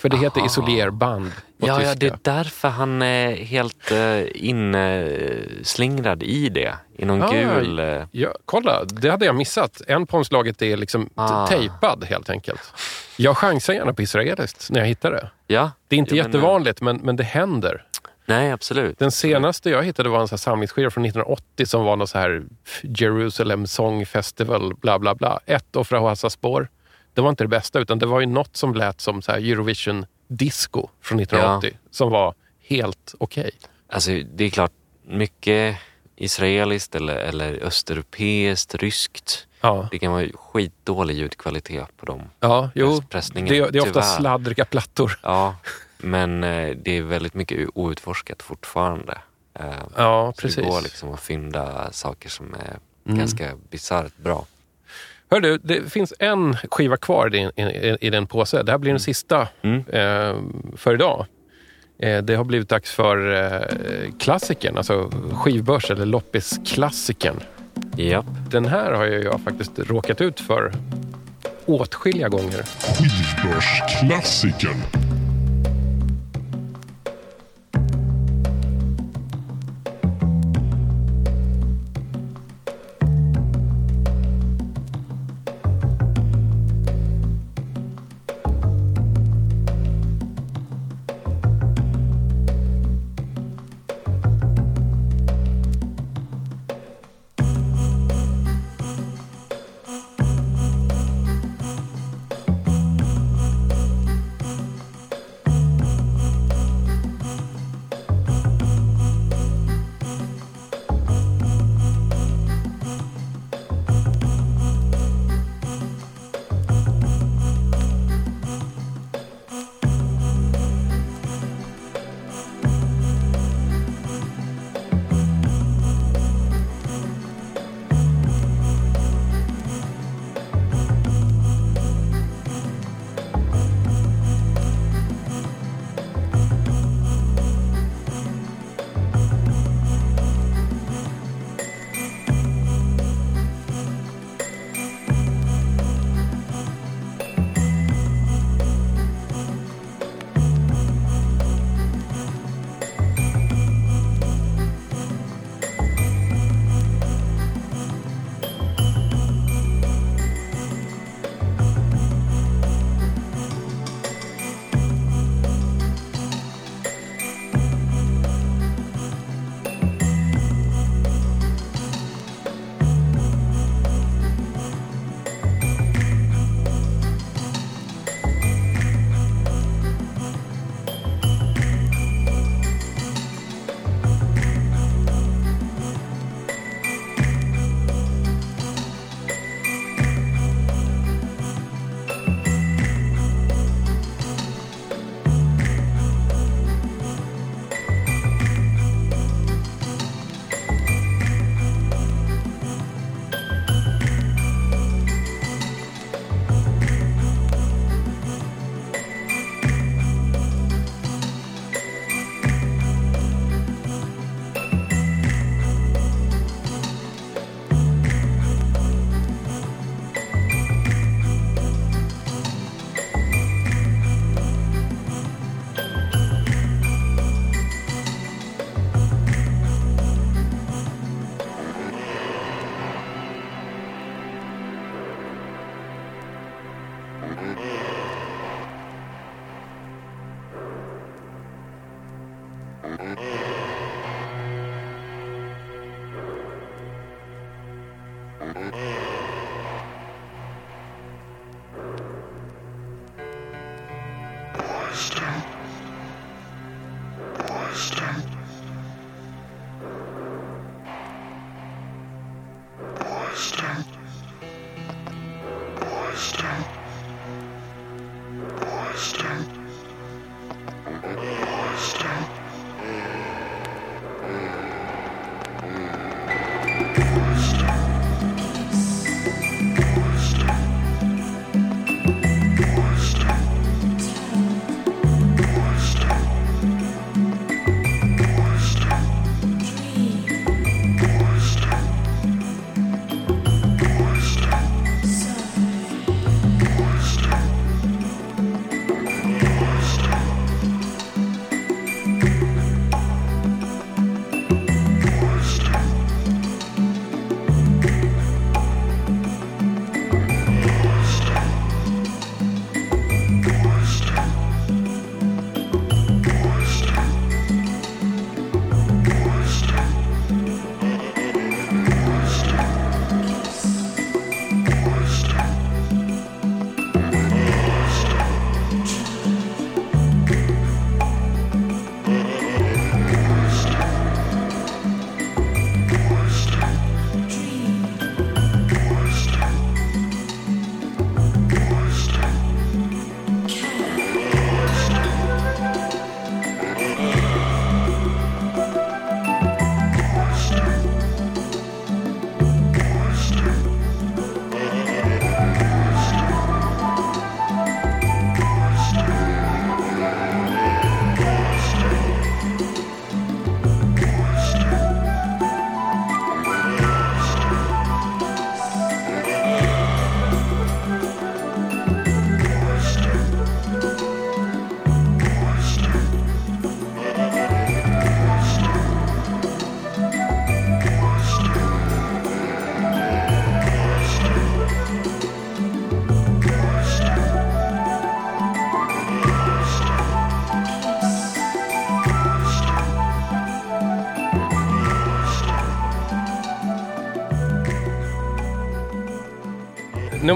För 0.01 0.09
det 0.09 0.17
heter 0.17 0.39
Aha. 0.39 0.45
isolerband 0.47 1.31
på 1.59 1.67
Ja, 1.67 1.75
tyska. 1.75 1.89
ja, 1.89 1.95
det 1.95 2.07
är 2.07 2.17
därför 2.21 2.67
han 2.69 3.01
är 3.01 3.31
helt 3.35 3.91
uh, 3.91 4.23
inslingrad 4.35 6.23
i 6.23 6.49
det. 6.49 6.73
I 6.97 7.05
någon 7.05 7.23
Ah, 7.23 7.31
gul... 7.31 7.79
eh, 7.79 8.03
Ja, 8.11 8.29
kolla, 8.45 8.83
det 8.85 9.09
hade 9.09 9.25
jag 9.25 9.35
missat. 9.35 9.81
En 9.87 10.07
på 10.07 10.17
omslaget 10.17 10.61
är 10.61 10.77
liksom 10.77 11.09
Ah. 11.15 11.47
tejpad 11.47 12.03
helt 12.03 12.29
enkelt. 12.29 12.61
Jag 13.17 13.37
chansar 13.37 13.73
gärna 13.73 13.93
på 13.93 14.01
israeliskt 14.01 14.69
när 14.71 14.79
jag 14.79 14.87
hittar 14.87 15.11
det. 15.11 15.29
ja. 15.47 15.71
Det 15.87 15.95
är 15.95 15.97
inte 15.99 16.15
Ja, 16.15 16.21
eh, 16.23 16.27
jättevanligt, 16.27 16.81
men, 16.81 16.97
men 16.97 17.15
det 17.15 17.23
händer. 17.23 17.85
Nej, 18.25 18.51
absolut. 18.51 18.99
Den 18.99 19.11
senaste 19.11 19.69
jag 19.69 19.83
hittade 19.83 20.09
var 20.09 20.21
en 20.21 20.27
här 20.31 20.37
samlingsskiva 20.37 20.89
från 20.89 21.05
1980 21.05 21.65
som 21.65 21.83
var 21.85 21.95
någon 21.95 22.07
så 22.07 22.17
här 22.17 22.43
Jerusalem 22.83 23.67
Song 23.67 24.05
Festival, 24.05 24.73
bla 24.75 24.99
bla 24.99 25.15
bla. 25.15 25.39
Ett 25.45 25.75
Offra 25.75 25.99
Hoassa 25.99 26.29
spår. 26.29 26.67
Det 27.13 27.21
var 27.21 27.29
inte 27.29 27.43
det 27.43 27.47
bästa, 27.47 27.79
utan 27.79 27.99
det 27.99 28.05
var 28.05 28.19
ju 28.19 28.25
något 28.25 28.57
som 28.57 28.73
lät 28.73 29.01
som 29.01 29.21
så 29.21 29.31
Eurovision 29.31 30.05
Disco 30.27 30.87
från 31.01 31.19
1980. 31.19 31.77
Som 31.91 32.11
var 32.11 32.33
helt 32.67 33.15
okej. 33.19 33.51
Alltså, 33.89 34.11
det 34.33 34.43
är 34.43 34.49
klart, 34.49 34.71
mycket 35.03 35.77
israeliskt 36.15 36.95
eller, 36.95 37.15
eller 37.15 37.53
östeuropeiskt, 37.63 38.75
ryskt. 38.75 39.47
Ja, 39.61 39.87
Det 39.91 39.99
kan 39.99 40.11
vara 40.11 40.27
skitdålig 40.35 41.15
ljudkvalitet 41.17 41.97
på 41.97 42.05
dem. 42.05 42.21
ja 42.39 42.69
jo. 42.75 42.87
Press- 42.97 43.09
pressningen, 43.09 43.53
Det, 43.53 43.69
det 43.69 43.77
är 43.77 43.81
ofta 43.81 43.93
tyvärr. 44.01 44.17
sladdriga 44.19 44.65
plattor. 44.65 45.19
Ja, 45.23 45.55
men 45.97 46.43
eh, 46.43 46.75
det 46.75 46.97
är 46.97 47.01
väldigt 47.01 47.33
mycket 47.33 47.69
outforskat 47.73 48.41
fortfarande. 48.43 49.17
Eh, 49.53 49.65
Ja, 49.97 50.33
så 50.35 50.41
precis. 50.41 50.55
det 50.55 50.61
går 50.63 50.81
liksom 50.81 51.13
att 51.13 51.19
fynda 51.19 51.91
saker 51.91 52.29
som 52.29 52.53
är 52.53 52.79
Mm. 53.05 53.17
ganska 53.19 53.55
bisarrt 53.69 54.17
bra. 54.17 54.45
Hör 55.31 55.39
du, 55.41 55.57
det 55.63 55.91
finns 55.93 56.13
en 56.19 56.55
skiva 56.71 56.97
kvar 56.97 57.35
i, 57.35 57.49
i, 57.61 57.97
i 58.01 58.09
den 58.09 58.27
påse. 58.27 58.63
Det 58.63 58.71
här 58.71 58.79
blir 58.79 58.91
den 58.91 58.99
sista 58.99 59.47
Mm. 59.61 59.79
eh, 59.87 60.35
för 60.77 60.93
idag. 60.93 61.25
Eh, 61.99 62.17
det 62.23 62.35
har 62.35 62.43
blivit 62.43 62.69
dags 62.69 62.91
för 62.91 63.43
eh, 63.43 63.61
klassikern, 64.19 64.77
alltså 64.77 65.11
skivbörs 65.33 65.91
eller 65.91 66.05
loppisklassikern. 66.05 67.39
Japp. 67.97 68.25
Den 68.51 68.65
här 68.65 68.91
har 68.91 69.05
ju 69.05 69.21
jag 69.23 69.41
faktiskt 69.41 69.79
råkat 69.79 70.21
ut 70.21 70.39
för 70.39 70.71
åtskilliga 71.65 72.29
gånger. 72.29 72.63
Skivbörsklassikern. 72.63 74.77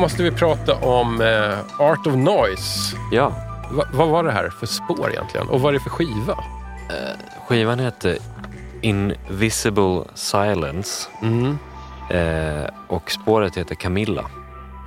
Måste 0.05 0.23
vi 0.23 0.31
prata 0.31 0.75
om 0.75 1.21
eh, 1.21 1.81
Art 1.81 2.07
of 2.07 2.15
Noise. 2.15 2.97
Ja, 3.11 3.33
Va, 3.71 3.83
vad 3.93 4.09
var 4.09 4.23
det 4.23 4.31
här 4.31 4.49
för 4.49 4.65
spår 4.65 5.11
egentligen? 5.11 5.47
Och 5.49 5.61
vad 5.61 5.69
är 5.69 5.73
det 5.73 5.83
för 5.83 5.89
skiva? 5.89 6.43
skivan 7.47 7.79
heter 7.79 8.17
Invisible 8.81 10.03
Silence 10.13 11.09
Mm. 11.21 11.57
eh, 12.09 12.69
och 12.87 13.11
spåret 13.11 13.57
heter 13.57 13.75
Camilla. 13.75 14.25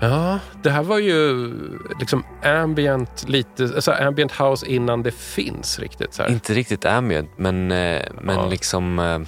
Ja, 0.00 0.38
det 0.62 0.70
här 0.70 0.82
var 0.82 0.98
ju 0.98 1.52
liksom 2.00 2.24
ambient, 2.44 3.24
lite, 3.28 3.62
alltså 3.62 3.92
ambient 3.92 4.32
house 4.32 4.66
innan 4.66 5.02
det 5.02 5.14
finns 5.14 5.78
riktigt. 5.78 6.14
Så 6.14 6.22
här. 6.22 6.30
Inte 6.30 6.54
riktigt 6.54 6.84
ambient, 6.84 7.30
men, 7.36 7.72
eh, 7.72 8.02
men 8.22 8.36
Ja. 8.36 8.46
liksom... 8.46 8.98
Eh, 8.98 9.18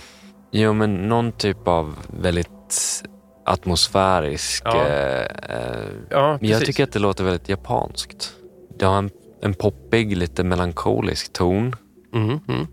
jo, 0.51 0.73
men 0.73 0.95
någon 1.09 1.33
typ 1.33 1.69
av 1.69 1.97
väldigt 2.21 3.03
atmosfärisk... 3.51 4.63
Ja. 4.65 4.87
Eh, 4.87 5.21
eh, 5.21 5.87
ja, 6.11 6.39
men 6.41 6.51
jag 6.51 6.65
tycker 6.65 6.85
att 6.85 6.93
det 6.93 6.99
låter 6.99 7.25
väldigt 7.25 7.49
japanskt. 7.49 8.33
Det 8.79 8.85
har 8.85 8.99
en, 8.99 9.11
en 9.43 9.55
poppig, 9.55 10.17
lite 10.17 10.45
melankolisk 10.45 11.33
ton. 11.33 11.77
Mm, 12.15 12.41
mm. 12.49 12.67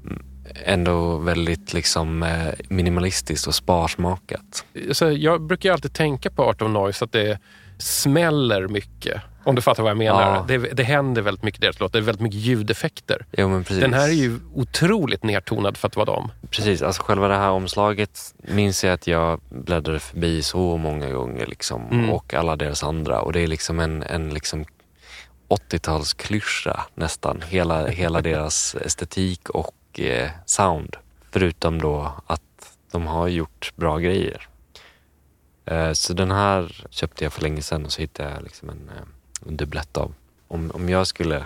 Ändå 0.65 1.17
väldigt 1.17 1.73
liksom 1.73 2.23
eh, 2.23 2.53
minimalistiskt 2.69 3.47
och 3.47 3.55
sparsmakat. 3.55 4.65
Så 4.91 5.11
jag 5.11 5.41
brukar 5.41 5.71
alltid 5.71 5.93
tänka 5.93 6.30
på 6.30 6.43
Art 6.43 6.61
of 6.61 6.71
Noise 6.71 7.05
att 7.05 7.11
det 7.11 7.39
smäller 7.78 8.67
mycket. 8.67 9.21
Om 9.47 9.55
du 9.55 9.61
fattar 9.61 9.83
vad 9.83 9.89
jag 9.89 9.97
menar. 9.97 10.35
Ja. 10.35 10.45
Det, 10.47 10.57
det 10.57 10.83
händer 10.83 11.21
väldigt 11.21 11.43
mycket 11.43 11.59
i 11.59 11.65
deras 11.65 11.79
låt. 11.79 11.93
Det 11.93 11.97
är 11.99 12.01
väldigt 12.01 12.21
mycket 12.21 12.39
ljudeffekter. 12.39 13.25
Jo, 13.31 13.49
men 13.49 13.63
precis. 13.63 13.81
Den 13.81 13.93
här 13.93 14.07
är 14.07 14.13
ju 14.13 14.39
otroligt 14.53 15.23
nedtonad 15.23 15.77
för 15.77 15.87
att 15.87 15.95
vara 15.95 16.05
dem. 16.05 16.31
Precis, 16.49 16.81
alltså 16.81 17.03
själva 17.03 17.27
det 17.27 17.35
här 17.35 17.49
omslaget 17.49 18.19
minns 18.37 18.83
jag 18.83 18.93
att 18.93 19.07
jag 19.07 19.39
bläddrade 19.49 19.99
förbi 19.99 20.41
så 20.41 20.77
många 20.77 21.09
gånger 21.11 21.45
liksom, 21.45 21.87
Mm. 21.91 22.09
och 22.09 22.33
alla 22.33 22.55
deras 22.55 22.83
andra. 22.83 23.21
Och 23.21 23.33
det 23.33 23.39
är 23.41 23.47
liksom 23.47 23.79
en, 23.79 24.03
en 24.03 24.29
liksom 24.29 24.65
80-talsklyscha 25.49 26.79
nästan. 26.95 27.41
Hela, 27.47 27.87
hela 27.87 28.21
deras 28.21 28.75
estetik 28.85 29.49
och 29.49 29.99
eh, 29.99 30.29
sound. 30.45 30.95
Förutom 31.31 31.81
då 31.81 32.11
att 32.27 32.41
de 32.91 33.07
har 33.07 33.27
gjort 33.27 33.71
bra 33.75 33.97
grejer. 33.97 34.47
Eh, 35.65 35.91
så 35.91 36.13
den 36.13 36.31
här 36.31 36.85
köpte 36.89 37.23
jag 37.23 37.33
för 37.33 37.41
länge 37.41 37.61
sedan 37.61 37.85
och 37.85 37.91
så 37.91 38.01
hittade 38.01 38.29
jag 38.31 38.43
liksom 38.43 38.69
en, 38.69 38.89
eh, 38.97 39.03
en 39.45 39.57
dubblett 39.57 39.97
av. 39.97 40.13
Om, 40.47 40.71
om 40.73 40.89
jag 40.89 41.07
skulle 41.07 41.45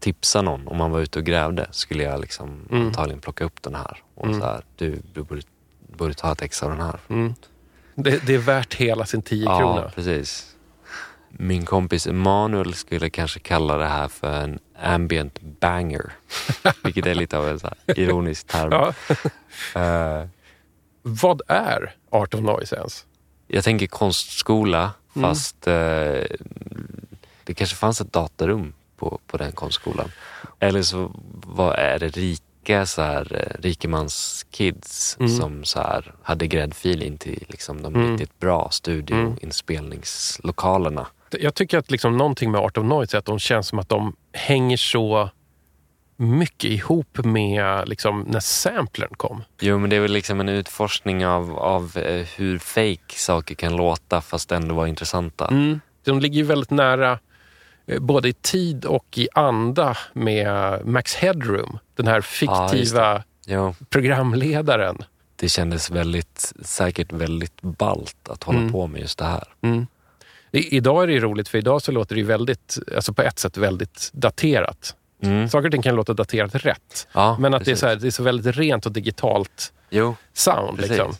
tipsa 0.00 0.42
någon 0.42 0.68
om 0.68 0.76
man 0.76 0.90
var 0.90 1.00
ute 1.00 1.18
och 1.18 1.24
grävde 1.24 1.66
skulle 1.70 2.02
jag 2.02 2.20
liksom 2.20 2.68
Mm. 2.70 2.86
antagligen 2.86 3.20
plocka 3.20 3.44
upp 3.44 3.62
den 3.62 3.74
här. 3.74 4.02
Och 4.14 4.26
Mm. 4.26 4.40
så 4.40 4.46
här, 4.46 4.62
du, 4.76 5.02
du 5.14 5.22
borde, 5.22 5.42
borde 5.96 6.14
ta 6.14 6.32
ett 6.32 6.42
ex 6.42 6.62
av 6.62 6.70
den 6.70 6.80
här. 6.80 6.98
Mm. 7.08 7.34
Det, 7.94 8.26
det 8.26 8.34
är 8.34 8.38
värt 8.38 8.74
hela 8.74 9.06
sin 9.06 9.22
10 9.22 9.44
Ja, 9.44 9.58
krona. 9.58 9.90
precis. 9.94 10.50
Min 11.28 11.64
kompis 11.64 12.06
Emanuel 12.06 12.74
skulle 12.74 13.10
kanske 13.10 13.40
kalla 13.40 13.76
det 13.76 13.86
här 13.86 14.08
för 14.08 14.32
en 14.42 14.58
ambient 14.82 15.40
banger. 15.40 16.12
Vilket 16.84 17.06
är 17.06 17.14
lite 17.14 17.38
av 17.38 17.48
en 17.48 17.58
så 17.60 17.68
ironisk 17.86 18.46
term. 18.46 18.72
Ja. 18.72 18.92
Eh, 19.80 20.26
Vad 21.02 21.42
är 21.48 21.94
Art 22.10 22.34
of 22.34 22.40
Noise 22.40 22.76
ens? 22.76 23.06
jag 23.46 23.64
tänker 23.64 23.86
konstskola, 23.86 24.90
Mm. 25.16 25.28
fast 25.30 25.66
eh, 25.66 26.22
det 27.44 27.54
kanske 27.54 27.76
fanns 27.76 28.00
ett 28.00 28.12
datarum 28.12 28.72
på, 28.96 29.18
på 29.26 29.36
den 29.36 29.52
konstskolan. 29.52 30.10
Eller 30.60 30.82
så 30.82 31.10
vad 31.46 31.78
är 31.78 31.98
det 31.98 32.08
rika 32.08 32.86
så 32.86 33.02
här, 33.02 33.36
eh, 33.36 33.60
rikemanskids 33.62 35.16
Mm. 35.20 35.36
som 35.36 35.64
så 35.64 35.78
här, 35.80 36.14
hade 36.22 36.46
gräddfil 36.46 37.02
in 37.02 37.18
till 37.18 37.44
liksom, 37.48 37.82
de 37.82 37.94
Mm. 37.94 38.10
riktigt 38.10 38.40
bra 38.40 38.68
studioinspelningslokalerna. 38.70 41.06
Jag 41.30 41.54
tycker 41.54 41.78
att 41.78 41.90
liksom 41.90 42.16
någonting 42.16 42.50
med 42.50 42.60
Art 42.60 42.78
of 42.78 42.84
Noise 42.84 43.16
är 43.16 43.18
att 43.18 43.24
de 43.24 43.38
känns 43.38 43.68
som 43.68 43.78
att 43.78 43.88
de 43.88 44.16
hänger 44.32 44.76
så 44.76 45.30
mycket 46.16 46.70
ihop 46.70 47.18
med 47.24 47.88
liksom 47.88 48.20
när 48.20 48.40
samplern 48.40 49.14
kom. 49.16 49.42
Jo, 49.60 49.78
men 49.78 49.90
det 49.90 49.96
är 49.96 50.00
väl 50.00 50.12
liksom 50.12 50.40
en 50.40 50.48
utforskning 50.48 51.26
av, 51.26 51.58
av 51.58 51.96
eh, 51.96 52.26
hur 52.36 52.58
fake 52.58 53.14
saker 53.14 53.54
kan 53.54 53.76
låta 53.76 54.20
fast 54.20 54.52
ändå 54.52 54.74
vara 54.74 54.88
intressanta. 54.88 55.48
Mm. 55.48 55.80
De 56.04 56.20
ligger 56.20 56.36
ju 56.36 56.42
väldigt 56.42 56.70
nära 56.70 57.18
eh, 57.86 58.00
både 58.00 58.28
i 58.28 58.32
tid 58.32 58.84
och 58.84 59.18
i 59.18 59.28
anda 59.34 59.96
med 60.12 60.86
Max 60.86 61.14
Headroom. 61.14 61.78
Den 61.96 62.06
här 62.06 62.16
Ja, 62.16 62.22
fiktiva 62.68 63.22
Jo, 63.46 63.74
programledaren. 63.88 65.04
det 65.36 65.48
kändes 65.48 65.90
väldigt, 65.90 66.52
säkert 66.62 67.12
väldigt 67.12 67.62
ballt 67.62 68.28
att 68.28 68.42
hålla 68.42 68.58
Mm. 68.58 68.72
på 68.72 68.86
med 68.86 69.00
just 69.00 69.18
det 69.18 69.24
här. 69.24 69.44
Mm. 69.60 69.86
I, 70.52 70.76
idag 70.76 71.02
är 71.02 71.06
det 71.06 71.18
roligt 71.20 71.48
för 71.48 71.58
idag 71.58 71.82
så 71.82 71.92
låter 71.92 72.16
det 72.16 72.22
väldigt, 72.22 72.78
alltså 72.96 73.12
på 73.12 73.22
ett 73.22 73.38
sätt 73.38 73.56
väldigt 73.56 74.10
daterat. 74.12 74.94
Mm. 75.24 75.48
Saker 75.48 75.66
och 75.68 75.72
ting 75.72 75.82
kan 75.82 75.94
låta 75.96 76.12
daterat 76.14 76.54
rätt. 76.54 77.08
Ja, 77.12 77.36
Men 77.40 77.54
att 77.54 77.64
det 77.64 77.70
är, 77.70 77.76
så 77.76 77.86
här, 77.86 77.96
det 77.96 78.06
är 78.06 78.10
så 78.10 78.22
väldigt 78.22 78.56
rent 78.56 78.86
och 78.86 78.92
digitalt 78.92 79.72
Jo, 79.90 80.16
sound. 80.32 80.80
Liksom. 80.80 81.12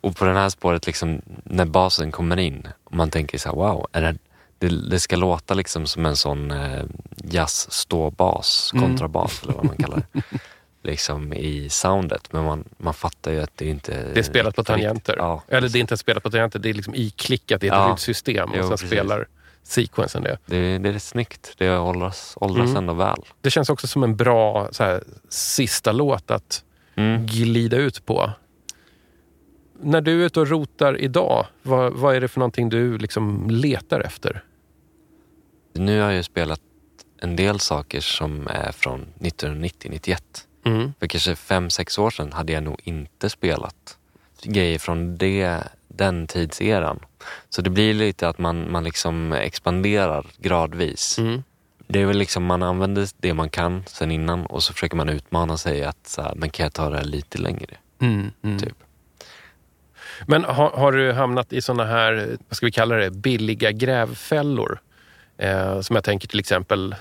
Och 0.00 0.16
på 0.16 0.24
det 0.24 0.32
här 0.32 0.48
spåret, 0.48 0.86
liksom, 0.86 1.22
när 1.44 1.64
basen 1.64 2.12
kommer 2.12 2.36
in 2.36 2.68
och 2.84 2.94
man 2.94 3.10
tänker 3.10 3.38
så 3.38 3.48
här, 3.48 3.56
wow, 3.56 3.86
är 3.92 4.02
det, 4.02 4.16
det, 4.58 4.90
det 4.90 5.00
ska 5.00 5.16
låta 5.16 5.54
liksom 5.54 5.86
som 5.86 6.06
en 6.06 6.16
sån 6.16 6.50
eh, 6.50 6.82
jazz-ståbas, 7.24 8.70
Mm. 8.74 8.84
kontrabas 8.84 9.42
eller 9.42 9.52
vad 9.52 9.64
man 9.64 9.76
kallar 9.78 10.02
det. 10.12 10.22
liksom 10.82 11.32
i 11.32 11.68
soundet. 11.70 12.32
Men 12.32 12.44
man, 12.44 12.64
man 12.78 12.94
fattar 12.94 13.32
ju 13.32 13.40
att 13.42 13.56
det 13.56 13.68
inte 13.68 13.92
Det 14.14 14.20
är 14.20 14.22
spelat 14.24 14.56
på 14.56 14.64
tangenter. 14.64 15.14
Ja, 15.18 15.42
Eller 15.48 15.68
det 15.68 15.78
är 15.78 15.80
inte 15.80 15.96
spelat 15.96 16.22
på 16.22 16.30
tangenter, 16.30 16.58
det 16.58 16.70
är 16.70 16.74
liksom 16.74 16.94
iklickat 16.94 17.62
i 17.64 17.66
ett 17.66 17.72
Ja. 17.74 17.86
rymdsystem. 17.88 18.50
Jo, 18.54 18.58
och 18.58 18.64
sen 18.64 18.70
precis. 18.70 18.88
spelar 18.88 19.26
sequensen 19.62 20.22
det. 20.22 20.38
det, 20.46 20.78
det 20.78 20.88
är 20.88 20.98
snyggt. 20.98 21.54
Det 21.58 21.78
åldras, 21.78 22.34
åldras 22.40 22.64
Mm. 22.70 22.76
ändå 22.76 22.92
väl. 22.92 23.22
Det 23.40 23.50
känns 23.50 23.70
också 23.70 23.86
som 23.86 24.02
en 24.02 24.16
bra 24.16 24.68
så 24.72 24.84
här, 24.84 25.04
sista 25.28 25.92
låt 25.92 26.30
att 26.30 26.64
Mm. 26.94 27.26
glida 27.26 27.76
ut 27.76 28.06
på. 28.06 28.30
När 29.82 30.00
du 30.00 30.22
är 30.22 30.26
ute 30.26 30.40
och 30.40 30.48
rotar 30.48 31.00
idag, 31.00 31.46
vad, 31.62 31.92
vad 31.92 32.14
är 32.16 32.20
det 32.20 32.28
för 32.28 32.40
någonting 32.40 32.68
du 32.68 32.98
liksom 32.98 33.50
letar 33.50 34.00
efter? 34.00 34.44
Nu 35.72 36.00
har 36.00 36.06
jag 36.06 36.16
ju 36.16 36.22
spelat 36.22 36.60
en 37.22 37.36
del 37.36 37.60
saker 37.60 38.00
som 38.00 38.46
är 38.46 38.72
från 38.72 39.06
1990-91. 39.18 40.22
Mm. 40.64 40.92
För 41.00 41.06
kanske 41.06 41.36
fem, 41.36 41.70
sex 41.70 41.98
år 41.98 42.10
sedan 42.10 42.32
hade 42.32 42.52
jag 42.52 42.62
nog 42.62 42.80
inte 42.84 43.30
spelat 43.30 43.98
grejer 44.42 44.78
från 44.78 45.16
det, 45.16 45.58
den 45.94 46.26
tidseran. 46.26 47.00
Så 47.48 47.62
det 47.62 47.70
blir 47.70 47.94
lite 47.94 48.28
att 48.28 48.38
man, 48.38 48.72
man 48.72 48.84
liksom 48.84 49.32
expanderar 49.32 50.26
gradvis. 50.38 51.18
Mm. 51.18 51.42
Det 51.86 52.00
är 52.00 52.06
väl 52.06 52.18
liksom 52.18 52.44
man 52.44 52.62
använder 52.62 53.08
det 53.16 53.34
man 53.34 53.50
kan 53.50 53.84
sen 53.86 54.10
innan 54.10 54.46
och 54.46 54.62
så 54.62 54.72
försöker 54.72 54.96
man 54.96 55.08
utmana 55.08 55.56
sig 55.56 55.84
att 55.84 56.06
så 56.06 56.22
här, 56.22 56.34
men 56.34 56.50
kan 56.50 56.64
jag 56.64 56.72
ta 56.72 56.90
det 56.90 56.96
här 56.96 57.04
lite 57.04 57.38
längre? 57.38 57.76
Mm. 58.00 58.30
Mm. 58.42 58.58
Typ. 58.58 58.76
Men 60.26 60.44
har, 60.44 60.70
har 60.70 60.92
du 60.92 61.12
hamnat 61.12 61.52
i 61.52 61.62
såna 61.62 61.84
här, 61.84 62.36
vad 62.48 62.56
ska 62.56 62.66
vi 62.66 62.72
kalla 62.72 62.94
det, 62.96 63.10
billiga 63.10 63.72
grävfällor? 63.72 64.80
Eh, 65.38 65.80
som 65.80 65.96
jag 65.96 66.04
tänker 66.04 66.28
till 66.28 66.40
exempel, 66.40 66.94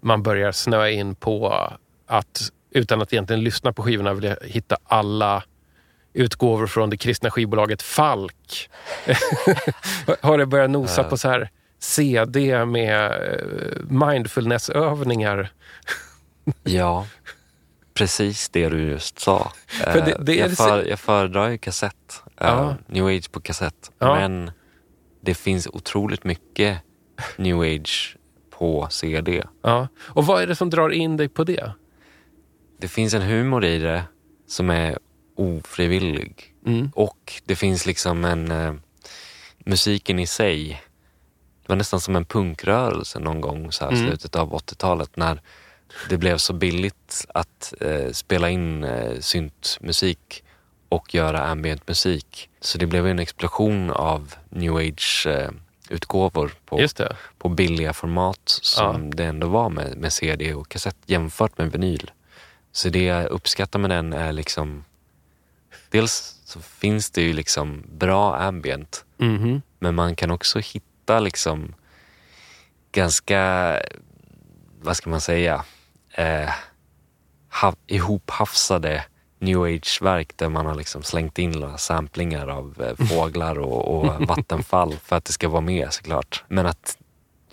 man 0.00 0.22
börjar 0.22 0.52
snöa 0.52 0.90
in 0.90 1.14
på 1.14 1.68
att 2.06 2.50
utan 2.70 3.02
att 3.02 3.12
egentligen 3.12 3.44
lyssna 3.44 3.72
på 3.72 3.82
skivorna 3.82 4.14
vilja 4.14 4.36
hitta 4.42 4.76
alla 4.84 5.42
utgåvor 6.12 6.66
från 6.66 6.90
det 6.90 6.96
kristna 6.96 7.30
skivbolaget 7.30 7.82
Falk. 7.82 8.70
har 10.20 10.38
du 10.38 10.46
börjat 10.46 10.70
nosa 10.70 11.04
på 11.04 11.16
så 11.16 11.28
här 11.28 11.50
CD 11.78 12.64
med 12.64 13.04
eh, 13.12 13.82
mindfulnessövningar? 13.90 15.52
Ja, 16.62 17.06
precis 17.94 18.48
det 18.48 18.68
du 18.68 18.80
just 18.80 19.18
sa. 19.18 19.52
För 19.66 20.00
det- 20.00 20.12
Eh, 20.12 20.18
det 20.20 20.34
jag, 20.34 20.50
det- 20.50 20.56
för, 20.56 20.84
jag 20.84 20.98
föredrar 21.00 21.48
ju 21.48 21.58
kassett. 21.58 22.22
eh, 22.26 22.46
Ja. 22.46 22.76
New 22.86 23.06
Age 23.06 23.32
på 23.32 23.40
kassett. 23.40 23.90
Ja. 23.98 24.14
Men 24.14 24.50
det 25.22 25.34
finns 25.34 25.66
otroligt 25.66 26.24
mycket 26.24 26.78
New 27.36 27.60
Age 27.60 28.16
på 28.50 28.86
CD. 28.90 29.44
Ja. 29.62 29.88
Och 29.98 30.26
vad 30.26 30.42
är 30.42 30.46
det 30.46 30.54
som 30.56 30.70
drar 30.70 30.90
in 30.90 31.16
dig 31.16 31.28
på 31.28 31.44
det? 31.44 31.72
Det 32.80 32.88
finns 32.88 33.14
en 33.14 33.22
humor 33.22 33.64
i 33.64 33.78
det 33.78 34.02
som 34.46 34.70
är 34.70 34.98
ofrivillig. 35.38 36.54
Mm. 36.66 36.90
Och 36.94 37.42
det 37.44 37.56
finns 37.56 37.86
liksom 37.86 38.24
en... 38.24 38.50
Eh, 38.50 38.74
musiken 39.68 40.18
i 40.18 40.26
sig. 40.26 40.82
Det 41.62 41.68
var 41.68 41.76
nästan 41.76 42.00
som 42.00 42.16
en 42.16 42.24
punkrörelse 42.24 43.18
någon 43.18 43.40
gång 43.40 43.72
så 43.72 43.84
här 43.84 43.92
Mm. 43.92 44.06
slutet 44.06 44.36
av 44.36 44.52
80-talet 44.52 45.16
när 45.16 45.40
det 46.08 46.16
blev 46.16 46.36
så 46.36 46.52
billigt 46.52 47.26
att 47.34 47.74
eh, 47.80 48.12
spela 48.12 48.50
in 48.50 48.84
eh, 48.84 49.20
syntmusik 49.20 50.44
och 50.88 51.14
göra 51.14 51.40
ambient 51.46 51.88
musik. 51.88 52.50
Så 52.60 52.78
det 52.78 52.86
blev 52.86 53.06
en 53.06 53.18
explosion 53.18 53.90
av 53.90 54.34
new 54.48 54.76
age 54.76 55.26
eh, 55.26 55.50
på, 56.64 56.78
på 57.38 57.48
billiga 57.48 57.92
format 57.92 58.40
som 58.44 59.14
det 59.14 59.24
ändå 59.24 59.48
var 59.48 59.68
med, 59.68 59.96
med 59.96 60.12
CD 60.12 60.54
och 60.54 60.68
kassett 60.68 60.96
jämfört 61.06 61.58
med 61.58 61.72
vinyl. 61.72 62.10
Så 62.72 62.88
det 62.88 63.04
jag 63.04 63.26
uppskattar 63.26 63.78
med 63.78 63.90
den 63.90 64.12
är 64.12 64.32
liksom 64.32 64.84
Dels 65.90 66.40
så 66.44 66.60
finns 66.60 67.10
det 67.10 67.22
ju 67.22 67.32
liksom 67.32 67.82
bra 67.92 68.36
ambient 68.36 69.04
Mhm. 69.18 69.62
men 69.78 69.94
man 69.94 70.16
kan 70.16 70.30
också 70.30 70.58
hitta 70.58 71.20
liksom 71.20 71.74
ganska, 72.92 73.74
vad 74.80 74.96
ska 74.96 75.10
man 75.10 75.20
säga, 75.20 75.64
eh, 76.10 76.50
ha, 77.62 77.74
ihophafsade 77.86 79.04
new 79.38 79.62
age-verk 79.62 80.36
där 80.36 80.48
man 80.48 80.66
har 80.66 80.74
liksom 80.74 81.02
slängt 81.02 81.38
in 81.38 81.50
några 81.50 81.78
samplingar 81.78 82.48
av 82.48 82.82
eh, 82.98 83.06
fåglar 83.08 83.58
och, 83.58 83.94
och 83.98 84.26
vattenfall 84.28 84.96
för 85.04 85.16
att 85.16 85.24
det 85.24 85.32
ska 85.32 85.48
vara 85.48 85.60
med 85.60 85.92
såklart. 85.92 86.44
Men 86.48 86.66
att 86.66 86.98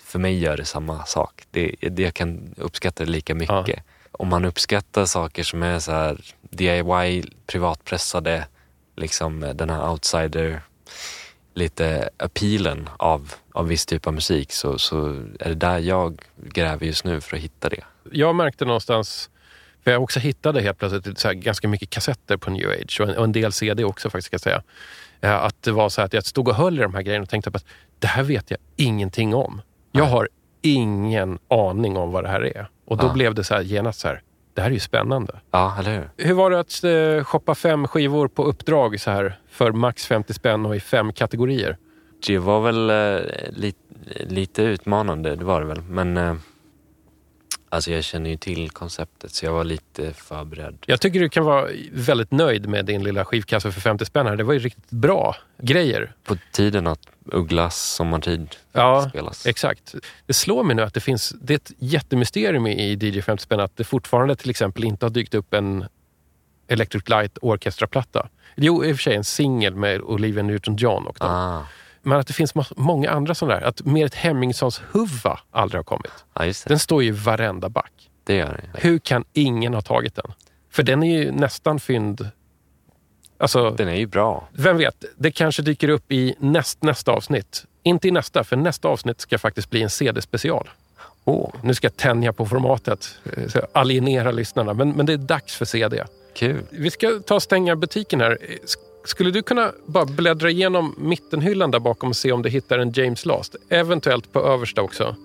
för 0.04 0.20
mig 0.20 0.40
gör 0.40 0.58
det 0.58 0.66
samma 0.66 1.06
sak. 1.06 1.44
Det, 1.52 1.76
det, 1.82 2.02
jag 2.04 2.14
kan 2.14 2.54
uppskatta 2.58 3.06
det 3.06 3.12
lika 3.12 3.36
mycket. 3.36 3.68
Ja. 3.68 3.76
Om 4.12 4.28
man 4.28 4.46
uppskattar 4.46 5.06
saker 5.06 5.44
som 5.44 5.64
är 5.64 5.80
så 5.80 5.92
här 5.92 6.18
DIY, 6.50 7.24
privatpressade, 7.48 8.48
liksom 8.96 9.52
den 9.56 9.70
här 9.70 9.90
outsider 9.90 10.62
lite 11.54 12.10
appealen 12.18 12.90
av, 12.98 13.34
av 13.54 13.68
viss 13.68 13.86
typ 13.86 14.08
av 14.08 14.14
musik 14.14 14.52
så, 14.52 14.78
så 14.80 15.06
är 15.40 15.50
det 15.50 15.56
där 15.56 15.80
jag 15.80 16.22
gräver 16.38 16.86
just 16.86 17.06
nu 17.06 17.22
för 17.22 17.38
att 17.38 17.44
hitta 17.44 17.70
det. 17.70 17.84
jag 18.12 18.36
märkte 18.36 18.66
någonstans, 18.66 19.30
för 19.84 19.92
jag 19.92 20.04
också 20.04 20.20
hittade 20.20 20.62
helt 20.62 20.78
plötsligt 20.78 21.20
så 21.20 21.32
ganska 21.34 21.68
mycket 21.68 21.90
kassetter 21.90 22.38
på 22.38 22.50
new 22.52 22.70
age 22.70 23.02
och 23.02 23.10
en, 23.10 23.18
och 23.18 23.24
en 23.24 23.32
del 23.32 23.52
CD 23.52 23.84
också 23.84 24.10
faktiskt 24.10 24.26
ska 24.26 24.34
jag 24.34 24.42
säga. 24.42 24.64
Eh, 25.22 25.44
Att 25.44 25.64
det 25.64 25.72
var 25.72 25.90
så 25.90 26.02
här 26.02 26.06
att 26.06 26.14
jag 26.14 26.26
stod 26.26 26.48
och 26.48 26.56
höll 26.56 26.80
i 26.80 26.82
de 26.82 26.94
här 26.94 27.02
grejerna 27.02 27.24
och 27.24 27.30
tänkte 27.30 27.52
att 27.54 27.66
det 28.00 28.08
här 28.08 28.24
vet 28.24 28.52
jag 28.52 28.60
ingenting 28.76 29.36
om. 29.36 29.62
Jag 29.92 30.02
Nej. 30.04 30.12
har 30.12 30.30
ingen 30.62 31.40
aning 31.48 31.98
om 31.98 32.12
vad 32.12 32.24
det 32.24 32.30
här 32.30 32.46
är. 32.46 32.68
Och 32.86 32.98
då 32.98 33.06
Ja. 33.08 33.14
blev 33.14 33.36
det 33.36 33.44
så 33.44 33.54
här 33.56 33.62
genast 33.62 34.00
så 34.00 34.08
här, 34.08 34.22
det 34.56 34.62
här 34.62 34.70
är 34.70 34.74
ju 34.74 34.80
spännande. 34.80 35.40
Ja, 35.52 35.76
eller 35.80 35.96
hur? 35.96 36.10
Hur 36.26 36.34
var 36.34 36.52
det 36.52 36.60
att 36.60 36.84
eh, 36.84 37.24
shoppa 37.24 37.56
fem 37.56 37.88
skivor 37.88 38.28
på 38.28 38.44
uppdrag 38.44 39.00
så 39.00 39.12
här 39.12 39.40
för 39.50 39.72
max 39.72 40.06
50 40.06 40.34
spänn 40.34 40.66
och 40.66 40.76
i 40.76 40.80
fem 40.80 41.14
kategorier? 41.14 41.78
Det 42.28 42.38
var 42.38 42.62
väl 42.62 42.90
eh, 42.90 43.22
li, 43.50 43.74
lite 44.28 44.64
utmanande, 44.64 45.36
det 45.36 45.46
var 45.46 45.62
det 45.62 45.68
väl. 45.68 45.82
Men 45.82 46.18
eh, 46.18 46.36
alltså 47.76 47.92
jag 47.92 48.04
känner 48.04 48.30
ju 48.30 48.38
till 48.38 48.70
konceptet 48.70 49.34
så 49.34 49.46
jag 49.46 49.54
var 49.54 49.64
lite 49.64 50.14
förberedd. 50.14 50.78
Jag 50.86 51.02
tycker 51.02 51.20
du 51.20 51.30
kan 51.30 51.46
vara 51.46 51.70
väldigt 51.92 52.32
nöjd 52.32 52.70
med 52.70 52.86
din 52.86 53.04
lilla 53.04 53.26
skivkasse 53.26 53.72
för 53.72 53.82
50 53.82 54.06
spänn 54.06 54.28
här. 54.28 54.36
Det 54.36 54.44
var 54.44 54.54
ju 54.54 54.60
riktigt 54.60 54.90
bra 54.90 55.36
grejer. 55.58 56.14
På 56.24 56.38
tiden 56.52 56.88
att 56.88 57.00
Ugglas 57.26 57.82
sommartid 57.82 58.56
Ja, 58.72 59.10
spelas. 59.10 59.46
Exakt. 59.46 59.96
Det 60.26 60.34
slår 60.34 60.64
mig 60.64 60.76
nu 60.76 60.82
att 60.82 60.94
det 60.94 61.00
finns, 61.00 61.34
det 61.42 61.54
är 61.54 61.56
ett 61.56 61.72
jättemysterium 61.78 62.68
i 62.68 62.94
DJ 62.94 63.22
50 63.22 63.44
spänn 63.44 63.60
att 63.60 63.78
det 63.78 63.84
fortfarande 63.84 64.36
till 64.36 64.50
exempel 64.50 64.84
inte 64.84 65.06
har 65.06 65.10
dykt 65.10 65.34
upp 65.34 65.54
en 65.54 65.86
Electric 66.68 67.10
Light 67.10 67.38
Orchestra-platta. 67.42 68.30
Jo, 68.56 68.86
i 68.86 68.94
och 68.94 68.96
för 68.96 69.04
sig 69.04 69.16
en 69.16 69.24
singel 69.24 69.76
med 69.76 70.02
Olivia 70.02 70.44
Newton-John 70.44 71.06
och 71.06 71.18
dem. 71.20 71.30
Ah, 71.30 71.62
Men 72.06 72.20
att 72.20 72.28
det 72.28 72.34
finns 72.34 72.54
många 72.76 73.10
andra 73.12 73.36
sådana 73.36 73.60
där. 73.60 73.68
Att 73.68 73.86
Merit 73.86 74.16
Hemmingssons 74.16 74.82
Huva 74.92 75.40
aldrig 75.52 75.80
har 75.80 75.84
kommit. 75.84 76.12
ja. 76.34 76.54
Den 76.66 76.80
står 76.80 77.04
ju 77.04 77.10
i 77.10 77.12
varenda 77.12 77.70
back. 77.70 77.92
Det 78.24 78.36
gör 78.36 78.62
det. 78.74 78.80
Hur 78.88 79.00
kan 79.00 79.26
ingen 79.34 79.74
ha 79.74 79.82
tagit 79.82 80.16
den? 80.16 80.32
För 80.72 80.84
den 80.84 81.04
är 81.04 81.18
ju 81.20 81.32
nästan 81.32 81.80
fynd... 81.80 82.30
Alltså, 83.38 83.70
Den 83.72 83.88
är 83.88 83.96
ju 83.96 84.06
bra. 84.08 84.48
vem 84.52 84.78
vet, 84.78 85.06
det 85.18 85.32
kanske 85.32 85.62
dyker 85.62 85.90
upp 85.90 86.12
i 86.12 86.36
näst, 86.40 86.84
nästa 86.84 87.12
avsnitt. 87.12 87.66
Inte 87.84 88.08
i 88.08 88.12
nästa, 88.12 88.44
för 88.44 88.56
nästa 88.56 88.88
avsnitt 88.88 89.22
ska 89.22 89.38
faktiskt 89.38 89.70
bli 89.70 89.84
en 89.84 89.90
CD-special. 89.90 90.70
Åh, 91.24 91.50
Nu 91.64 91.74
ska 91.74 91.86
jag 91.86 91.98
tänja 91.98 92.34
på 92.34 92.46
formatet, 92.46 93.20
eh, 93.56 93.64
alienera 93.74 94.32
lyssnarna. 94.32 94.74
Men, 94.74 94.90
men 94.92 95.06
det 95.06 95.14
är 95.14 95.18
dags 95.18 95.56
för 95.56 95.66
CD. 95.66 96.04
kul. 96.34 96.62
Vi 96.70 96.92
ska 96.92 97.20
ta 97.28 97.36
och 97.36 97.44
stänga 97.44 97.76
butiken 97.76 98.22
här. 98.22 98.38
Skulle 99.06 99.32
du 99.32 99.42
kunna 99.42 99.72
bara 99.86 100.06
bläddra 100.06 100.50
igenom 100.50 100.96
mittenhyllan 100.98 101.72
där 101.72 101.80
bakom 101.80 102.10
och 102.10 102.16
se 102.16 102.32
om 102.32 102.42
du 102.42 102.50
hittar 102.50 102.80
en 102.80 102.92
James 102.92 103.26
Last? 103.26 103.56
Eventuellt 103.70 104.34
på 104.34 104.40
översta 104.40 104.82
också. 104.82 105.16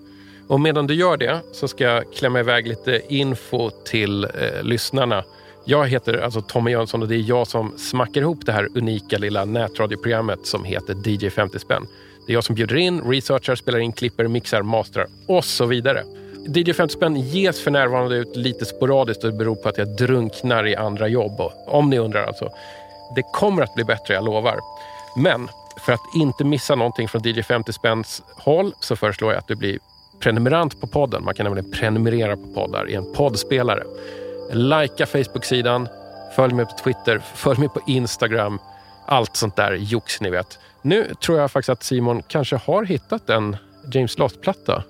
Och 0.47 0.59
medan 0.59 0.87
du 0.87 0.93
gör 0.93 1.17
det 1.17 1.39
så 1.51 1.67
ska 1.67 1.83
jag 1.83 2.13
klämma 2.13 2.39
iväg 2.39 2.67
lite 2.67 3.01
info 3.09 3.69
till 3.69 4.23
eh, 4.23 4.63
lyssnarna. 4.63 5.23
Jag 5.65 5.87
heter 5.87 6.17
alltså 6.17 6.41
Tommy 6.41 6.71
Jönsson 6.71 7.01
och 7.01 7.07
det 7.07 7.15
är 7.15 7.29
jag 7.29 7.47
som 7.47 7.73
smackar 7.77 8.21
ihop 8.21 8.45
det 8.45 8.51
här 8.51 8.67
unika 8.75 9.17
lilla 9.17 9.45
nätradioprogrammet 9.45 10.39
som 10.45 10.63
heter 10.63 10.95
DJ 11.09 11.29
50 11.29 11.59
spänn. 11.59 11.87
Det 12.27 12.31
är 12.31 12.33
jag 12.33 12.43
som 12.43 12.55
bjuder 12.55 12.75
in, 12.75 13.01
researchar, 13.01 13.55
spelar 13.55 13.79
in, 13.79 13.91
klipper, 13.91 14.27
mixar, 14.27 14.61
masterar 14.61 15.07
och 15.27 15.45
så 15.45 15.65
vidare. 15.65 16.03
DJ 16.47 16.73
50 16.73 16.93
spänn 16.93 17.15
ges 17.15 17.61
för 17.61 17.71
närvarande 17.71 18.15
ut 18.15 18.35
lite 18.35 18.65
sporadiskt 18.65 19.23
och 19.23 19.31
det 19.31 19.37
beror 19.37 19.55
på 19.55 19.69
att 19.69 19.77
jag 19.77 19.87
drunknar 19.87 20.67
i 20.67 20.75
andra 20.75 21.07
jobb. 21.07 21.39
Och, 21.39 21.51
om 21.67 21.89
ni 21.89 21.99
undrar 21.99 22.23
alltså. 22.23 22.49
Det 23.15 23.23
kommer 23.23 23.61
att 23.61 23.75
bli 23.75 23.83
bättre, 23.83 24.13
jag 24.13 24.23
lovar. 24.23 24.59
Men 25.15 25.49
för 25.77 25.93
att 25.93 26.15
inte 26.15 26.43
missa 26.43 26.75
någonting 26.75 27.07
från 27.07 27.21
DJ 27.27 27.41
50 27.41 27.73
spänns 27.73 28.23
håll 28.37 28.73
så 28.79 28.95
föreslår 28.95 29.31
jag 29.31 29.39
att 29.39 29.47
du 29.47 29.55
blir 29.55 29.79
prenumerant 30.19 30.81
på 30.81 30.87
podden. 30.87 31.23
Man 31.23 31.33
kan 31.33 31.43
nämligen 31.43 31.71
prenumerera 31.71 32.37
på 32.37 32.47
poddar 32.47 32.89
i 32.89 32.95
en 32.95 33.13
poddspelare. 33.13 33.83
Lajka 34.51 35.05
Facebook-sidan, 35.05 35.87
följ 36.35 36.53
mig 36.53 36.65
på 36.65 36.71
Twitter, 36.83 37.21
följ 37.35 37.59
mig 37.59 37.69
på 37.69 37.81
Instagram. 37.87 38.59
Allt 39.05 39.35
sånt 39.35 39.55
där 39.55 39.73
jox 39.73 40.21
ni 40.21 40.29
vet. 40.29 40.59
Nu 40.81 41.13
tror 41.25 41.39
jag 41.39 41.51
faktiskt 41.51 41.69
att 41.69 41.83
Simon 41.83 42.23
kanske 42.27 42.55
har 42.55 42.83
hittat 42.83 43.29
en 43.29 43.57
James 43.93 44.17
Lott-platta 44.17 44.83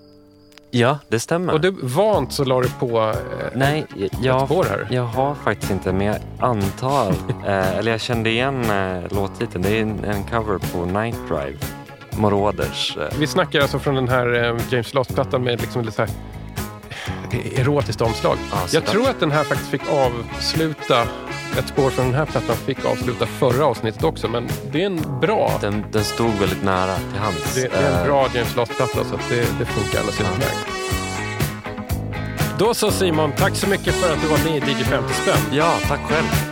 Ja, 0.74 1.00
det 1.08 1.20
stämmer. 1.20 1.54
Och 1.54 1.62
du 1.62 1.72
vant 1.82 2.34
så 2.34 2.44
la 2.44 2.62
du 2.62 2.70
på 2.70 3.00
eh, 3.10 3.16
Nej, 3.56 3.86
jag, 4.22 4.46
spår 4.46 4.64
här. 4.70 4.88
jag 4.92 5.04
har 5.04 5.36
faktiskt 5.36 5.72
inte, 5.72 5.94
men 5.94 6.08
jag 6.08 6.16
antar, 6.40 7.10
eh, 7.48 7.78
eller 7.78 7.92
jag 7.92 8.02
kände 8.02 8.30
igen 8.30 8.70
eh, 8.70 9.14
låttiteln. 9.16 9.62
Det 9.64 9.78
är 9.78 9.82
en, 9.82 10.04
en 10.04 10.24
cover 10.24 10.58
på 10.74 10.86
Night 10.86 11.18
Drive, 11.28 11.58
Moroder's. 12.12 13.02
Eh, 13.04 13.20
Vi 13.20 13.28
snackar 13.28 13.62
alltså 13.62 13.80
från 13.80 13.96
den 13.96 14.10
här 14.10 14.44
eh, 14.44 14.58
James 14.70 14.94
Last-plattan 14.94 15.44
med 15.44 15.62
liksom 15.62 15.82
lite 15.82 15.96
så 15.96 16.02
här 16.02 16.12
eh, 17.32 17.60
erotiskt 17.62 18.02
omslag. 18.02 18.38
Så 18.68 18.76
jag 18.76 18.86
tror 18.86 19.10
att 19.10 19.20
den 19.20 19.32
här 19.32 19.44
faktiskt 19.44 19.70
fick 19.72 19.82
avsluta, 19.90 21.04
ett 21.60 21.68
spår 21.68 21.90
från 21.90 22.06
den 22.06 22.16
här 22.16 22.26
plattan 22.26 22.56
fick 22.56 22.86
avsluta 22.86 23.26
förra 23.26 23.66
avsnittet 23.66 24.04
också, 24.04 24.28
men 24.28 24.48
det 24.72 24.82
är 24.82 24.86
en 24.86 25.20
bra, 25.22 25.52
den, 25.62 25.86
den 25.92 26.04
stod 26.04 26.32
väldigt 26.34 26.64
nära 26.64 26.96
till 26.96 27.20
hands. 27.20 27.56
det, 27.56 27.62
det 27.62 27.78
är 27.78 27.92
en 27.92 28.00
Eh, 28.00 28.06
bra 28.06 28.28
James 28.34 28.56
Last-platta 28.56 29.04
så 29.04 29.16
det, 29.30 29.36
det 29.60 29.66
funkar 29.66 30.00
alldeles 30.00 30.22
utmärkt. 30.22 30.68
Då 32.60 32.74
så 32.74 32.92
Simon, 32.92 33.32
tack 33.38 33.56
så 33.56 33.68
mycket 33.68 33.94
för 33.94 34.14
att 34.14 34.22
du 34.22 34.28
var 34.28 34.38
med 34.38 34.70
i 34.70 34.72
DJ 34.72 34.84
50 34.84 35.14
spänn. 35.14 35.42
Ja, 35.52 35.74
tack 35.88 36.00
själv. 36.00 36.51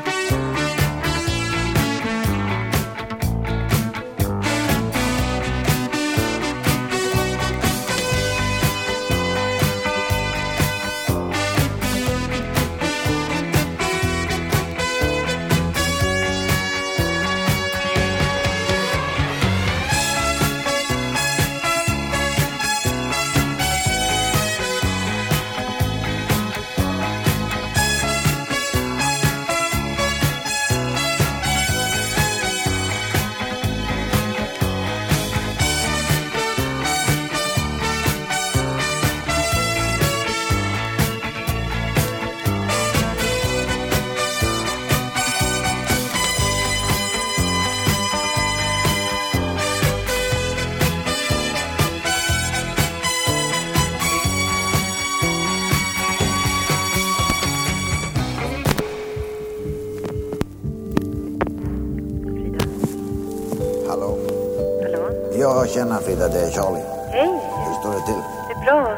Frida, 66.20 66.34
det 66.34 66.40
är 66.46 66.52
Charlie. 66.52 66.84
Hej, 67.12 67.30
Hur 67.68 67.74
står 67.82 67.92
det 67.94 68.06
till? 68.06 68.22
det 68.48 68.54
är 68.54 68.66
bra. 68.66 68.98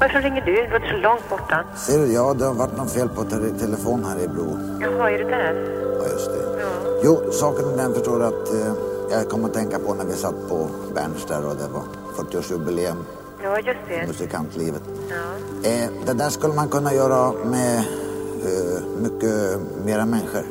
Varför 0.00 0.20
ringer 0.20 0.42
du? 0.46 0.52
Du 0.54 0.68
låter 0.72 0.86
så 0.90 0.96
långt 0.96 1.28
borta. 1.30 1.64
Ser 1.76 1.98
du, 1.98 2.12
ja, 2.12 2.34
det 2.38 2.44
har 2.44 2.54
varit 2.54 2.76
något 2.76 2.90
fel 2.90 3.08
på 3.08 3.24
te- 3.24 3.58
telefon 3.58 4.04
här 4.04 4.24
i 4.24 4.28
Bro. 4.28 4.58
Jaha, 4.80 5.10
är 5.10 5.18
du 5.18 5.24
där? 5.24 5.54
Ja, 6.00 6.08
just 6.12 6.26
det. 6.30 6.60
Ja. 6.60 6.66
Jo, 7.04 7.32
saken 7.32 7.68
är 7.72 7.76
den 7.76 7.94
förstår 7.94 8.18
du 8.18 8.24
att 8.24 8.52
eh, 8.54 8.72
jag 9.10 9.28
kommer 9.28 9.48
att 9.48 9.54
tänka 9.54 9.78
på 9.78 9.94
när 9.94 10.04
vi 10.04 10.12
satt 10.12 10.48
på 10.48 10.68
Berns 10.94 11.24
där 11.28 11.46
och 11.46 11.56
det 11.56 11.68
var 11.72 11.82
40-årsjubileum 12.24 12.96
Ja, 13.42 13.56
just 13.56 13.78
det. 13.88 14.06
musikantlivet. 14.06 14.82
Ja. 15.10 15.70
Eh, 15.70 15.88
det 16.06 16.12
där 16.12 16.28
skulle 16.30 16.54
man 16.54 16.68
kunna 16.68 16.94
göra 16.94 17.32
med 17.32 17.76
eh, 17.78 18.82
mycket 18.98 19.58
mera 19.84 20.04
människor. 20.04 20.42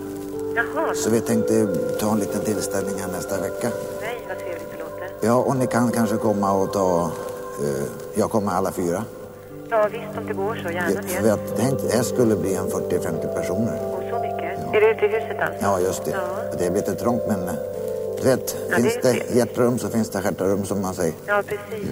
Jaha, 0.55 0.93
Så 0.95 1.09
vi 1.09 1.19
tänkte 1.21 1.67
ta 1.99 2.11
en 2.11 2.19
liten 2.19 2.41
tillställning 2.41 2.95
här 2.99 3.11
nästa 3.11 3.41
vecka. 3.41 3.67
Ja, 5.21 5.33
och 5.33 5.55
ni 5.55 5.67
kan 5.67 5.91
kanske 5.91 6.17
komma 6.17 6.51
och 6.51 6.73
ta... 6.73 7.11
Eh, 7.63 7.83
jag 8.13 8.31
kommer 8.31 8.51
alla 8.51 8.71
fyra. 8.71 9.03
Ja, 9.69 9.87
visst 9.91 10.17
om 10.17 10.27
det 10.27 10.33
går 10.33 10.55
så, 10.63 10.71
gärna 10.71 11.01
För 11.01 11.21
det. 11.23 11.27
jag 11.27 11.39
tänkte 11.57 11.97
det 11.97 12.03
skulle 12.03 12.35
bli 12.35 12.55
en 12.55 12.65
40-50 12.65 13.35
personer. 13.35 13.79
Och 13.93 14.03
så 14.09 14.19
mycket. 14.19 14.73
Är 14.75 14.81
du 14.81 14.91
ute 14.91 15.05
i 15.05 15.07
huset 15.07 15.37
alltså? 15.41 15.57
Ja, 15.61 15.79
just 15.79 16.05
det. 16.05 16.11
Ja. 16.11 16.57
Det 16.59 16.65
är 16.65 16.71
lite 16.71 16.95
trångt, 16.95 17.21
men 17.27 17.47
eh, 17.47 17.53
du 18.21 18.27
vet, 18.29 18.55
Ja, 18.69 18.75
finns 18.75 18.93
det 18.93 19.01
det 19.13 19.23
det. 19.29 19.35
hjärterum 19.35 19.79
så 19.79 19.89
finns 19.89 20.09
det 20.09 20.21
stjärterum 20.21 20.65
som 20.65 20.81
man 20.81 20.93
säger. 20.93 21.13
Ja, 21.25 21.41
precis. 21.47 21.89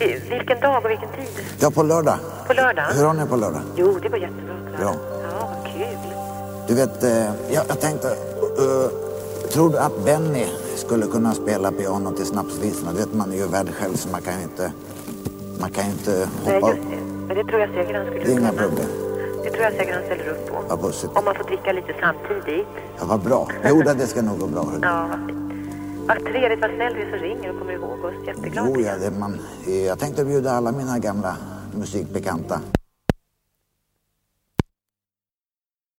I- 0.00 0.30
Vilken 0.30 0.60
dag 0.60 0.84
och 0.84 0.90
vilken 0.90 1.08
tid? 1.08 1.44
Ja, 1.60 1.70
på 1.70 1.82
lördag. 1.82 2.18
På 2.46 2.52
lördag? 2.52 2.84
Hur 2.94 3.04
har 3.04 3.14
ni 3.14 3.26
på 3.26 3.36
lördag? 3.36 3.60
Jo, 3.76 3.98
det 4.02 4.08
var 4.08 4.18
jättebra. 4.18 4.54
Bra. 4.78 4.94
Ja, 5.22 5.48
vad 5.64 5.72
kul. 5.72 5.86
Du 6.68 6.74
vet, 6.74 7.02
eh, 7.02 7.24
jag, 7.50 7.64
jag 7.68 7.80
tänkte, 7.80 8.08
eh, 8.08 8.90
tror 9.52 9.70
du 9.70 9.78
att 9.78 10.04
Benny 10.04 10.46
skulle 10.76 11.06
kunna 11.06 11.34
spela 11.34 11.70
piano 11.72 12.10
till 12.12 12.26
snapsvisorna? 12.26 12.92
Du 12.92 12.98
vet, 12.98 13.14
man 13.14 13.32
är 13.32 13.36
ju 13.36 13.46
värd 13.46 13.68
själv 13.74 13.94
så 13.94 14.08
man 14.08 14.22
kan 14.22 14.36
ju 14.38 14.42
inte, 14.42 14.72
man 15.60 15.70
kan 15.70 15.84
ju 15.84 15.90
inte 15.90 16.28
Nej, 16.46 16.54
hoppa 16.60 16.70
just 16.74 16.82
det. 16.90 16.96
Men 17.26 17.36
det 17.36 17.44
tror 17.44 17.60
jag 17.60 17.70
säkert 17.70 17.96
han 17.96 18.06
skulle 18.06 18.24
Det 18.24 18.30
är 18.32 18.38
inga 18.38 18.50
kunna. 18.50 18.62
problem. 18.62 18.86
Det 19.44 19.50
tror 19.50 19.62
jag 19.64 19.72
säkert 19.72 19.94
han 19.94 20.04
ställer 20.04 20.28
upp 20.28 20.46
på. 20.50 20.54
Vad 20.68 20.80
bussigt. 20.80 21.12
Om 21.16 21.24
man 21.24 21.34
får 21.34 21.44
dricka 21.44 21.72
lite 21.72 21.94
samtidigt. 22.00 22.66
Ja, 22.98 23.04
vad 23.04 23.20
bra. 23.20 23.48
Jo, 23.68 23.82
det 23.82 23.94
det 23.94 24.06
ska 24.06 24.22
nog 24.22 24.38
gå 24.38 24.46
bra. 24.46 24.66
Ja, 24.82 25.06
vad 25.10 25.18
fint. 25.26 25.42
Vad 26.08 26.18
trevligt, 26.32 26.60
vad 26.60 26.70
snäll 26.70 26.94
du 26.94 27.00
är 27.02 27.10
som 27.10 27.18
ringer 27.18 27.50
och 27.52 27.58
kommer 27.58 27.72
ihåg 27.72 28.04
oss. 28.04 28.26
Jätteglad. 28.26 28.66
Jo, 28.74 28.80
ja, 28.80 28.92
det, 29.00 29.10
man, 29.18 29.38
jag 29.86 29.98
tänkte 29.98 30.24
bjuda 30.24 30.50
alla 30.52 30.72
mina 30.72 30.98
gamla 30.98 31.36
musikbekanta. 31.78 32.60